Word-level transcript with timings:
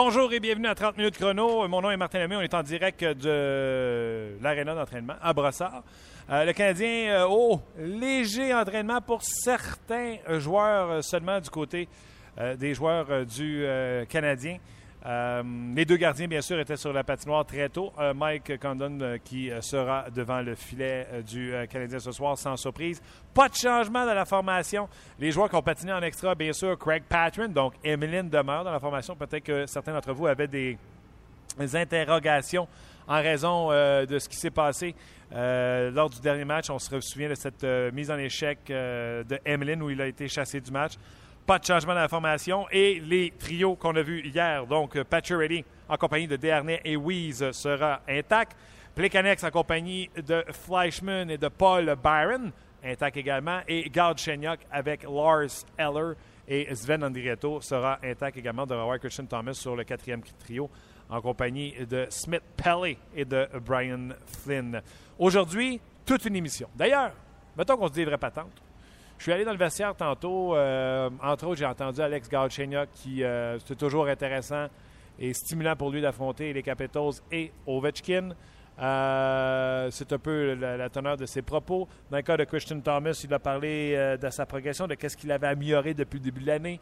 Bonjour 0.00 0.32
et 0.32 0.38
bienvenue 0.38 0.68
à 0.68 0.76
30 0.76 0.96
minutes 0.96 1.18
chrono. 1.18 1.66
Mon 1.66 1.80
nom 1.80 1.90
est 1.90 1.96
Martin 1.96 2.20
Lemay. 2.20 2.36
On 2.36 2.40
est 2.40 2.54
en 2.54 2.62
direct 2.62 3.02
de 3.02 4.38
l'aréna 4.40 4.72
d'entraînement 4.72 5.16
à 5.20 5.32
Brossard. 5.32 5.82
Euh, 6.30 6.44
le 6.44 6.52
Canadien, 6.52 7.26
oh, 7.28 7.60
léger 7.76 8.54
entraînement 8.54 9.00
pour 9.00 9.24
certains 9.24 10.18
joueurs 10.38 10.88
euh, 10.88 11.02
seulement 11.02 11.40
du 11.40 11.50
côté 11.50 11.88
des 12.58 12.74
joueurs 12.74 13.26
du 13.26 13.66
Canadien. 14.08 14.58
Les 15.04 15.84
deux 15.84 15.96
gardiens, 15.96 16.26
bien 16.26 16.40
sûr, 16.40 16.58
étaient 16.58 16.76
sur 16.76 16.92
la 16.92 17.04
patinoire 17.04 17.44
très 17.44 17.68
tôt. 17.68 17.92
Mike 18.14 18.58
Condon 18.60 19.18
qui 19.24 19.50
sera 19.60 20.10
devant 20.10 20.40
le 20.40 20.54
filet 20.54 21.06
du 21.26 21.54
Canadien 21.70 21.98
ce 21.98 22.12
soir, 22.12 22.36
sans 22.36 22.56
surprise. 22.56 23.00
Pas 23.32 23.48
de 23.48 23.54
changement 23.54 24.04
dans 24.04 24.14
la 24.14 24.24
formation. 24.24 24.88
Les 25.18 25.30
joueurs 25.30 25.48
qui 25.48 25.56
ont 25.56 25.62
patiné 25.62 25.92
en 25.92 26.02
extra, 26.02 26.34
bien 26.34 26.52
sûr, 26.52 26.78
Craig 26.78 27.04
Patron, 27.08 27.48
donc 27.48 27.74
Emeline 27.84 28.28
demeure 28.28 28.64
dans 28.64 28.72
la 28.72 28.80
formation. 28.80 29.14
Peut-être 29.14 29.44
que 29.44 29.66
certains 29.66 29.92
d'entre 29.92 30.12
vous 30.12 30.26
avaient 30.26 30.48
des 30.48 30.76
interrogations 31.74 32.68
en 33.06 33.22
raison 33.22 33.70
de 33.70 34.18
ce 34.18 34.28
qui 34.28 34.36
s'est 34.36 34.50
passé 34.50 34.94
euh, 35.32 35.90
lors 35.90 36.08
du 36.08 36.20
dernier 36.20 36.44
match, 36.44 36.70
on 36.70 36.78
se 36.78 37.00
souvient 37.00 37.28
de 37.28 37.34
cette 37.34 37.64
euh, 37.64 37.90
mise 37.92 38.10
en 38.10 38.16
échec 38.16 38.58
euh, 38.70 39.22
de 39.24 39.38
Emeline 39.44 39.82
où 39.82 39.90
il 39.90 40.00
a 40.00 40.06
été 40.06 40.26
chassé 40.28 40.60
du 40.60 40.70
match. 40.70 40.94
Pas 41.48 41.58
de 41.58 41.64
changement 41.64 41.94
dans 41.94 42.00
la 42.00 42.08
formation. 42.08 42.66
Et 42.70 43.00
les 43.00 43.30
trios 43.30 43.74
qu'on 43.74 43.96
a 43.96 44.02
vus 44.02 44.20
hier, 44.20 44.66
donc 44.66 44.92
Ready 44.92 45.64
en 45.88 45.96
compagnie 45.96 46.28
de 46.28 46.36
Dernay 46.36 46.78
et 46.84 46.94
Weeze 46.94 47.52
sera 47.52 48.02
intact. 48.06 48.54
Plekanex 48.94 49.42
en 49.44 49.50
compagnie 49.50 50.10
de 50.14 50.44
Fleischmann 50.50 51.30
et 51.30 51.38
de 51.38 51.48
Paul 51.48 51.96
Byron, 52.04 52.52
intact 52.84 53.16
également. 53.16 53.60
Et 53.66 53.88
Gard 53.88 54.18
Chenyok 54.18 54.60
avec 54.70 55.04
Lars 55.04 55.64
Eller 55.78 56.12
et 56.46 56.74
Sven 56.74 57.02
Andrietto 57.02 57.62
sera 57.62 57.98
intact 58.04 58.36
également. 58.36 58.66
De 58.66 58.74
revoir 58.74 58.98
Christian 58.98 59.24
Thomas 59.24 59.54
sur 59.54 59.74
le 59.74 59.84
quatrième 59.84 60.20
trio 60.38 60.68
en 61.08 61.22
compagnie 61.22 61.72
de 61.86 62.08
Smith 62.10 62.42
Pelly 62.62 62.98
et 63.16 63.24
de 63.24 63.48
Brian 63.64 64.10
Flynn. 64.26 64.82
Aujourd'hui, 65.18 65.80
toute 66.04 66.26
une 66.26 66.36
émission. 66.36 66.68
D'ailleurs, 66.76 67.12
mettons 67.56 67.78
qu'on 67.78 67.88
se 67.88 67.94
dit 67.94 68.04
vraies 68.04 68.18
patentes. 68.18 68.67
Je 69.18 69.24
suis 69.24 69.32
allé 69.32 69.44
dans 69.44 69.52
le 69.52 69.58
vestiaire 69.58 69.96
tantôt. 69.96 70.54
Euh, 70.54 71.10
entre 71.20 71.48
autres, 71.48 71.58
j'ai 71.58 71.66
entendu 71.66 72.00
Alex 72.00 72.28
Galchenyuk 72.28 72.88
qui, 72.94 73.24
euh, 73.24 73.58
c'est 73.58 73.76
toujours 73.76 74.06
intéressant 74.06 74.66
et 75.18 75.34
stimulant 75.34 75.74
pour 75.74 75.90
lui 75.90 76.00
d'affronter 76.00 76.52
les 76.52 76.62
Capitals 76.62 77.14
et 77.32 77.50
Ovechkin. 77.66 78.30
Euh, 78.78 79.88
c'est 79.90 80.12
un 80.12 80.18
peu 80.20 80.54
la, 80.54 80.88
teneur 80.88 81.16
de 81.16 81.26
ses 81.26 81.42
propos. 81.42 81.88
Dans 82.12 82.18
le 82.18 82.22
cas 82.22 82.36
de 82.36 82.44
Christian 82.44 82.78
Thomas, 82.78 83.20
il 83.24 83.34
a 83.34 83.40
parlé 83.40 83.94
euh, 83.96 84.16
de 84.16 84.30
sa 84.30 84.46
progression, 84.46 84.86
de 84.86 84.94
ce 84.96 85.16
qu'il 85.16 85.32
avait 85.32 85.48
amélioré 85.48 85.94
depuis 85.94 86.18
le 86.18 86.24
début 86.24 86.42
de 86.42 86.46
l'année. 86.46 86.80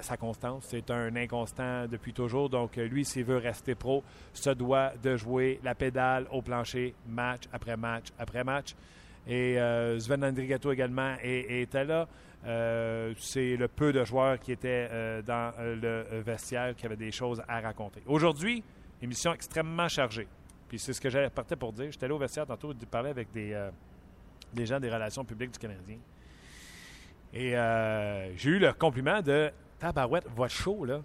Sa 0.00 0.16
constance, 0.16 0.64
c'est 0.70 0.90
un 0.90 1.14
inconstant 1.14 1.86
depuis 1.86 2.14
toujours. 2.14 2.48
Donc, 2.48 2.76
lui, 2.76 3.04
s'il 3.04 3.24
veut 3.24 3.36
rester 3.36 3.74
pro, 3.74 4.02
se 4.32 4.48
doit 4.48 4.92
de 5.02 5.18
jouer 5.18 5.60
la 5.62 5.74
pédale 5.74 6.26
au 6.32 6.40
plancher 6.40 6.94
match 7.06 7.42
après 7.52 7.76
match 7.76 8.06
après 8.18 8.42
match. 8.42 8.74
Et 9.28 9.58
Sven 9.98 10.24
Andrigato 10.24 10.72
également 10.72 11.14
était 11.22 11.84
là. 11.84 12.08
c'est 13.18 13.56
le 13.56 13.68
peu 13.68 13.92
de 13.92 14.02
joueurs 14.04 14.38
qui 14.38 14.52
étaient 14.52 15.22
dans 15.22 15.52
le 15.58 16.20
vestiaire 16.20 16.74
qui 16.74 16.86
avaient 16.86 16.96
des 16.96 17.12
choses 17.12 17.42
à 17.46 17.60
raconter. 17.60 18.02
Aujourd'hui, 18.06 18.64
émission 19.02 19.32
extrêmement 19.32 19.88
chargée. 19.88 20.26
Puis 20.68 20.78
c'est 20.78 20.92
ce 20.92 21.00
que 21.00 21.08
j'allais 21.08 21.30
partir 21.30 21.56
pour 21.56 21.72
dire. 21.72 21.90
J'étais 21.90 22.04
allé 22.04 22.14
au 22.14 22.18
vestiaire 22.18 22.46
tantôt 22.46 22.74
de 22.74 22.84
parler 22.84 23.10
avec 23.10 23.32
des, 23.32 23.52
euh, 23.52 23.70
des 24.52 24.66
gens 24.66 24.78
des 24.78 24.90
relations 24.90 25.24
publiques 25.24 25.52
du 25.52 25.58
Canadien. 25.58 25.96
Et 27.32 27.56
euh, 27.56 28.36
j'ai 28.36 28.50
eu 28.50 28.58
le 28.58 28.72
compliment 28.72 29.22
de 29.22 29.50
Tabarouette, 29.78 30.26
votre 30.34 30.52
show, 30.52 30.84
là, 30.84 31.00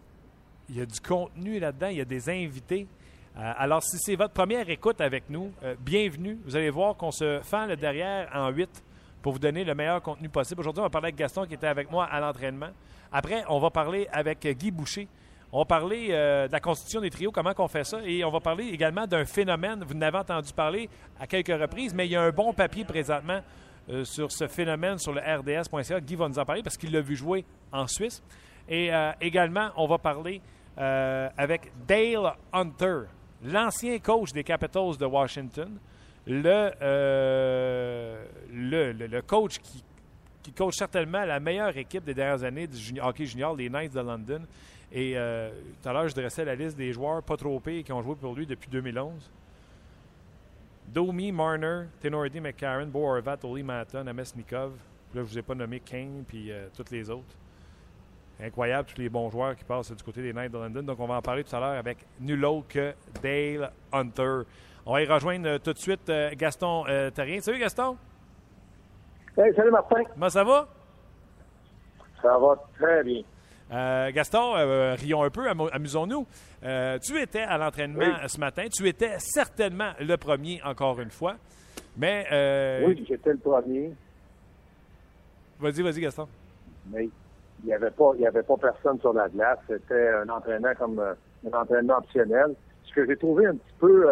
il 0.70 0.78
y 0.78 0.82
a 0.82 0.86
du 0.86 1.00
contenu 1.00 1.60
là-dedans, 1.60 1.88
il 1.88 1.98
y 1.98 2.02
a 2.02 2.06
des 2.06 2.30
invités. 2.30 2.88
Euh, 3.36 3.54
alors, 3.58 3.82
si 3.84 3.98
c'est 3.98 4.16
votre 4.16 4.34
première 4.34 4.70
écoute 4.70 5.02
avec 5.02 5.30
nous, 5.30 5.52
bienvenue. 5.80 6.40
Vous 6.46 6.56
allez 6.56 6.70
voir 6.70 6.96
qu'on 6.96 7.12
se 7.12 7.40
fend 7.44 7.66
le 7.66 7.76
derrière 7.76 8.30
en 8.34 8.50
huit 8.50 8.84
pour 9.22 9.34
vous 9.34 9.40
donner 9.40 9.64
le 9.64 9.74
meilleur 9.74 10.02
contenu 10.02 10.30
possible. 10.30 10.62
Aujourd'hui, 10.62 10.82
on 10.82 10.86
va 10.86 10.90
parler 10.90 11.08
avec 11.08 11.16
Gaston 11.16 11.46
qui 11.46 11.54
était 11.54 11.68
avec 11.68 11.90
moi 11.90 12.06
à 12.06 12.20
l'entraînement. 12.20 12.70
Après, 13.12 13.44
on 13.50 13.60
va 13.60 13.70
parler 13.70 14.08
avec 14.12 14.46
Guy 14.46 14.72
Boucher 14.72 15.08
on 15.56 15.60
va 15.60 15.66
parler 15.66 16.08
euh, 16.10 16.48
de 16.48 16.52
la 16.52 16.60
constitution 16.60 17.00
des 17.00 17.12
trios, 17.12 17.32
comment 17.32 17.54
on 17.56 17.68
fait 17.68 17.84
ça, 17.84 18.00
et 18.04 18.26
on 18.26 18.32
va 18.32 18.40
parler 18.40 18.70
également 18.70 19.06
d'un 19.06 19.24
phénomène. 19.24 19.84
Vous 19.88 19.94
n'avez 19.94 20.18
entendu 20.18 20.52
parler 20.52 20.90
à 21.20 21.28
quelques 21.28 21.62
reprises, 21.62 21.94
mais 21.94 22.08
il 22.08 22.12
y 22.12 22.16
a 22.16 22.24
un 22.24 22.32
bon 22.32 22.54
papier 22.54 22.84
présentement 22.84 23.40
euh, 23.88 24.04
sur 24.04 24.32
ce 24.32 24.48
phénomène 24.48 24.98
sur 24.98 25.14
le 25.14 25.22
RDS.ca. 25.22 26.02
Guy 26.02 26.16
va 26.16 26.28
nous 26.28 26.40
en 26.40 26.46
parler 26.46 26.64
parce 26.64 26.76
qu'il 26.76 26.92
l'a 26.92 27.02
vu 27.02 27.16
jouer 27.16 27.46
en 27.72 27.86
Suisse. 27.86 28.24
Et 28.68 28.92
euh, 28.92 29.12
également, 29.22 29.70
on 29.78 29.86
va 29.86 30.00
parler 30.00 30.42
avec 30.76 31.72
Dale 31.86 32.34
Hunter, 32.52 33.02
l'ancien 33.44 34.00
coach 34.00 34.32
des 34.32 34.44
Capitals 34.44 34.98
de 34.98 35.06
Washington, 35.06 35.78
le, 36.26 36.72
le, 38.52 39.22
coach 39.22 39.60
qui, 39.60 39.84
qui 40.42 40.52
coach 40.52 40.76
certainement 40.76 41.26
la 41.26 41.40
meilleure 41.40 41.76
équipe 41.78 42.04
des 42.04 42.14
dernières 42.14 42.44
années 42.44 42.68
du 42.68 43.00
hockey 43.02 43.26
junior, 43.26 43.56
les 43.56 43.70
Knights 43.70 43.94
de 43.94 44.00
London. 44.00 44.42
Et 44.92 45.18
euh, 45.18 45.50
tout 45.82 45.90
à 45.90 45.94
l'heure, 45.94 46.08
je 46.08 46.14
dressais 46.14 46.46
la 46.46 46.56
liste 46.56 46.78
des 46.78 46.94
joueurs 46.94 47.24
pas 47.24 47.36
trop 47.36 47.60
payés 47.60 47.84
qui 47.84 47.92
ont 47.92 48.02
joué 48.02 48.16
pour 48.16 48.36
lui 48.36 48.46
depuis 48.46 48.70
2011. 48.70 49.32
Domi, 50.88 51.32
Marner, 51.32 51.86
Tenordi, 52.00 52.40
McCarron, 52.40 52.86
Bo 52.86 53.20
Oli 53.44 53.64
Maton, 53.64 54.06
Amesnikov. 54.06 54.72
Là, 54.72 54.78
je 55.16 55.20
ne 55.20 55.24
vous 55.26 55.38
ai 55.40 55.42
pas 55.42 55.56
nommé 55.56 55.80
Kane 55.80 56.24
puis 56.28 56.52
euh, 56.52 56.68
toutes 56.76 56.92
les 56.92 57.10
autres. 57.10 57.36
Incroyable, 58.42 58.90
tous 58.94 59.02
les 59.02 59.10
bons 59.10 59.30
joueurs 59.30 59.56
qui 59.56 59.64
passent 59.64 59.92
du 59.92 60.04
côté 60.04 60.22
des 60.22 60.34
Knights 60.34 60.52
de 60.52 60.58
London. 60.58 60.84
Donc, 60.84 61.00
on 61.00 61.08
va 61.08 61.16
en 61.16 61.22
parler 61.22 61.44
tout 61.44 61.56
à 61.56 61.60
l'heure 61.60 61.78
avec 61.78 62.00
nul 62.20 62.44
autre 62.46 62.68
que 62.68 62.94
Dale 63.22 63.72
Hunter. 63.92 64.42
On 64.86 64.94
va 64.94 65.02
y 65.02 65.06
rejoindre 65.06 65.48
euh, 65.48 65.60
tout 65.60 65.74
de 65.74 65.78
suite 65.78 66.12
Gaston 66.36 66.86
Tarien. 67.14 67.40
Salut, 67.42 67.60
Gaston. 67.60 67.98
salut, 69.36 69.72
Martin. 69.72 70.04
Comment 70.14 70.30
ça 70.30 70.44
va? 70.44 70.68
Ça 72.22 72.38
va 72.38 72.56
très 72.80 73.04
bien. 73.04 73.24
Euh, 73.72 74.12
Gaston, 74.12 74.56
euh, 74.56 74.96
rions 74.96 75.24
un 75.24 75.30
peu, 75.30 75.48
amusons-nous. 75.50 76.28
Euh, 76.64 77.00
tu 77.00 77.20
étais 77.20 77.42
à 77.42 77.58
l'entraînement 77.58 78.28
ce 78.28 78.40
matin. 78.40 78.68
Tu 78.72 78.88
étais 78.88 79.18
certainement 79.18 79.92
le 80.00 80.16
premier, 80.18 80.62
encore 80.64 81.00
une 81.02 81.10
fois. 81.10 81.36
Mais. 81.98 82.82
oui, 82.86 83.04
j'étais 83.08 83.32
le 83.32 83.40
premier. 83.40 83.94
Vas-y, 85.60 85.82
vas-y, 85.82 86.02
Gaston. 86.02 86.28
Il 87.64 87.68
n'y 87.68 87.74
avait, 87.74 87.92
pas, 87.92 88.12
avait 88.12 88.44
pas 88.44 88.58
personne 88.58 89.00
sur 89.00 89.14
la 89.14 89.30
glace. 89.30 89.60
C'était 89.68 90.10
un 90.10 90.30
entraînement 90.30 90.74
comme 90.78 91.00
un 91.00 91.58
entraînement 91.58 91.98
optionnel. 91.98 92.56
Ce 92.84 92.94
que 92.94 93.06
j'ai 93.06 93.18
trouvé 93.18 93.48
un 93.48 93.56
petit 93.56 93.74
peu, 93.80 94.06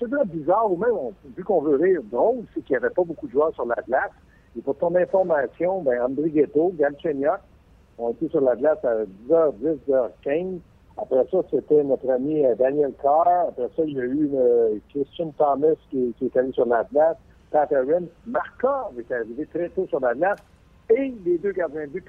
je 0.00 0.06
te 0.06 0.26
bizarre, 0.26 0.72
ou 0.72 0.76
même, 0.76 0.94
vu 1.36 1.44
qu'on 1.44 1.60
veut 1.60 1.76
rire, 1.76 2.00
drôle, 2.04 2.44
c'est 2.54 2.62
qu'il 2.62 2.72
n'y 2.74 2.84
avait 2.84 2.94
pas 2.94 3.04
beaucoup 3.04 3.26
de 3.26 3.32
joueurs 3.32 3.52
sur 3.54 3.66
la 3.66 3.76
glace. 3.86 4.10
Et 4.56 4.62
pour 4.62 4.76
ton 4.78 4.94
information, 4.94 5.82
ben, 5.82 6.02
André 6.02 6.30
Ghetto, 6.30 6.72
Galchenyuk, 6.78 7.40
ont 7.98 8.10
été 8.10 8.28
sur 8.28 8.40
la 8.40 8.56
glace 8.56 8.84
à 8.84 9.04
10h10, 9.04 9.78
10h15. 9.88 10.58
Après 10.96 11.26
ça, 11.30 11.38
c'était 11.50 11.82
notre 11.84 12.10
ami 12.10 12.44
euh, 12.44 12.54
Daniel 12.56 12.92
Carr. 13.02 13.48
Après 13.48 13.68
ça, 13.76 13.82
il 13.84 13.94
y 13.94 14.00
a 14.00 14.04
eu 14.04 14.30
euh, 14.34 14.78
Christian 14.90 15.32
Thomas 15.36 15.74
qui, 15.90 16.14
est 16.20 16.36
allé 16.36 16.52
sur 16.52 16.66
la 16.66 16.84
glace. 16.84 17.16
Pat 17.50 17.72
Aaron. 17.72 18.08
Est 18.98 19.12
arrivé 19.12 19.46
très 19.46 19.68
tôt 19.70 19.86
sur 19.88 20.00
la 20.00 20.14
glace. 20.14 20.38
Et 20.90 21.14
les 21.24 21.38
deux 21.38 21.52
gardiens 21.52 21.86
de 21.86 21.90
but, 21.90 22.04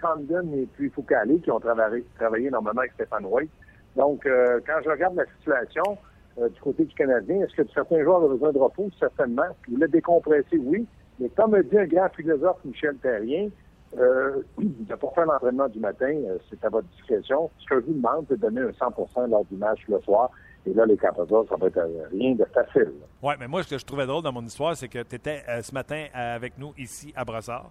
et 0.55 0.65
puis 0.73 0.89
Foucault, 0.89 1.39
qui 1.43 1.51
ont 1.51 1.59
travaillé, 1.59 2.05
travaillé 2.17 2.49
normalement 2.49 2.81
avec 2.81 2.93
Stéphane 2.93 3.25
White. 3.25 3.51
Donc, 3.95 4.25
euh, 4.25 4.59
quand 4.65 4.79
je 4.83 4.89
regarde 4.89 5.15
la 5.15 5.25
situation 5.37 5.97
du 6.37 6.61
côté 6.61 6.85
du 6.85 6.95
Canadien, 6.95 7.41
est-ce 7.41 7.53
que 7.53 7.67
certains 7.73 8.01
joueurs 8.01 8.23
ont 8.23 8.29
besoin 8.29 8.53
de 8.53 8.57
repos? 8.57 8.89
Certainement. 8.97 9.43
Il 9.67 9.79
l'a 9.79 9.87
décompressé, 9.87 10.57
oui. 10.57 10.87
Mais 11.19 11.29
comme 11.29 11.61
dit 11.63 11.77
un 11.77 11.85
grand 11.85 12.09
philosophe, 12.09 12.63
Michel 12.63 12.95
Terrien, 12.97 13.49
euh, 13.97 14.41
de 14.57 14.95
pas 14.95 15.11
faire 15.15 15.25
l'entraînement 15.25 15.67
du 15.67 15.79
matin, 15.79 16.11
euh, 16.11 16.37
c'est 16.49 16.63
à 16.63 16.69
votre 16.69 16.87
discrétion. 16.89 17.49
Ce 17.59 17.65
que 17.65 17.81
je 17.81 17.85
vous 17.87 17.93
demande, 17.93 18.25
c'est 18.29 18.35
de 18.35 18.41
donner 18.41 18.61
un 18.61 18.73
100 18.73 19.27
lors 19.27 19.45
du 19.45 19.57
match 19.57 19.79
le 19.87 19.99
soir. 20.01 20.31
Et 20.65 20.73
là, 20.73 20.85
les 20.85 20.97
Capitals, 20.97 21.45
ça 21.47 21.56
va 21.56 21.67
être 21.67 21.77
euh, 21.77 22.07
rien 22.11 22.35
de 22.35 22.45
facile. 22.45 22.91
Oui, 23.21 23.33
mais 23.39 23.47
moi, 23.47 23.63
ce 23.63 23.69
que 23.69 23.77
je 23.77 23.85
trouvais 23.85 24.06
drôle 24.06 24.23
dans 24.23 24.31
mon 24.31 24.45
histoire, 24.45 24.75
c'est 24.75 24.88
que 24.88 25.01
tu 25.03 25.15
étais 25.15 25.44
euh, 25.47 25.61
ce 25.61 25.73
matin 25.73 26.06
avec 26.13 26.57
nous 26.57 26.73
ici 26.77 27.13
à 27.15 27.23
Brossard 27.25 27.69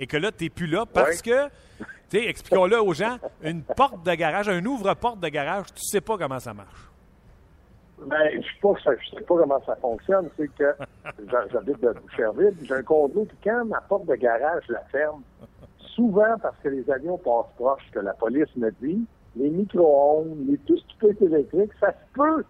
et 0.00 0.06
que 0.06 0.16
là, 0.16 0.32
tu 0.32 0.44
n'es 0.44 0.50
plus 0.50 0.66
là 0.66 0.84
parce 0.86 1.20
que, 1.20 1.48
tu 2.08 2.18
sais, 2.18 2.24
expliquons-le 2.24 2.80
aux 2.80 2.94
gens, 2.94 3.18
une 3.42 3.62
porte 3.62 4.04
de 4.04 4.14
garage, 4.14 4.48
un 4.48 4.64
ouvre-porte 4.64 5.20
de 5.20 5.28
garage, 5.28 5.66
tu 5.74 5.82
sais 5.82 6.00
pas 6.00 6.16
comment 6.16 6.40
ça 6.40 6.54
marche. 6.54 6.88
Ben, 8.06 8.30
je 8.32 8.38
ne 8.38 9.18
sais 9.18 9.24
pas 9.26 9.34
comment 9.36 9.62
ça 9.66 9.76
fonctionne. 9.76 10.30
C'est 10.38 10.48
que 10.54 10.74
j'habite 11.52 11.80
de 11.80 11.92
Boucherville, 11.92 12.56
j'ai 12.62 12.74
un 12.74 12.82
condo, 12.82 13.26
puis 13.26 13.36
quand 13.44 13.66
ma 13.66 13.82
porte 13.82 14.06
de 14.06 14.14
garage 14.14 14.62
la 14.70 14.80
ferme, 14.90 15.22
souvent 15.94 16.38
parce 16.40 16.56
que 16.62 16.70
les 16.70 16.90
avions 16.90 17.18
passent 17.18 17.52
proches, 17.56 17.86
que 17.92 17.98
la 17.98 18.14
police 18.14 18.48
me 18.56 18.70
dit, 18.80 19.04
les 19.36 19.50
micro-ondes, 19.50 20.46
tout 20.66 20.76
ce 20.76 20.86
qui 20.86 20.96
peut 20.98 21.10
être 21.10 21.22
électrique, 21.22 21.70
ça 21.80 21.92
se 21.92 22.14
peut 22.14 22.44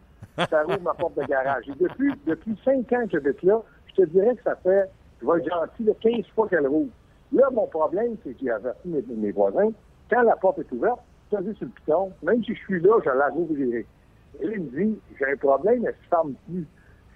ça 0.49 0.65
ouvre 0.67 0.81
ma 0.81 0.95
porte 0.95 1.17
de 1.17 1.25
garage. 1.25 1.69
Et 1.69 1.73
depuis, 1.79 2.13
depuis 2.27 2.57
cinq 2.65 2.93
ans 2.93 3.05
que 3.05 3.13
j'habite 3.13 3.43
là, 3.43 3.63
je 3.87 4.03
te 4.03 4.09
dirais 4.09 4.35
que 4.37 4.43
ça 4.43 4.57
fait, 4.57 4.89
je 5.21 5.27
vais 5.27 5.39
être 5.39 5.49
gentil, 5.49 5.85
là, 5.85 5.93
15 6.01 6.27
fois 6.35 6.49
qu'elle 6.49 6.67
roule. 6.67 6.89
Là, 7.33 7.49
mon 7.53 7.67
problème, 7.67 8.17
c'est 8.25 8.33
que 8.33 8.41
j'ai 8.43 8.51
averti 8.51 8.89
mes, 8.89 9.33
voisins, 9.33 9.71
quand 10.11 10.23
la 10.23 10.37
porte 10.37 10.59
est 10.61 10.73
ouverte, 10.73 11.01
posé 11.31 11.55
sur 11.55 11.67
le 11.67 11.73
piton. 11.73 12.13
Même 12.23 12.43
si 12.45 12.55
je 12.55 12.61
suis 12.61 12.81
là, 12.81 12.99
je 13.05 13.11
la 13.11 13.29
rouvrirai. 13.29 13.87
Et 14.41 14.47
là, 14.47 14.53
il 14.57 14.63
me 14.63 14.71
dit, 14.71 14.99
j'ai 15.19 15.27
un 15.27 15.37
problème, 15.37 15.85
elle 15.87 15.95
se 15.95 16.09
ferme 16.09 16.35
plus. 16.49 16.67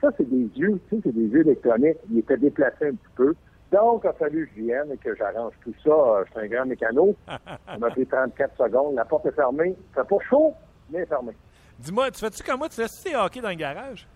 Ça, 0.01 0.11
c'est 0.17 0.29
des 0.29 0.51
yeux, 0.57 0.81
tu 0.89 0.97
sais, 0.97 1.03
c'est 1.05 1.15
des 1.15 1.27
yeux 1.27 1.41
électroniques. 1.41 1.97
Il 2.11 2.19
était 2.19 2.37
déplacé 2.37 2.89
un 2.89 2.93
petit 2.93 3.15
peu. 3.17 3.35
Donc, 3.73 4.03
il 4.05 4.09
a 4.09 4.13
fallu 4.13 4.47
que 4.47 4.53
je 4.57 4.63
vienne 4.63 4.93
et 4.93 4.97
que 4.97 5.15
j'arrange 5.17 5.55
tout 5.63 5.75
ça. 5.83 5.91
Euh, 5.91 6.25
je 6.27 6.31
suis 6.31 6.41
un 6.41 6.49
grand 6.49 6.67
mécano. 6.67 7.17
Ça 7.27 7.79
m'a 7.79 7.91
pris 7.91 8.07
34 8.07 8.57
secondes. 8.57 8.95
La 8.95 9.05
porte 9.05 9.27
est 9.27 9.33
fermée. 9.33 9.75
Ça 9.95 10.05
pas 10.05 10.17
chaud, 10.29 10.53
mais 10.91 11.05
fermé. 11.07 11.33
Dis-moi, 11.79 12.11
tu 12.11 12.21
fais-tu 12.21 12.43
comme 12.43 12.59
moi? 12.59 12.69
Tu 12.69 12.77
fais-tu 12.77 13.11
tes 13.11 13.17
hockey 13.17 13.41
dans 13.41 13.49
le 13.49 13.55
garage? 13.57 14.07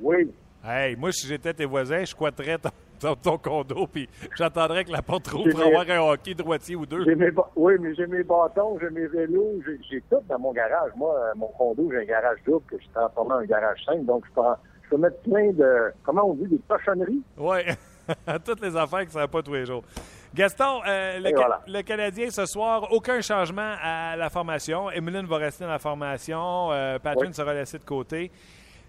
Oui. 0.00 0.32
Hey, 0.64 0.96
moi, 0.96 1.12
si 1.12 1.26
j'étais 1.26 1.54
tes 1.54 1.64
voisins, 1.64 2.00
je 2.00 2.06
squatterais 2.06 2.58
ton, 2.98 3.14
ton, 3.14 3.38
condo 3.38 3.86
puis 3.86 4.08
j'attendrais 4.36 4.84
que 4.84 4.92
la 4.92 5.00
porte 5.00 5.28
rouvre 5.28 5.50
pour 5.50 5.62
avoir 5.62 5.88
un 5.88 6.12
hockey 6.12 6.34
droitier 6.34 6.76
ou 6.76 6.84
deux. 6.84 7.04
Mes, 7.14 7.30
oui, 7.56 7.74
mais 7.80 7.94
j'ai 7.94 8.06
mes 8.06 8.22
bâtons, 8.22 8.78
j'ai 8.78 8.90
mes 8.90 9.06
vélos, 9.06 9.62
j'ai 9.88 10.02
tout 10.10 10.20
dans 10.28 10.38
mon 10.38 10.52
garage. 10.52 10.90
Moi, 10.96 11.14
euh, 11.14 11.32
mon 11.36 11.48
condo, 11.48 11.90
j'ai 11.92 11.98
un 11.98 12.04
garage 12.04 12.38
double 12.44 12.66
que 12.66 12.76
je 12.78 12.88
transformé 12.92 13.34
en 13.34 13.38
un 13.38 13.44
garage 13.44 13.82
simple. 13.84 14.04
Donc, 14.04 14.24
je 14.26 14.32
peux, 14.34 14.42
je 14.82 14.90
peux 14.90 14.96
mettre 14.98 15.18
plein 15.22 15.50
de, 15.52 15.92
comment 16.02 16.28
on 16.28 16.34
dit, 16.34 16.46
des 16.46 16.60
cochonneries? 16.68 17.22
Oui. 17.38 17.58
Toutes 18.44 18.60
les 18.60 18.76
affaires 18.76 19.06
qui 19.06 19.16
ne 19.16 19.26
pas 19.26 19.42
tous 19.42 19.54
les 19.54 19.66
jours. 19.66 19.82
Gaston, 20.34 20.80
euh, 20.86 21.18
le, 21.66 21.82
Canadien 21.82 22.30
ce 22.30 22.46
soir, 22.46 22.92
aucun 22.92 23.20
changement 23.20 23.74
à 23.82 24.14
la 24.16 24.30
formation. 24.30 24.90
Emeline 24.90 25.26
va 25.26 25.38
rester 25.38 25.64
dans 25.64 25.70
la 25.70 25.78
formation. 25.78 26.70
Euh, 26.70 26.98
Patrick 26.98 27.34
sera 27.34 27.52
laissé 27.52 27.78
de 27.78 27.84
côté. 27.84 28.30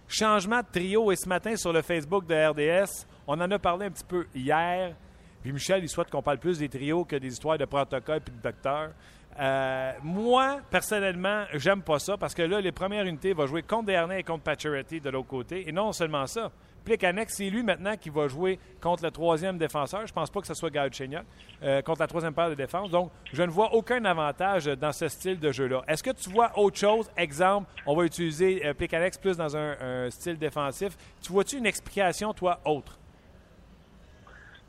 Changement 0.08 0.60
de 0.60 0.68
trio 0.72 1.12
et 1.12 1.16
ce 1.16 1.28
matin 1.28 1.56
sur 1.56 1.74
le 1.74 1.82
Facebook 1.82 2.28
de 2.28 2.36
RDS, 2.36 3.08
on 3.26 3.40
en 3.40 3.50
a 3.50 3.58
parlé 3.58 3.88
un 3.88 3.92
petit 3.92 4.04
peu 4.04 4.28
hier. 4.36 4.94
Puis 5.42 5.52
Michel, 5.52 5.84
il 5.84 5.90
souhaite 5.90 6.12
qu'on 6.12 6.22
parle 6.22 6.38
plus 6.38 6.60
des 6.60 6.70
trios 6.70 7.06
que 7.06 7.16
des 7.16 7.30
histoires 7.30 7.58
de 7.58 7.66
protocole 7.66 8.18
et 8.18 8.30
de 8.30 8.42
docteurs. 8.44 8.92
Euh, 9.40 9.94
moi, 10.04 10.60
personnellement, 10.70 11.46
j'aime 11.54 11.82
pas 11.82 12.00
ça 12.00 12.18
parce 12.18 12.34
que 12.34 12.42
là, 12.42 12.62
les 12.62 12.72
premières 12.72 13.06
unités 13.06 13.34
vont 13.34 13.48
jouer 13.48 13.64
contre 13.64 13.86
Dernay 13.86 14.20
et 14.20 14.24
contre 14.24 14.44
Pacioretty 14.44 15.00
de 15.00 15.10
l'autre 15.10 15.28
côté. 15.28 15.68
Et 15.68 15.72
non 15.72 15.92
seulement 15.94 16.28
ça, 16.28 16.52
Plicanex, 16.84 17.36
c'est 17.36 17.50
lui 17.50 17.64
maintenant 17.64 17.96
qui 17.96 18.10
va 18.10 18.28
jouer 18.28 18.60
contre 18.82 19.04
le 19.04 19.12
troisième 19.12 19.58
défenseur. 19.58 20.06
Je 20.06 20.14
pense 20.14 20.30
pas 20.30 20.42
que 20.42 20.48
ce 20.48 20.54
soit 20.54 20.70
Galchenyuk, 20.70 21.24
euh, 21.64 21.82
contre 21.82 22.02
la 22.02 22.08
troisième 22.08 22.34
paire 22.34 22.50
de 22.50 22.56
défense. 22.56 22.90
Donc, 22.90 23.12
je 23.32 23.44
ne 23.44 23.50
vois 23.50 23.74
aucun 23.74 24.04
avantage 24.06 24.66
dans 24.66 24.92
ce 24.92 25.08
style 25.08 25.40
de 25.40 25.52
jeu-là. 25.52 25.84
Est-ce 25.88 26.04
que 26.04 26.12
tu 26.12 26.30
vois 26.30 26.52
autre 26.58 26.78
chose? 26.78 27.10
Exemple, 27.18 27.70
on 27.86 27.96
va 27.96 28.06
utiliser 28.06 28.66
euh, 28.66 28.74
plus 28.74 29.38
dans 29.38 29.56
un, 29.56 30.10
style 30.10 30.38
défensif. 30.38 30.98
Tu 31.22 31.32
vois-tu 31.32 31.58
une 31.58 31.66
explication, 31.66 32.34
toi, 32.34 32.60
autre? 32.66 32.98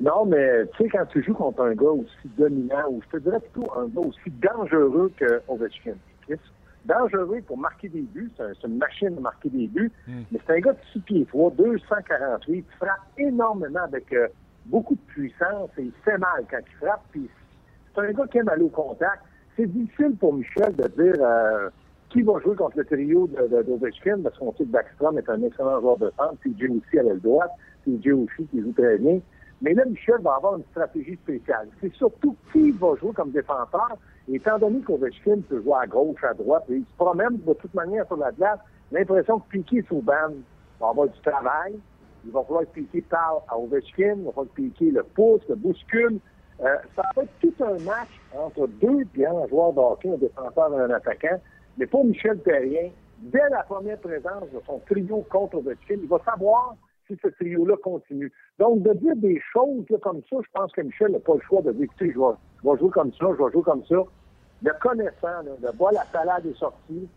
Non, 0.00 0.24
mais 0.24 0.66
tu 0.76 0.84
sais, 0.84 0.88
quand 0.88 1.06
tu 1.06 1.22
joues 1.22 1.34
contre 1.34 1.62
un 1.62 1.74
gars 1.74 1.90
aussi 1.90 2.28
dominant, 2.36 2.88
ou 2.90 3.00
je 3.02 3.18
te 3.18 3.22
dirais 3.22 3.40
plutôt 3.40 3.70
un 3.78 3.86
gars 3.86 4.00
aussi 4.00 4.30
dangereux 4.30 5.12
que 5.16 5.40
Ovechkin, 5.48 5.94
dangereux 6.84 7.42
pour 7.46 7.58
marquer 7.58 7.88
des 7.88 8.02
buts. 8.02 8.30
C'est 8.36 8.66
une 8.66 8.78
machine 8.78 9.14
de 9.14 9.20
marquer 9.20 9.50
des 9.50 9.66
buts. 9.66 9.92
Hmm. 10.06 10.22
Mais 10.30 10.38
c'est 10.46 10.56
un 10.56 10.60
gars 10.60 10.72
de 10.72 10.78
6 10.92 11.00
pieds 11.00 11.26
3, 11.26 11.52
248, 11.52 12.62
qui 12.62 12.76
frappe 12.76 13.00
énormément 13.18 13.82
avec 13.84 14.12
euh, 14.12 14.28
beaucoup 14.66 14.94
de 14.94 15.12
puissance 15.12 15.70
et 15.78 15.82
il 15.82 15.92
fait 16.04 16.18
mal 16.18 16.44
quand 16.50 16.58
il 16.58 16.76
frappe. 16.86 17.02
Puis 17.10 17.28
c'est 17.94 18.00
un 18.00 18.12
gars 18.12 18.26
qui 18.26 18.38
aime 18.38 18.48
aller 18.48 18.64
au 18.64 18.68
contact. 18.68 19.22
C'est 19.56 19.66
difficile 19.66 20.16
pour 20.18 20.34
Michel 20.34 20.74
de 20.76 20.88
dire 20.88 21.22
euh, 21.22 21.68
qui 22.10 22.22
va 22.22 22.38
jouer 22.40 22.56
contre 22.56 22.78
le 22.78 22.84
trio 22.84 23.26
d'Ovechkin, 23.26 24.20
parce 24.22 24.38
qu'on 24.38 24.52
sait 24.52 24.64
que 24.64 24.70
Backstrom 24.70 25.18
est 25.18 25.28
un 25.28 25.42
excellent 25.42 25.80
joueur 25.80 25.98
de 25.98 26.12
centre, 26.16 26.36
puis 26.40 26.54
Jay 26.58 26.68
aussi 26.68 26.98
à 26.98 27.02
l'aile 27.02 27.20
droite, 27.20 27.50
puis 27.82 27.98
Jay 28.02 28.12
aussi 28.12 28.44
qui 28.50 28.60
joue 28.60 28.72
très 28.72 28.98
bien. 28.98 29.18
Mais 29.62 29.74
là, 29.74 29.84
Michel 29.84 30.20
va 30.22 30.34
avoir 30.34 30.56
une 30.56 30.64
stratégie 30.72 31.14
spéciale. 31.14 31.68
C'est 31.80 31.94
surtout 31.94 32.36
qui 32.52 32.72
va 32.72 32.96
jouer 32.96 33.12
comme 33.12 33.30
défenseur. 33.30 33.96
étant 34.28 34.58
donné 34.58 34.80
qu'Ovechkin 34.80 35.40
peut 35.48 35.62
jouer 35.62 35.76
à 35.80 35.86
gauche, 35.86 36.22
à 36.24 36.34
droite, 36.34 36.64
il 36.68 36.84
se 36.84 36.96
promène 36.96 37.36
de 37.36 37.54
toute 37.54 37.72
manière 37.72 38.04
sur 38.08 38.16
la 38.16 38.32
glace, 38.32 38.58
l'impression 38.90 39.38
que 39.38 39.48
Piqué 39.50 39.82
sous 39.88 40.02
ban 40.02 40.34
va 40.80 40.88
avoir 40.88 41.08
du 41.08 41.20
travail. 41.20 41.78
Il 42.24 42.32
va 42.32 42.42
falloir 42.42 42.64
que 42.64 42.80
Piqué 42.80 43.02
parle 43.02 43.38
à 43.48 43.56
Ovechkin, 43.56 44.16
il 44.18 44.24
va 44.24 44.32
falloir 44.32 44.46
que 44.48 44.62
Piqué 44.62 44.90
le 44.90 45.04
pousse, 45.04 45.42
le 45.48 45.54
bouscule. 45.54 46.18
Euh, 46.60 46.76
ça 46.96 47.02
va 47.14 47.22
être 47.22 47.32
tout 47.40 47.64
un 47.64 47.78
match 47.84 48.20
entre 48.36 48.66
deux 48.66 49.04
grands 49.16 49.46
joueurs 49.46 49.72
de 49.72 50.08
un 50.08 50.18
défenseur 50.18 50.74
et 50.74 50.82
un 50.82 50.90
attaquant. 50.90 51.40
Mais 51.78 51.86
pour 51.86 52.04
Michel 52.04 52.38
Perrien, 52.38 52.90
dès 53.18 53.48
la 53.48 53.62
première 53.62 53.98
présence 53.98 54.50
de 54.52 54.60
son 54.66 54.80
trio 54.90 55.24
contre 55.30 55.58
Ovechkin, 55.58 55.98
il 56.02 56.08
va 56.08 56.18
savoir 56.24 56.74
ce 57.22 57.28
trio-là 57.28 57.76
continue. 57.82 58.32
Donc, 58.58 58.82
de 58.82 58.92
dire 58.94 59.16
des 59.16 59.40
choses 59.52 59.84
comme 60.02 60.22
ça, 60.30 60.36
je 60.42 60.50
pense 60.52 60.72
que 60.72 60.82
Michel 60.82 61.12
n'a 61.12 61.20
pas 61.20 61.34
le 61.34 61.40
choix 61.40 61.62
de 61.62 61.72
dire, 61.72 61.84
écoutez, 61.84 62.12
je 62.12 62.18
vais, 62.18 62.78
jouer 62.78 62.90
comme 62.90 63.12
ça, 63.12 63.26
je 63.36 63.44
vais 63.44 63.52
jouer 63.52 63.62
comme 63.62 63.84
ça. 63.84 63.96
Le 64.62 64.72
connaissant, 64.80 65.42
de 65.42 65.76
voir 65.76 65.92
la 65.92 66.04
salade 66.12 66.46
est 66.46 66.56
sortie, 66.56 67.08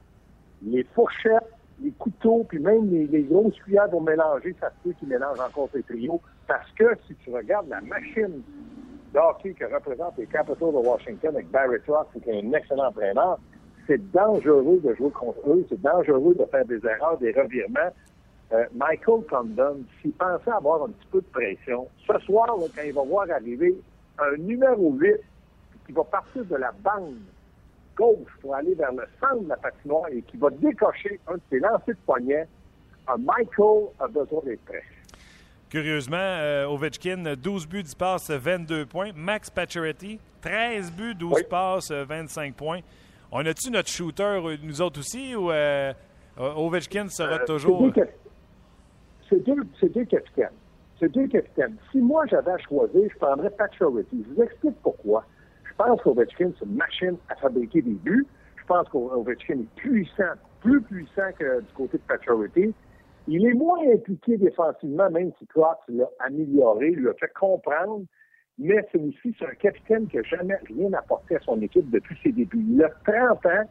les 0.64 0.84
fourchettes, 0.96 1.52
les 1.82 1.92
couteaux, 1.92 2.46
puis 2.48 2.60
même 2.60 2.90
les, 2.90 3.24
grosses 3.24 3.58
cuillères 3.60 3.90
pour 3.90 4.02
mélanger, 4.02 4.56
ça 4.60 4.70
se 4.70 4.76
peut 4.84 4.96
qu'ils 4.98 5.10
mélangent 5.10 5.40
encore 5.40 5.70
ces 5.74 5.84
trios. 5.84 6.22
Parce 6.48 6.72
que 6.72 6.96
si 7.08 7.16
tu 7.16 7.32
regardes 7.32 7.68
la 7.70 7.82
machine 7.82 8.42
d'hockey 9.14 9.54
que 9.54 9.66
représente 9.66 10.18
les 10.18 10.28
Capitals 10.28 10.72
de 10.72 10.88
Washington 10.88 11.36
avec 11.36 11.50
Barry 11.52 11.78
Trotz, 11.86 12.08
qui 12.14 12.30
est 12.30 12.42
un 12.42 12.54
excellent 12.54 12.88
entraîneur, 12.88 13.40
c'est 13.88 14.12
dangereux 14.12 14.80
de 14.84 14.94
jouer 14.96 15.12
contre 15.12 15.48
eux, 15.48 15.66
c'est 15.70 15.82
dangereux 15.82 16.36
de 16.36 16.46
faire 16.46 16.66
des 16.66 16.80
erreurs, 16.86 17.18
des 17.20 17.32
revirements. 17.32 17.92
Euh, 18.52 18.66
Michael 18.76 19.26
Condon, 19.30 19.84
s'il 20.02 20.12
pensait 20.14 20.52
avoir 20.52 20.84
un 20.84 20.90
petit 20.90 21.08
peu 21.12 21.22
de 21.22 21.28
pression, 21.28 21.88
ce 22.06 22.20
soir, 22.26 22.48
quand 22.76 22.84
il 22.86 22.94
va 22.94 23.02
voir 23.04 23.28
arriver 23.32 23.76
un 24.20 24.38
numéro 24.38 24.92
8 24.94 25.16
qui 25.86 25.92
va 25.92 26.04
partir 26.04 26.46
de 26.46 26.56
la 26.56 26.72
bande 26.72 27.16
gauche 27.96 28.32
pour 28.42 28.56
aller 28.56 28.76
vers 28.76 28.92
le 28.92 29.06
centre 29.20 29.44
de 29.44 29.50
la 29.50 29.58
patinoire 29.58 30.10
et 30.12 30.22
qui 30.22 30.38
va 30.38 30.50
décocher 30.50 31.20
un 31.28 31.36
de 31.36 31.42
ses 31.50 31.60
lancers 31.60 31.88
de 31.88 31.98
poignet, 32.06 32.48
Michael 33.18 33.88
a 34.00 34.08
besoin 34.08 34.42
d'être 34.46 34.66
prêt. 34.66 34.84
Curieusement, 35.70 36.18
euh, 36.18 36.68
Ovechkin, 36.68 37.36
12 37.36 37.68
buts, 37.68 37.84
10 37.84 37.96
passes, 37.96 38.30
22 38.30 38.86
points. 38.86 39.12
Max 39.16 39.50
Pacioretty, 39.50 40.20
13 40.42 40.92
buts, 40.92 41.16
12 41.16 41.44
passes, 41.50 41.92
25 41.92 42.54
points. 42.56 42.80
On 43.32 43.46
a-tu 43.46 43.72
notre 43.72 43.90
shooter, 43.90 44.40
nous 44.64 44.82
autres 44.82 45.00
aussi, 45.00 45.36
ou 45.36 45.52
euh, 45.52 45.94
Ovechkin 46.38 47.10
sera 47.10 47.40
toujours 47.40 47.92
c'est 49.30 49.44
deux, 49.44 49.64
deux 49.82 50.06
capitaines. 50.06 50.50
C'est 51.00 51.10
deux 51.12 51.28
capitaines. 51.28 51.76
Si 51.92 51.98
moi 52.00 52.26
j'avais 52.28 52.52
à 52.52 52.58
choisir, 52.58 53.10
je 53.12 53.18
prendrais 53.18 53.50
Pacioretty. 53.50 54.26
Je 54.28 54.34
vous 54.34 54.42
explique 54.44 54.76
pourquoi. 54.82 55.26
Je 55.64 55.74
pense 55.76 56.02
qu'Ovechkin, 56.02 56.52
c'est 56.58 56.66
une 56.66 56.76
machine 56.76 57.18
à 57.30 57.36
fabriquer 57.36 57.82
des 57.82 57.96
buts. 57.96 58.26
Je 58.56 58.66
pense 58.66 58.88
qu'Ovechkin 58.90 59.60
est 59.60 59.76
puissant, 59.76 60.34
plus 60.62 60.82
puissant 60.82 61.32
que 61.38 61.60
du 61.62 61.74
côté 61.74 61.98
de 61.98 62.04
Pacioretty. 62.04 62.74
Il 63.28 63.46
est 63.46 63.54
moins 63.54 63.80
impliqué 63.92 64.38
défensivement, 64.38 65.10
même 65.10 65.32
si 65.40 65.48
Clark 65.48 65.80
l'a 65.90 66.06
amélioré, 66.20 66.92
lui 66.92 67.10
a 67.10 67.14
fait 67.16 67.32
comprendre. 67.34 68.04
Mais 68.58 68.88
c'est 68.92 69.00
aussi 69.00 69.36
c'est 69.38 69.46
un 69.46 69.56
capitaine 69.56 70.08
qui 70.08 70.18
n'a 70.18 70.24
jamais 70.24 70.56
rien 70.68 70.94
apporté 70.94 71.36
à 71.36 71.40
son 71.40 71.60
équipe 71.62 71.90
depuis 71.90 72.18
ses 72.24 72.32
débuts. 72.32 72.64
Il 72.70 72.84
a 72.84 72.90
30 73.06 73.46
ans. 73.48 73.70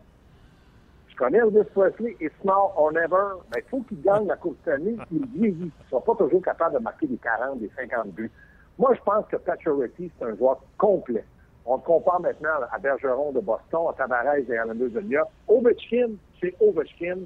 Je 1.15 1.19
connais 1.19 1.39
Elvis 1.39 1.71
Presley, 1.73 2.17
it's 2.21 2.35
now 2.45 2.73
or 2.77 2.91
never. 2.91 3.39
Mais 3.55 3.63
il 3.65 3.71
faut 3.71 3.83
qu'il 3.83 4.03
gagne 4.03 4.27
la 4.27 4.37
Coupe 4.37 4.57
Stanley 4.63 4.97
qu'il 5.09 5.25
vieillit. 5.27 5.57
Il 5.61 5.85
ne 5.85 5.89
sera 5.89 6.01
pas 6.01 6.17
toujours 6.17 6.43
capable 6.43 6.75
de 6.75 6.81
marquer 6.83 7.07
des 7.07 7.19
40, 7.19 7.61
des 7.61 7.71
50 7.77 8.09
buts. 8.09 8.33
Moi, 8.79 8.95
je 8.95 9.01
pense 9.03 9.25
que 9.29 9.37
Pacioretty, 9.37 10.11
c'est 10.19 10.25
un 10.25 10.35
joueur 10.35 10.61
complet. 10.77 11.25
On 11.67 11.77
le 11.77 11.83
compare 11.83 12.21
maintenant 12.21 12.51
à 12.73 12.79
Bergeron 12.79 13.31
de 13.31 13.39
Boston, 13.39 13.87
à 13.91 13.93
Tavares 13.93 14.39
et 14.39 14.59
à 14.59 14.67
de 14.67 14.75
New 14.75 15.23
Ovechkin, 15.47 16.11
c'est 16.41 16.55
Ovechkin, 16.61 17.21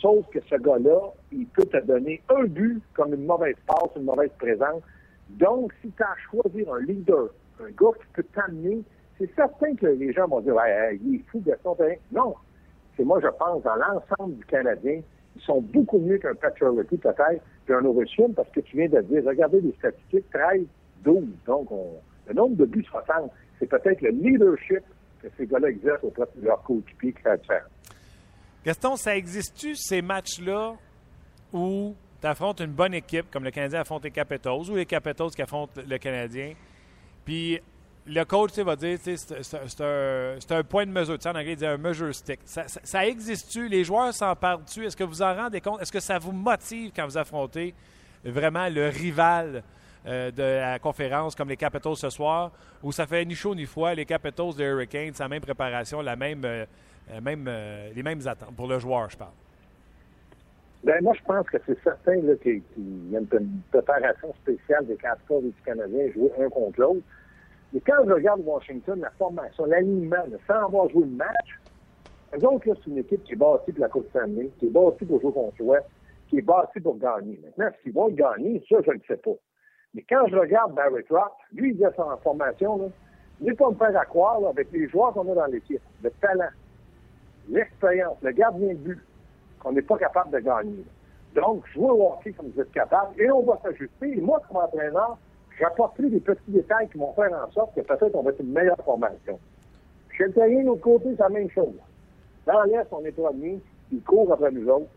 sauf 0.00 0.26
que 0.30 0.40
ce 0.40 0.56
gars-là, 0.56 0.98
il 1.30 1.46
peut 1.46 1.64
te 1.64 1.78
donner 1.86 2.20
un 2.28 2.44
but 2.44 2.82
comme 2.94 3.14
une 3.14 3.24
mauvaise 3.24 3.54
passe, 3.68 3.90
une 3.96 4.02
mauvaise 4.02 4.32
présence. 4.36 4.82
Donc, 5.30 5.72
si 5.80 5.92
tu 5.92 6.02
as 6.02 6.06
à 6.06 6.16
choisir 6.28 6.74
un 6.74 6.80
leader, 6.80 7.28
un 7.60 7.70
gars 7.70 7.96
qui 8.00 8.06
peut 8.14 8.26
t'amener, 8.34 8.82
c'est 9.16 9.32
certain 9.36 9.74
que 9.76 9.86
les 9.86 10.12
gens 10.12 10.26
vont 10.26 10.40
dire 10.40 10.56
ouais, 10.56 10.98
il 11.04 11.16
est 11.16 11.24
fou 11.30 11.40
de 11.40 11.56
son 11.62 11.76
Non, 12.10 12.34
c'est 12.98 13.04
moi, 13.04 13.20
je 13.22 13.28
pense, 13.28 13.62
dans 13.62 13.76
l'ensemble 13.76 14.36
du 14.36 14.44
Canadien, 14.44 15.00
ils 15.36 15.42
sont 15.42 15.60
beaucoup 15.60 16.00
mieux 16.00 16.18
qu'un 16.18 16.34
Patrick 16.34 16.68
peut-être, 17.00 17.42
qu'un 17.66 17.84
Ovechkin, 17.84 18.32
parce 18.34 18.50
que 18.50 18.60
tu 18.60 18.76
viens 18.76 18.88
de 18.88 19.00
dire, 19.02 19.22
regardez 19.24 19.60
les 19.60 19.72
statistiques, 19.78 20.28
13, 20.30 20.62
12. 21.04 21.24
Donc, 21.46 21.68
le 22.26 22.34
nombre 22.34 22.56
de 22.56 22.64
buts 22.64 22.84
se 22.84 22.90
ressemble. 22.90 23.30
C'est 23.58 23.68
peut-être 23.68 24.02
le 24.02 24.10
leadership 24.10 24.82
que 25.22 25.28
ces 25.36 25.46
gars-là 25.46 25.68
exercent 25.68 26.02
auprès 26.02 26.24
de 26.36 26.44
leur 26.44 26.62
coéquipier 26.62 27.12
qui 27.12 27.22
Gaston, 28.64 28.96
ça 28.96 29.16
existe-tu 29.16 29.76
ces 29.76 30.02
matchs-là 30.02 30.74
où 31.52 31.94
tu 32.20 32.26
affrontes 32.26 32.60
une 32.60 32.72
bonne 32.72 32.94
équipe, 32.94 33.30
comme 33.30 33.44
le 33.44 33.50
Canadien 33.52 33.80
affronte 33.80 34.04
les 34.04 34.10
Capitals, 34.10 34.70
ou 34.70 34.74
les 34.74 34.86
Capitals 34.86 35.30
qui 35.30 35.40
affrontent 35.40 35.80
le 35.88 35.98
Canadien, 35.98 36.54
puis 37.24 37.60
le 38.08 38.24
coach 38.24 38.58
va 38.58 38.76
dire 38.76 38.98
c'est 39.02 39.80
un, 39.80 40.36
un, 40.50 40.64
point 40.64 40.86
de 40.86 40.90
mesure. 40.90 41.18
en 41.26 41.30
anglais, 41.30 41.56
il 41.58 41.64
un 41.64 41.76
measure 41.76 42.14
stick. 42.14 42.40
Ça, 42.44 43.06
existe-tu? 43.06 43.68
Les 43.68 43.84
joueurs 43.84 44.14
s'en 44.14 44.34
parlent-tu? 44.34 44.84
Est-ce 44.86 44.96
que 44.96 45.04
vous 45.04 45.22
en 45.22 45.34
rendez 45.34 45.60
compte? 45.60 45.82
Est-ce 45.82 45.92
que 45.92 46.00
ça 46.00 46.18
vous 46.18 46.32
motive 46.32 46.92
quand 46.94 47.04
vous 47.04 47.18
affrontez 47.18 47.74
vraiment 48.24 48.68
le 48.68 48.88
rival 48.88 49.62
euh, 50.06 50.30
de 50.30 50.42
la 50.42 50.78
conférence 50.78 51.34
comme 51.34 51.48
les 51.48 51.56
Capitals 51.56 51.96
ce 51.96 52.10
soir, 52.10 52.50
où 52.82 52.92
ça 52.92 53.06
fait 53.06 53.24
ni 53.24 53.34
chaud 53.34 53.54
ni 53.54 53.66
froid, 53.66 53.92
les 53.94 54.06
Capitals 54.06 54.54
de 54.56 54.64
Hurricanes, 54.64 55.12
la 55.18 55.28
même 55.28 55.42
préparation, 55.42 56.00
la 56.00 56.16
même, 56.16 56.42
euh, 56.44 56.64
même, 57.22 57.48
les 57.94 58.02
mêmes 58.02 58.26
attentes 58.26 58.54
pour 58.56 58.68
le 58.68 58.78
joueur, 58.78 59.10
je 59.10 59.16
parle? 59.16 59.32
Ben, 60.84 61.02
moi, 61.02 61.12
je 61.18 61.24
pense 61.24 61.46
que 61.50 61.58
c'est 61.66 61.78
certain 61.82 62.14
qu'il 62.42 62.62
y 63.10 63.16
a 63.16 63.18
une, 63.18 63.60
préparation 63.70 64.32
spéciale 64.42 64.86
des 64.86 64.96
Capitals 64.96 65.42
du 65.42 65.52
Canadien 65.64 66.10
jouer 66.14 66.30
un 66.40 66.48
contre 66.48 66.80
l'autre. 66.80 67.02
Mais 67.72 67.80
quand 67.80 68.04
je 68.06 68.12
regarde 68.12 68.40
Washington, 68.44 69.00
la 69.00 69.10
formation, 69.10 69.66
l'alignement, 69.66 70.24
sans 70.46 70.64
avoir 70.66 70.88
joué 70.88 71.04
le 71.04 71.16
match, 71.16 71.60
eux 72.34 72.46
autres, 72.46 72.64
c'est 72.66 72.90
une 72.90 72.98
équipe 72.98 73.22
qui 73.24 73.32
est 73.32 73.36
bâtie 73.36 73.72
pour 73.72 73.80
la 73.80 73.88
Coupe 73.88 74.08
Stanley, 74.10 74.50
qui 74.58 74.66
est 74.66 74.70
bâtie 74.70 75.04
pour 75.04 75.20
jouer 75.20 75.32
contre 75.32 75.54
l'Ouest, 75.58 75.86
qui 76.28 76.38
est 76.38 76.42
bâtie 76.42 76.80
pour 76.80 76.98
gagner. 76.98 77.40
Maintenant, 77.42 77.70
s'ils 77.82 77.92
vont 77.92 78.08
gagner, 78.08 78.62
ça, 78.68 78.76
je 78.84 78.90
ne 78.92 79.00
sais 79.06 79.16
pas. 79.16 79.32
Mais 79.94 80.04
quand 80.08 80.26
je 80.28 80.36
regarde 80.36 80.74
Barry 80.74 81.04
Trotz, 81.04 81.32
lui, 81.52 81.74
il 81.74 81.84
a 81.84 81.92
son 81.94 82.16
formation, 82.18 82.78
là, 82.78 82.88
n'est 83.40 83.54
pas 83.54 83.70
me 83.70 83.76
faire 83.76 83.96
à 83.96 84.04
croire, 84.04 84.44
avec 84.46 84.70
les 84.72 84.88
joueurs 84.88 85.12
qu'on 85.12 85.30
a 85.32 85.34
dans 85.34 85.46
l'équipe, 85.46 85.80
le 86.02 86.10
talent, 86.20 86.50
l'expérience, 87.48 88.16
le 88.22 88.32
gardien 88.32 88.68
de 88.68 88.74
but, 88.74 89.00
qu'on 89.60 89.72
n'est 89.72 89.82
pas 89.82 89.96
capable 89.96 90.30
de 90.30 90.40
gagner. 90.40 90.84
Donc, 91.34 91.66
jouer 91.68 91.90
au 91.90 92.12
hockey 92.12 92.32
comme 92.32 92.50
vous 92.50 92.60
êtes 92.60 92.72
capable, 92.72 93.20
et 93.20 93.30
on 93.30 93.42
va 93.42 93.58
s'ajuster. 93.62 94.18
Et 94.18 94.20
moi, 94.20 94.42
comme 94.48 94.58
entraîneur, 94.58 95.18
j'apporterai 95.58 96.10
des 96.10 96.20
petits 96.20 96.50
détails 96.50 96.88
qui 96.88 96.98
vont 96.98 97.12
faire 97.14 97.32
en 97.32 97.50
sorte 97.52 97.74
que 97.74 97.80
peut-être 97.80 98.14
on 98.14 98.22
va 98.22 98.30
être 98.30 98.40
une 98.40 98.52
meilleure 98.52 98.82
formation. 98.84 99.38
Chez 100.16 100.24
le 100.24 100.32
terrain, 100.32 100.62
de 100.62 100.66
l'autre 100.66 100.82
côté, 100.82 101.10
c'est 101.10 101.22
la 101.22 101.28
même 101.28 101.50
chose. 101.50 101.74
Dans 102.46 102.62
l'Est, 102.64 102.86
on 102.92 103.04
est 103.04 103.12
premier, 103.12 103.60
ils 103.92 104.02
courent 104.02 104.32
après 104.32 104.50
nous 104.50 104.68
autres. 104.68 104.90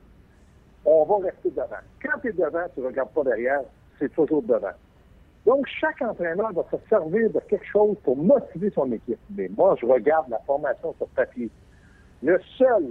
On 0.85 1.03
va 1.05 1.27
rester 1.27 1.49
devant. 1.51 1.65
Quand 2.01 2.19
tu 2.21 2.29
es 2.29 2.33
devant, 2.33 2.65
tu 2.73 2.81
ne 2.81 2.87
regardes 2.87 3.11
pas 3.11 3.23
derrière, 3.23 3.61
c'est 3.99 4.11
toujours 4.13 4.41
devant. 4.41 4.71
Donc, 5.45 5.67
chaque 5.79 6.01
entraîneur 6.01 6.51
va 6.53 6.63
se 6.71 6.77
servir 6.87 7.29
de 7.31 7.39
quelque 7.49 7.65
chose 7.65 7.97
pour 8.03 8.15
motiver 8.15 8.69
son 8.71 8.91
équipe. 8.91 9.19
Mais 9.35 9.49
moi, 9.55 9.75
je 9.79 9.85
regarde 9.85 10.29
la 10.29 10.39
formation 10.39 10.93
sur 10.97 11.07
papier. 11.09 11.49
Le 12.23 12.39
seul 12.57 12.85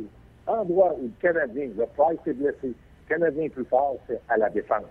endroit 0.47 0.95
où 1.01 1.05
le 1.05 1.13
Canadien, 1.21 1.71
le 1.77 1.87
Price 1.97 2.19
est 2.27 2.33
blessé, 2.33 2.59
le 2.63 2.75
Canadien 3.09 3.45
est 3.45 3.51
plus 3.51 3.65
fort, 3.65 3.97
c'est 4.09 4.21
à 4.29 4.37
la 4.37 4.51
défense. 4.51 4.83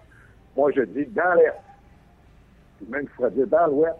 Moi, 0.56 0.72
je 0.76 0.82
dis 0.82 1.06
dans 1.08 1.34
l'Est, 1.36 1.56
même 2.88 3.04
il 3.04 3.10
faudrait 3.10 3.32
dire 3.32 3.48
dans 3.48 3.68
l'Ouest, 3.68 3.98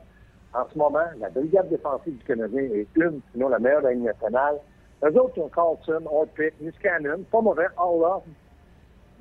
en 0.54 0.68
ce 0.72 0.78
moment, 0.78 1.06
la 1.20 1.30
brigade 1.30 1.70
défensive 1.70 2.18
du 2.18 2.24
Canadien 2.24 2.64
est 2.64 2.88
une, 2.96 3.22
sinon 3.32 3.50
la 3.50 3.60
meilleure 3.60 3.82
de 3.82 3.88
la 3.88 3.94
Ligue 3.94 4.04
nationale. 4.04 4.56
Eux 5.04 5.20
autres 5.20 5.40
ont 5.40 5.50
Carlson, 5.50 6.02
Orpik, 6.12 6.60
Niskanen, 6.60 7.24
pas 7.26 7.42
mauvais, 7.42 7.68
All 7.78 8.22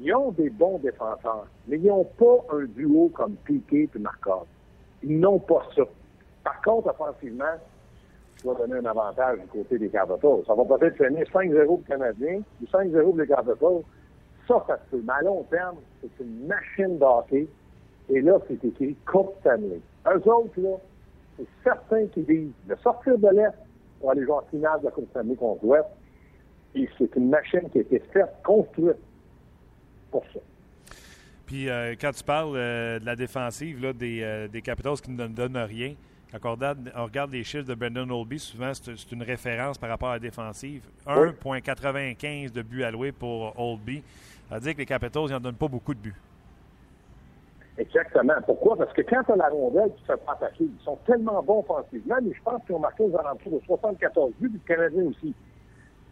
Ils 0.00 0.14
ont 0.14 0.32
des 0.32 0.50
bons 0.50 0.78
défenseurs, 0.78 1.46
mais 1.66 1.76
ils 1.78 1.86
n'ont 1.86 2.04
pas 2.04 2.44
un 2.52 2.64
duo 2.64 3.10
comme 3.14 3.34
Piquet 3.44 3.88
et 3.94 3.98
Markov. 3.98 4.46
Ils 5.02 5.20
n'ont 5.20 5.38
pas 5.38 5.62
ça. 5.76 5.82
Par 6.42 6.60
contre, 6.62 6.88
offensivement, 6.88 7.44
je 8.42 8.48
vais 8.48 8.56
donner 8.56 8.78
un 8.78 8.90
avantage 8.90 9.38
du 9.40 9.46
côté 9.48 9.78
des 9.78 9.88
Capitals. 9.88 10.44
Ça 10.46 10.54
va 10.54 10.64
peut-être 10.64 10.96
finir 10.96 11.26
5-0 11.26 11.66
pour 11.66 11.78
les 11.78 11.84
Canadiens 11.84 12.40
ou 12.62 12.64
5-0 12.64 13.02
pour 13.02 13.16
les 13.18 13.26
Capitals. 13.26 13.82
Ça, 14.46 14.64
ça 14.66 14.78
se 14.78 14.96
peut. 14.96 15.02
Mais 15.04 15.12
à 15.12 15.22
long 15.22 15.42
terme, 15.44 15.76
c'est 16.00 16.24
une 16.24 16.46
machine 16.46 16.98
d'hockey. 16.98 17.46
Et 18.10 18.20
là, 18.20 18.38
c'est 18.48 18.64
écrit 18.64 18.96
Coupe 19.06 19.34
Stanley. 19.40 19.80
Eux 20.06 20.30
autres, 20.30 20.60
là, 20.60 20.76
c'est 21.36 21.46
certains 21.62 22.06
qui 22.06 22.22
disent 22.22 22.52
de 22.68 22.74
sortir 22.76 23.18
de 23.18 23.28
l'Est 23.28 23.54
pour 24.00 24.10
aller 24.10 24.24
jouer 24.24 24.34
en 24.34 24.42
finale 24.50 24.80
de 24.80 24.86
la 24.86 24.90
Coupe 24.90 25.08
Stanley 25.10 25.34
contre 25.34 25.64
l'Ouest. 25.64 25.86
Et 26.74 26.88
c'est 26.98 27.14
une 27.16 27.28
machine 27.28 27.68
qui 27.70 27.78
a 27.78 27.80
été 27.82 27.98
faite, 28.12 28.30
construite 28.44 28.96
pour 30.10 30.24
ça. 30.32 30.40
Puis 31.46 31.68
euh, 31.68 31.94
quand 31.98 32.12
tu 32.12 32.22
parles 32.22 32.56
euh, 32.56 32.98
de 32.98 33.06
la 33.06 33.16
défensive 33.16 33.82
là, 33.82 33.92
des, 33.92 34.20
euh, 34.22 34.48
des 34.48 34.60
Capitals 34.60 35.00
qui 35.00 35.10
ne 35.10 35.26
donnent 35.26 35.56
rien, 35.56 35.94
quand 36.30 36.58
on 36.96 37.04
regarde, 37.04 37.32
les 37.32 37.42
chiffres 37.42 37.64
de 37.64 37.74
Brendan 37.74 38.10
Olby, 38.10 38.38
souvent 38.38 38.72
c'est 38.74 39.12
une 39.12 39.22
référence 39.22 39.78
par 39.78 39.88
rapport 39.88 40.10
à 40.10 40.14
la 40.14 40.18
défensive. 40.18 40.82
1,95 41.06 42.52
de 42.52 42.60
buts 42.60 42.82
alloués 42.82 43.12
pour 43.12 43.58
Olby. 43.58 44.02
Ça 44.50 44.56
veut 44.56 44.60
dire 44.60 44.74
que 44.74 44.78
les 44.78 44.86
Capitals, 44.86 45.22
ils 45.28 45.32
n'en 45.32 45.40
donnent 45.40 45.54
pas 45.54 45.68
beaucoup 45.68 45.94
de 45.94 46.00
buts. 46.00 46.14
Exactement. 47.78 48.34
Pourquoi? 48.44 48.76
Parce 48.76 48.92
que 48.92 49.02
quand 49.02 49.22
tu 49.24 49.32
as 49.32 49.36
la 49.36 49.48
rondelle, 49.48 49.92
tu 49.94 50.02
ne 50.02 50.06
fais 50.16 50.24
pas 50.24 50.32
attaquer. 50.32 50.64
Ils 50.64 50.84
sont 50.84 50.98
tellement 51.06 51.42
bons 51.42 51.60
offensivement, 51.60 52.16
mais 52.20 52.32
je 52.34 52.42
pense 52.42 52.62
qu'ils 52.64 52.74
ont 52.74 52.80
marqué 52.80 53.04
aux 53.04 53.16
alentours 53.16 53.52
de 53.52 53.60
74 53.66 54.32
buts, 54.40 54.50
puis 54.50 54.60
le 54.66 54.74
Canadien 54.74 55.04
aussi. 55.04 55.34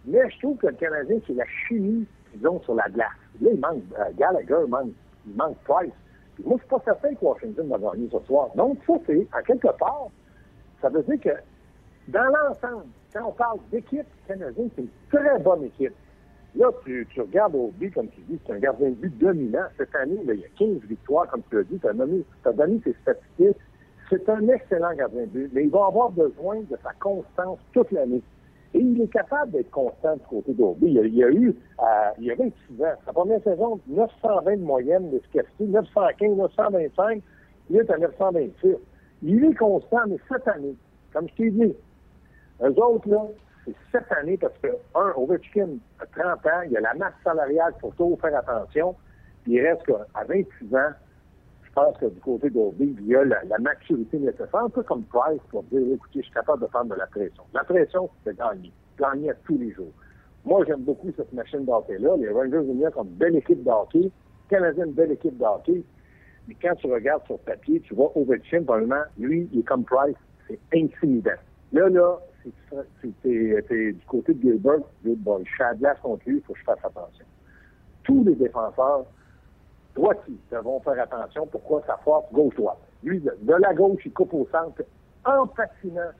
Mais 0.04 0.30
je 0.30 0.38
trouve 0.38 0.56
que 0.58 0.68
le 0.68 0.75
Canadien, 0.75 1.18
c'est 1.26 1.35
la 1.35 1.46
chimie 1.66 2.06
qu'ils 2.32 2.46
ont 2.46 2.61
sur 2.61 2.76
la 2.76 2.88
glace. 2.88 3.08
Là, 3.40 3.50
il 3.52 3.61
manque 3.61 3.82
euh, 3.99 4.04
Gallagher, 4.16 4.64
il 5.26 5.35
manque, 5.35 5.56
Price 5.64 5.92
moi, 6.44 6.56
je 6.56 6.61
suis 6.61 6.68
pas 6.68 6.82
certain 6.85 7.14
que 7.14 7.25
Washington 7.25 7.68
va 7.68 7.78
gagner 7.78 8.08
ce 8.12 8.18
soir. 8.26 8.50
Donc, 8.54 8.78
ça, 8.87 8.94
c'est, 9.06 9.26
à 9.32 9.42
quelque 9.42 9.68
part, 9.78 10.08
ça 10.82 10.88
veut 10.88 11.02
dire 11.02 11.20
que 11.20 12.11
dans 12.11 12.25
l'ensemble, 12.25 12.85
quand 13.12 13.26
on 13.26 13.32
parle 13.32 13.58
d'équipe 13.70 14.06
canadienne, 14.28 14.68
c'est 14.76 14.82
une 14.82 14.88
très 15.11 15.38
bonne 15.38 15.64
équipe. 15.64 15.94
Là, 16.56 16.70
tu, 16.84 17.06
regardes 17.18 17.54
au 17.54 17.70
but, 17.78 17.92
comme 17.92 18.08
tu 18.08 18.20
dis, 18.22 18.40
c'est 18.46 18.54
un 18.54 18.58
gardien 18.58 18.88
de 18.88 18.94
but 18.94 19.18
dominant. 19.18 19.66
Cette 19.76 19.94
année, 19.94 20.18
il 20.26 20.40
y 20.40 20.44
a 20.44 20.48
15 20.58 20.88
victoires, 20.88 21.28
comme 21.28 21.42
tu 21.50 21.56
l'as 21.56 21.64
dit, 21.64 21.78
tu 21.78 21.86
as, 21.86 22.52
donné 22.52 22.78
tes 22.78 22.94
statistiques. 23.02 23.62
C'est 24.08 24.26
un 24.30 24.48
excellent 24.48 24.94
gardien 24.94 25.22
de 25.22 25.26
but, 25.26 25.50
mais 25.52 25.64
il 25.64 25.70
va 25.70 25.86
avoir 25.86 26.10
besoin 26.10 26.60
de 26.60 26.76
sa 26.82 26.92
constance 26.98 27.58
toute 27.72 27.90
l'année. 27.92 28.22
Et 28.72 28.78
il 28.78 29.02
est 29.02 29.12
capable 29.12 29.52
d'être 29.52 29.70
constant 29.70 30.14
du 30.14 30.22
côté 30.30 30.54
d'Obi. 30.54 30.86
Il, 30.86 30.96
il, 31.06 31.14
y 31.14 31.25
a 31.25 31.28
eu, 31.28 31.48
euh, 31.50 31.84
il 32.18 32.25
y 32.25 32.30
a 32.30 32.34
26 32.36 32.82
ans, 32.82 32.94
sa 33.04 33.12
première 33.12 33.42
saison, 33.42 33.78
920 33.88 34.56
de 34.56 34.62
moyenne 34.62 35.10
d'efficacité, 35.10 35.64
915, 35.66 36.36
925, 36.38 37.22
il 37.68 37.76
est 37.76 37.90
à 37.90 37.98
926. 37.98 38.76
Il 39.22 39.44
est 39.44 39.54
constant, 39.54 40.00
mais 40.08 40.16
cette 40.30 40.48
année, 40.48 40.75
comme 41.12 41.28
je 41.28 41.34
t'ai 41.34 41.50
dit, 41.50 41.75
eux 42.62 42.82
autres, 42.82 43.08
là, 43.08 43.26
c'est 43.66 43.75
cette 43.92 44.12
année 44.12 44.37
parce 44.37 44.56
que, 44.62 44.68
un, 44.94 45.12
Ovechkin 45.16 45.68
a 46.00 46.06
30 46.06 46.46
ans, 46.46 46.62
il 46.70 46.76
a 46.76 46.80
la 46.80 46.94
masse 46.94 47.14
salariale 47.25 47.75
pour 47.80 47.94
toujours 47.94 48.20
faire 48.20 48.37
attention, 48.38 48.94
puis 49.42 49.54
il 49.54 49.61
reste 49.66 49.85
qu'à 49.85 50.25
26 50.28 50.75
ans, 50.75 50.90
je 51.62 51.73
pense 51.73 51.99
que 51.99 52.06
du 52.06 52.20
côté 52.20 52.49
d'Obi, 52.49 52.96
il 53.00 53.06
y 53.06 53.16
a 53.16 53.25
la, 53.25 53.58
maturité 53.58 54.18
nécessaire, 54.18 54.49
un 54.54 54.70
peu 54.70 54.82
comme 54.82 55.02
Price 55.04 55.40
pour 55.50 55.62
dire, 55.64 55.80
écoutez, 55.92 56.20
je 56.20 56.25
suis 56.25 56.32
capable 56.32 56.62
de 56.62 56.66
prendre 56.68 56.94
de 56.94 56.99
la 56.99 57.06
pression. 57.06 57.42
La 57.52 57.64
pression, 57.64 58.08
c'est 58.25 58.37
gagner. 58.37 58.73
Gagner 58.99 59.30
à 59.30 59.35
tous 59.44 59.58
les 59.58 59.73
jours. 59.73 59.92
Moi, 60.46 60.64
j'aime 60.66 60.85
beaucoup 60.85 61.12
cette 61.16 61.32
machine 61.35 61.66
d'hockey-là. 61.66 62.16
Les 62.16 62.30
Rangers 62.30 62.64
Union 62.64 62.90
comme 62.92 63.08
une 63.08 63.14
belle 63.16 63.37
équipe 63.37 63.62
d'hockey. 63.62 63.99
Les 63.99 64.11
Canadiens, 64.49 64.87
une 64.87 64.92
belle 64.92 65.12
équipe 65.12 65.37
d'hockey. 65.37 65.82
Mais 66.49 66.56
quand 66.62 66.76
tu 66.76 66.90
regardes 66.90 67.26
sur 67.26 67.38
papier, 67.40 67.80
tu 67.80 67.94
vois 67.94 68.11
Ovechkin, 68.16 68.62
probablement, 68.62 69.02
lui, 69.18 69.46
il 69.52 69.61
est 69.61 69.64
comme 69.64 69.85
Price. 69.85 70.16
C'est 70.49 70.61
intimidant. 70.73 71.32
Là, 71.73 71.88
là, 71.90 72.18
c'est 73.12 73.93
du 73.93 74.07
côté 74.07 74.35
de 74.35 74.41
Gilbert, 74.41 74.81
bon, 75.05 75.43
je 75.45 76.03
contre 76.03 76.23
lui, 76.26 76.37
il 76.37 76.43
faut 76.43 76.53
que 76.53 76.59
je 76.59 76.65
fasse 76.65 76.85
attention. 76.85 77.25
Tous 78.05 78.25
les 78.25 78.35
défenseurs 78.35 79.05
droitiers 79.95 80.38
devront 80.50 80.81
faire 80.81 81.03
attention. 81.03 81.47
Pourquoi? 81.47 81.83
Sa 81.87 81.97
force 81.99 82.33
gauche-droite? 82.33 82.79
Lui, 83.03 83.21
de, 83.21 83.55
la 83.59 83.75
gauche, 83.75 84.03
il 84.05 84.12
coupe 84.12 84.35
au 84.35 84.47
centre. 84.50 84.83
En 85.25 85.47
fascinant, 85.49 86.12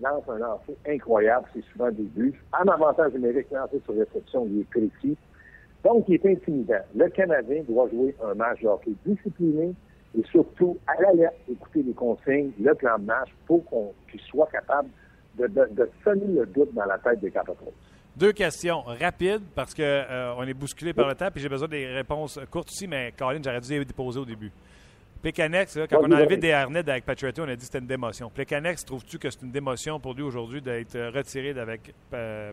lance 0.00 0.24
un 0.28 0.38
lancer 0.38 0.76
incroyable. 0.88 1.46
C'est 1.54 1.64
souvent 1.72 1.90
des 1.90 2.02
buts. 2.02 2.40
En 2.52 2.66
avantage 2.66 3.12
numérique, 3.12 3.50
lancer 3.50 3.80
sur 3.84 3.94
réception, 3.94 4.46
il 4.50 4.60
est 4.60 4.70
précis. 4.70 5.16
Donc, 5.84 6.04
il 6.08 6.14
est 6.14 6.26
intimidant. 6.26 6.82
Le 6.96 7.08
Canadien 7.10 7.62
doit 7.68 7.88
jouer 7.90 8.14
un 8.24 8.34
match 8.34 8.60
de 8.62 8.68
hockey 8.68 8.92
discipliné 9.06 9.74
et 10.16 10.22
surtout 10.30 10.78
à 10.86 11.00
l'alerte, 11.00 11.34
écouter 11.48 11.82
les 11.82 11.92
consignes, 11.92 12.52
le 12.60 12.74
plan 12.74 12.98
de 12.98 13.04
match 13.04 13.28
pour 13.46 13.64
qu'on 13.66 13.92
soit 14.30 14.48
capable 14.50 14.88
de, 15.38 15.46
de, 15.46 15.90
sonner 16.02 16.26
le 16.26 16.46
doute 16.46 16.72
dans 16.74 16.84
la 16.84 16.98
tête 16.98 17.20
des 17.20 17.30
Capitals. 17.30 17.72
Deux 18.16 18.32
questions 18.32 18.82
rapides 18.82 19.42
parce 19.54 19.74
qu'on 19.74 19.82
euh, 19.82 20.46
est 20.46 20.54
bousculé 20.54 20.92
par 20.92 21.08
le 21.08 21.14
temps 21.14 21.28
et 21.34 21.40
j'ai 21.40 21.48
besoin 21.48 21.66
des 21.66 21.86
réponses 21.86 22.38
courtes 22.50 22.68
aussi, 22.68 22.86
mais 22.86 23.12
Caroline, 23.16 23.42
j'aurais 23.42 23.60
dû 23.60 23.70
les 23.70 23.84
déposer 23.84 24.20
au 24.20 24.24
début. 24.24 24.52
Pécanex, 25.20 25.78
quand 25.88 26.00
on 26.02 26.12
a 26.12 26.16
enlevé 26.16 26.36
des 26.36 26.52
harnais 26.52 26.86
avec 26.86 27.06
Patriotty, 27.06 27.40
on 27.40 27.44
a 27.44 27.56
dit 27.56 27.56
que 27.56 27.64
c'était 27.64 27.78
une 27.78 27.86
démotion. 27.86 28.30
Pécanex, 28.30 28.84
trouves-tu 28.84 29.18
que 29.18 29.30
c'est 29.30 29.42
une 29.42 29.50
démotion 29.50 29.98
pour 29.98 30.12
lui 30.12 30.22
aujourd'hui 30.22 30.60
d'être 30.60 30.98
retiré 31.16 31.54
d'avec 31.54 31.94
euh, 32.12 32.52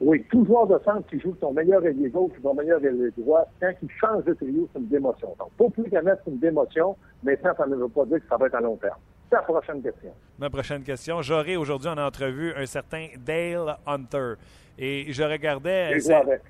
Oui, 0.00 0.24
tout 0.30 0.46
joueur 0.46 0.68
de 0.68 0.78
centre 0.84 1.06
qui 1.10 1.18
joue 1.18 1.32
ton 1.32 1.52
meilleur 1.52 1.84
ailier 1.84 2.08
gauche 2.08 2.30
ou 2.38 2.40
ton 2.40 2.54
meilleur 2.54 2.82
ailier 2.84 3.10
droit, 3.18 3.44
quand 3.60 3.72
il 3.82 3.90
change 4.00 4.24
de 4.24 4.34
trio, 4.34 4.68
c'est 4.72 4.78
une 4.78 4.86
démotion. 4.86 5.34
Donc, 5.40 5.50
pour 5.56 5.72
Pécanex, 5.72 6.18
c'est 6.24 6.30
une 6.30 6.38
démotion. 6.38 6.96
Maintenant, 7.24 7.52
ça 7.56 7.66
ne 7.66 7.74
veut 7.74 7.88
pas 7.88 8.04
dire 8.06 8.20
que 8.20 8.28
ça 8.28 8.36
va 8.36 8.46
être 8.46 8.54
à 8.54 8.60
long 8.60 8.76
terme. 8.76 9.00
La 9.30 9.42
prochaine 9.42 9.82
question. 9.82 10.12
Ma 10.38 10.50
prochaine 10.50 10.82
question. 10.82 11.22
J'aurai 11.22 11.56
aujourd'hui 11.56 11.88
en 11.88 11.98
entrevue 11.98 12.52
un 12.54 12.66
certain 12.66 13.08
Dale 13.18 13.76
Hunter. 13.86 14.34
Et 14.78 15.12
je 15.12 15.22
regardais 15.22 15.98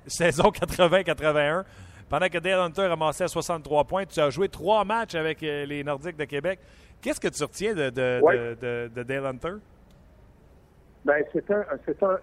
saison 0.05 0.49
80-81. 0.49 1.63
Pendant 2.09 2.27
que 2.27 2.37
Dale 2.37 2.59
Hunter 2.59 2.87
ramassait 2.87 3.27
63 3.27 3.83
points, 3.85 4.05
tu 4.05 4.19
as 4.19 4.29
joué 4.29 4.47
trois 4.47 4.85
matchs 4.85 5.15
avec 5.15 5.43
euh, 5.43 5.65
les 5.65 5.83
Nordiques 5.83 6.17
de 6.17 6.25
Québec. 6.25 6.59
Qu'est-ce 7.01 7.19
que 7.19 7.27
tu 7.27 7.43
retiens 7.43 7.73
de, 7.73 7.89
de, 7.89 9.03
Dale 9.03 9.25
Hunter? 9.25 9.55
Ben, 11.03 11.23
c'est 11.33 11.51
un, 11.51 11.63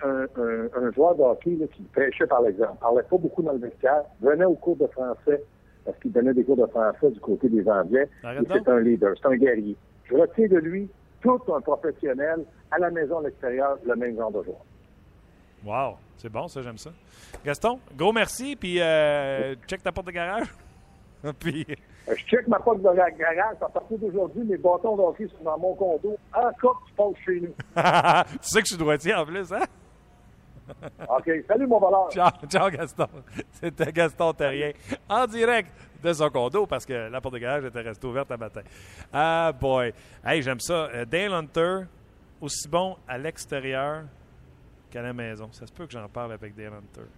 un, 0.04 0.92
joueur 0.92 1.14
de 1.14 1.22
hockey 1.22 1.58
qui 1.72 1.82
prêchait 1.84 2.26
par 2.26 2.42
l'exemple. 2.42 2.74
Il 2.76 2.80
parlait 2.80 3.02
pas 3.02 3.16
beaucoup 3.16 3.42
dans 3.42 3.52
le 3.52 3.58
vestiaire, 3.58 4.02
venait 4.20 4.44
au 4.44 4.54
cours 4.54 4.76
de 4.76 4.86
français 4.88 5.42
parce 5.84 5.98
qu'il 5.98 6.12
donnait 6.12 6.34
des 6.34 6.44
cours 6.44 6.56
de 6.56 6.66
français 6.66 7.10
du 7.10 7.20
côté 7.20 7.48
des 7.48 7.68
Anglais. 7.68 8.08
C'est 8.22 8.68
un 8.68 8.80
leader, 8.80 9.14
c'est 9.20 9.28
un 9.28 9.36
guerrier. 9.36 9.76
Je 10.04 10.14
retiens 10.14 10.48
de 10.48 10.58
lui 10.58 10.88
tout 11.20 11.40
un 11.54 11.60
professionnel 11.60 12.44
à 12.70 12.78
la 12.78 12.90
maison, 12.90 13.18
à 13.18 13.22
l'extérieur, 13.22 13.78
le 13.84 13.96
même 13.96 14.16
genre 14.16 14.30
de 14.30 14.42
joueur. 14.42 14.64
Wow, 15.64 15.96
c'est 16.18 16.30
bon, 16.30 16.46
ça, 16.48 16.60
j'aime 16.60 16.76
ça. 16.76 16.90
Gaston, 17.44 17.80
gros 17.96 18.12
merci, 18.12 18.56
puis 18.56 18.80
euh, 18.80 19.54
check 19.66 19.82
ta 19.82 19.92
porte 19.92 20.08
de 20.08 20.12
garage. 20.12 20.46
puis... 21.38 21.66
Euh, 22.06 22.14
je 22.14 22.24
check 22.26 22.46
ma 22.48 22.58
porte 22.58 22.78
de 22.78 22.82
garage. 22.82 23.56
À 23.62 23.68
partir 23.68 23.98
d'aujourd'hui, 23.98 24.44
mes 24.44 24.58
bâtons 24.58 24.96
d'hockey 24.96 25.26
sont 25.28 25.42
dans 25.42 25.58
mon 25.58 25.74
condo. 25.74 26.18
En 26.34 26.42
cas 26.42 26.52
que 26.52 26.88
tu 26.88 26.94
passes 26.94 27.24
chez 27.24 27.40
nous. 27.40 27.54
tu 28.42 28.48
sais 28.48 28.60
que 28.60 28.66
je 28.66 28.74
suis 28.74 28.76
droitier 28.76 29.14
en 29.14 29.24
plus, 29.24 29.50
hein? 29.50 29.64
OK. 31.08 31.30
Salut, 31.48 31.66
mon 31.66 31.78
voleur. 31.78 32.10
Ciao, 32.10 32.30
ciao 32.46 32.70
Gaston. 32.70 33.08
C'était 33.52 33.92
Gaston 33.92 34.32
Terrien 34.34 34.72
en 35.08 35.26
direct 35.26 35.70
de 36.08 36.14
son 36.14 36.30
condo 36.30 36.66
parce 36.66 36.86
que 36.86 37.08
la 37.10 37.20
porte 37.20 37.34
de 37.34 37.40
garage 37.40 37.64
était 37.64 37.80
restée 37.80 38.06
ouverte 38.06 38.30
à 38.30 38.36
matin. 38.36 38.62
Ah, 39.12 39.52
boy. 39.58 39.92
Hey, 40.24 40.42
j'aime 40.42 40.60
ça. 40.60 40.88
Euh, 40.94 41.04
Dale 41.04 41.32
Hunter, 41.32 41.80
aussi 42.40 42.68
bon 42.68 42.96
à 43.08 43.18
l'extérieur 43.18 44.04
qu'à 44.90 45.02
la 45.02 45.12
maison. 45.12 45.48
Ça 45.52 45.66
se 45.66 45.72
peut 45.72 45.86
que 45.86 45.92
j'en 45.92 46.08
parle 46.08 46.32
avec 46.32 46.54
Dale 46.54 46.72
Hunter 46.74 47.08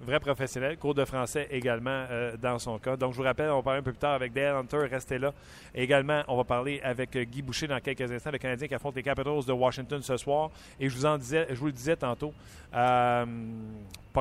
vrai 0.00 0.18
professionnel, 0.18 0.78
cours 0.78 0.94
de 0.94 1.04
français 1.04 1.46
également 1.50 2.06
euh, 2.10 2.36
dans 2.36 2.58
son 2.58 2.78
cas. 2.78 2.96
Donc, 2.96 3.12
je 3.12 3.18
vous 3.18 3.22
rappelle, 3.22 3.50
on 3.50 3.56
va 3.56 3.62
parler 3.62 3.80
un 3.80 3.82
peu 3.82 3.92
plus 3.92 3.98
tard 3.98 4.14
avec 4.14 4.32
Dale 4.32 4.56
Hunter, 4.56 4.78
restez 4.90 5.18
là. 5.18 5.32
également, 5.74 6.22
on 6.28 6.36
va 6.36 6.44
parler 6.44 6.80
avec 6.82 7.14
euh, 7.16 7.24
Guy 7.24 7.42
Boucher 7.42 7.66
dans 7.66 7.78
quelques 7.80 8.10
instants, 8.10 8.30
le 8.30 8.38
Canadien 8.38 8.66
qui 8.66 8.74
affronte 8.74 8.96
les 8.96 9.02
Capitals 9.02 9.44
de 9.44 9.52
Washington 9.52 10.02
ce 10.02 10.16
soir. 10.16 10.50
Et 10.78 10.88
je 10.88 10.96
vous 10.96 11.06
en 11.06 11.18
disais, 11.18 11.46
je 11.50 11.54
vous 11.54 11.66
le 11.66 11.72
disais 11.72 11.96
tantôt, 11.96 12.32
pas 12.72 13.26